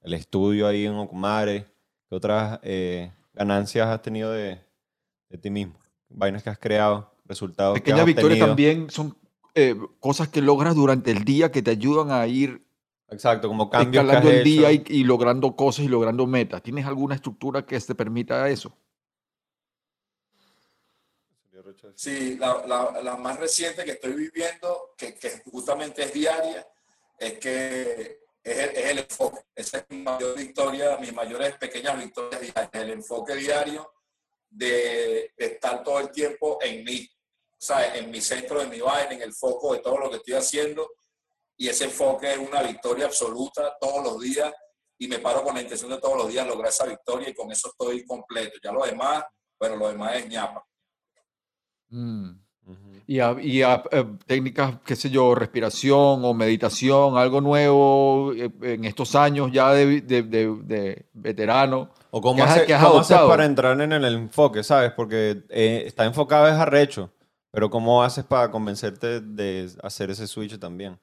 [0.00, 1.66] del estudio ahí en Ocumare?
[2.08, 4.60] ¿Qué otras eh, ganancias has tenido de,
[5.28, 5.78] de ti mismo?
[6.08, 8.46] Vainas que has creado, resultados que Pequeñas has victorias obtenido.
[8.48, 9.16] también son
[9.54, 12.62] eh, cosas que logras durante el día que te ayudan a ir
[13.08, 16.62] Exacto, como cambios que escalando has el día y, logrando cosas y logrando metas.
[16.62, 18.76] ¿Tienes alguna estructura que te permita eso?
[21.94, 26.66] Sí, la, la- la más reciente que estoy viviendo, que, que justamente es diaria,
[27.18, 29.40] es que es el, es el enfoque.
[29.54, 33.90] Esa es mi mayor victoria, mis mayores pequeñas victorias diarias, el enfoque diario
[34.50, 37.08] de, de estar todo el tiempo en mí,
[37.64, 40.34] sea, en mi centro de mi vaina, en el foco de todo lo que estoy
[40.34, 40.88] haciendo.
[41.56, 44.52] Y ese enfoque es una victoria absoluta todos los días
[44.98, 47.50] y me paro con la intención de todos los días lograr esa victoria y con
[47.52, 48.58] eso estoy completo.
[48.62, 49.24] Ya lo demás,
[49.58, 50.64] bueno, lo demás es ñapa.
[51.90, 52.30] Mm.
[53.06, 58.50] Y, a, y a, eh, técnicas, qué sé yo, respiración o meditación, algo nuevo eh,
[58.62, 61.90] en estos años ya de, de, de- de veterano.
[62.10, 64.92] O cómo, hace- que has cómo haces para entrar en el enfoque, ¿sabes?
[64.92, 67.10] Porque eh, está enfocado es arrecho,
[67.54, 71.00] pero ¿cómo haces para convencerte de hacer ese switch también?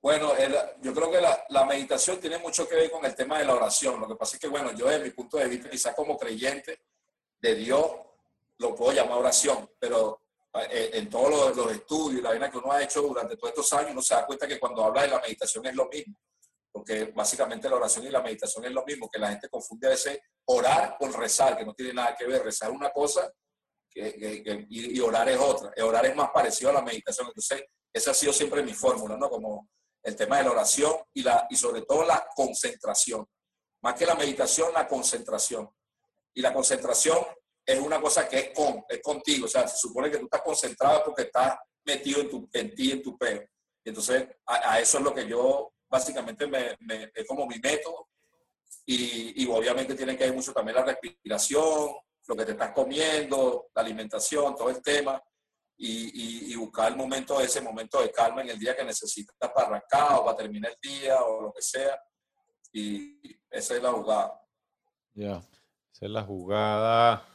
[0.00, 0.32] Bueno,
[0.80, 4.00] yo creo que la, meditación tiene mucho que ver con el tema de la oración.
[4.00, 6.80] Lo que pasa es que, bueno, yo desde mi punto de vista, quizás como creyente
[7.40, 7.86] de Dios,
[8.58, 10.20] lo puedo llamar oración, pero
[10.70, 13.48] eh, en todos los, los estudios y la vaina que uno ha hecho durante todos
[13.50, 16.14] estos años, uno se da cuenta que cuando habla de la meditación es lo mismo.
[16.72, 19.90] Porque básicamente la oración y la meditación es lo mismo, que la gente confunde a
[19.90, 22.42] veces orar con rezar, que no tiene nada que ver.
[22.44, 23.30] Rezar es una cosa
[23.90, 25.72] que- que- que- y, y orar es otra.
[25.74, 27.26] El orar es más parecido a la meditación.
[27.26, 29.28] Entonces, esa ha sido siempre mi fórmula, ¿no?
[29.28, 29.68] Como
[30.02, 33.26] el tema de la oración y, la, y sobre todo la concentración.
[33.82, 35.68] Más que la meditación, la concentración.
[36.34, 37.18] Y la concentración
[37.66, 39.46] es una cosa que es con, es contigo.
[39.46, 42.92] O sea, se supone que tú estás concentrado porque estás metido en, tu, en ti,
[42.92, 43.42] en tu peo.
[43.84, 47.58] Y entonces, a, a eso es lo que yo básicamente me, me- es como mi
[47.58, 48.08] método.
[48.86, 51.90] Y, y obviamente tiene que ver mucho también la respiración,
[52.26, 55.20] lo que te estás comiendo, la alimentación, todo el tema.
[55.76, 59.34] Y, y- y buscar el momento, ese momento de calma en el día que necesitas
[59.38, 61.98] para arrancar o para terminar el día o lo que sea.
[62.72, 63.18] Y
[63.50, 64.40] esa es la jugada.
[65.14, 65.36] Ya.
[65.92, 67.26] Esa es la jugada.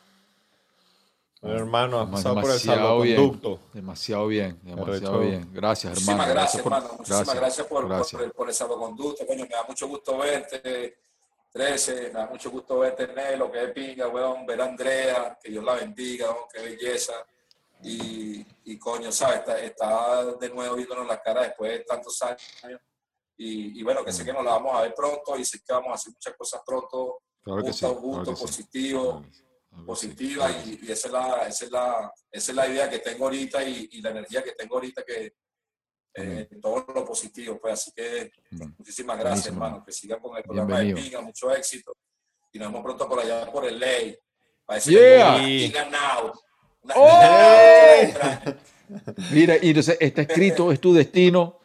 [1.41, 3.59] Bueno, hermano, has pasado por el demasiado bien, salvoconducto.
[3.73, 5.49] demasiado bien, demasiado bien.
[5.53, 6.17] Gracias, hermano.
[6.23, 6.93] Muchísimas gracias, por- hermano.
[6.97, 8.11] Muchísimas gracias, por, gracias.
[8.11, 9.27] por, el- por el salvoconducto.
[9.27, 10.97] Coño, me da mucho gusto verte.
[11.51, 14.45] 13, me da mucho gusto verte, Nelo, que es pinga, weón.
[14.45, 17.13] Ver a Andrea, que Dios la bendiga, weón, qué belleza.
[17.83, 19.39] y, y coño, ¿sabes?
[19.39, 22.41] Está, está de nuevo viéndonos la cara después de tantos años.
[23.37, 25.73] Y, y bueno, que sé que nos la vamos a ver pronto y sé que
[25.73, 29.43] vamos a hacer muchas cosas pronto, Claro que sí, juntos, claro positivo, sí,
[29.85, 33.25] positiva y, y esa, es la, esa, es la, esa es la idea que tengo
[33.25, 35.33] ahorita y, y la energía que tengo ahorita que
[36.13, 37.59] eh, todo lo positivo.
[37.59, 38.73] Pues así que Bien.
[38.77, 39.83] muchísimas gracias, hermano.
[39.85, 40.97] Que sigan con el programa Bienvenido.
[40.97, 41.93] de Pinga, mucho éxito.
[42.53, 44.17] Y nos vemos pronto por allá por el ley.
[44.65, 45.37] Para ese Yeah.
[45.37, 46.31] Pinga Now.
[46.83, 48.01] Una- ¡Oh!
[49.31, 51.59] Mira, y entonces está escrito, es tu destino.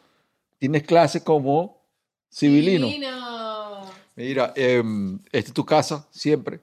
[0.57, 1.87] Tienes clase como
[2.31, 2.87] civilino.
[2.87, 3.91] Divino.
[4.15, 6.59] Mira, em, esta es tu casa siempre.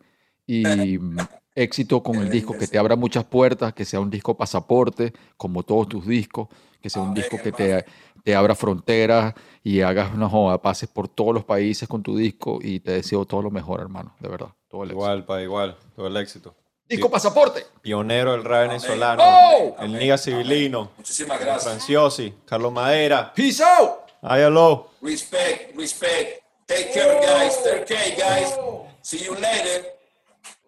[0.47, 0.63] Y
[1.63, 5.63] éxito con el disco, que te abra muchas puertas, que sea un disco pasaporte, como
[5.63, 6.49] todos tus discos,
[6.81, 7.85] que sea un disco que te,
[8.23, 12.59] te abra fronteras y hagas una joda, pases por todos los países con tu disco
[12.63, 14.49] y te deseo todo lo mejor, hermano, de verdad.
[14.69, 15.03] Todo el éxito.
[15.03, 15.77] Igual, pa, igual.
[15.97, 16.55] Todo el éxito.
[16.89, 17.67] Disco pasaporte.
[17.83, 19.23] Pionero del rap venezolano.
[19.23, 19.77] ¡Oh!
[19.81, 20.93] El Niga Civilino.
[20.97, 21.65] Muchísimas gracias.
[21.65, 22.33] Franciosi.
[22.47, 23.33] Carlos Madera.
[23.35, 24.09] Peace out.
[24.23, 24.91] Ayalo.
[25.03, 26.43] Respect, respect.
[26.67, 27.63] Take care, guys.
[27.63, 28.59] Take care, guys.
[29.03, 29.98] See you later.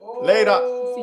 [0.01, 0.59] Later.
[0.63, 1.00] Oh.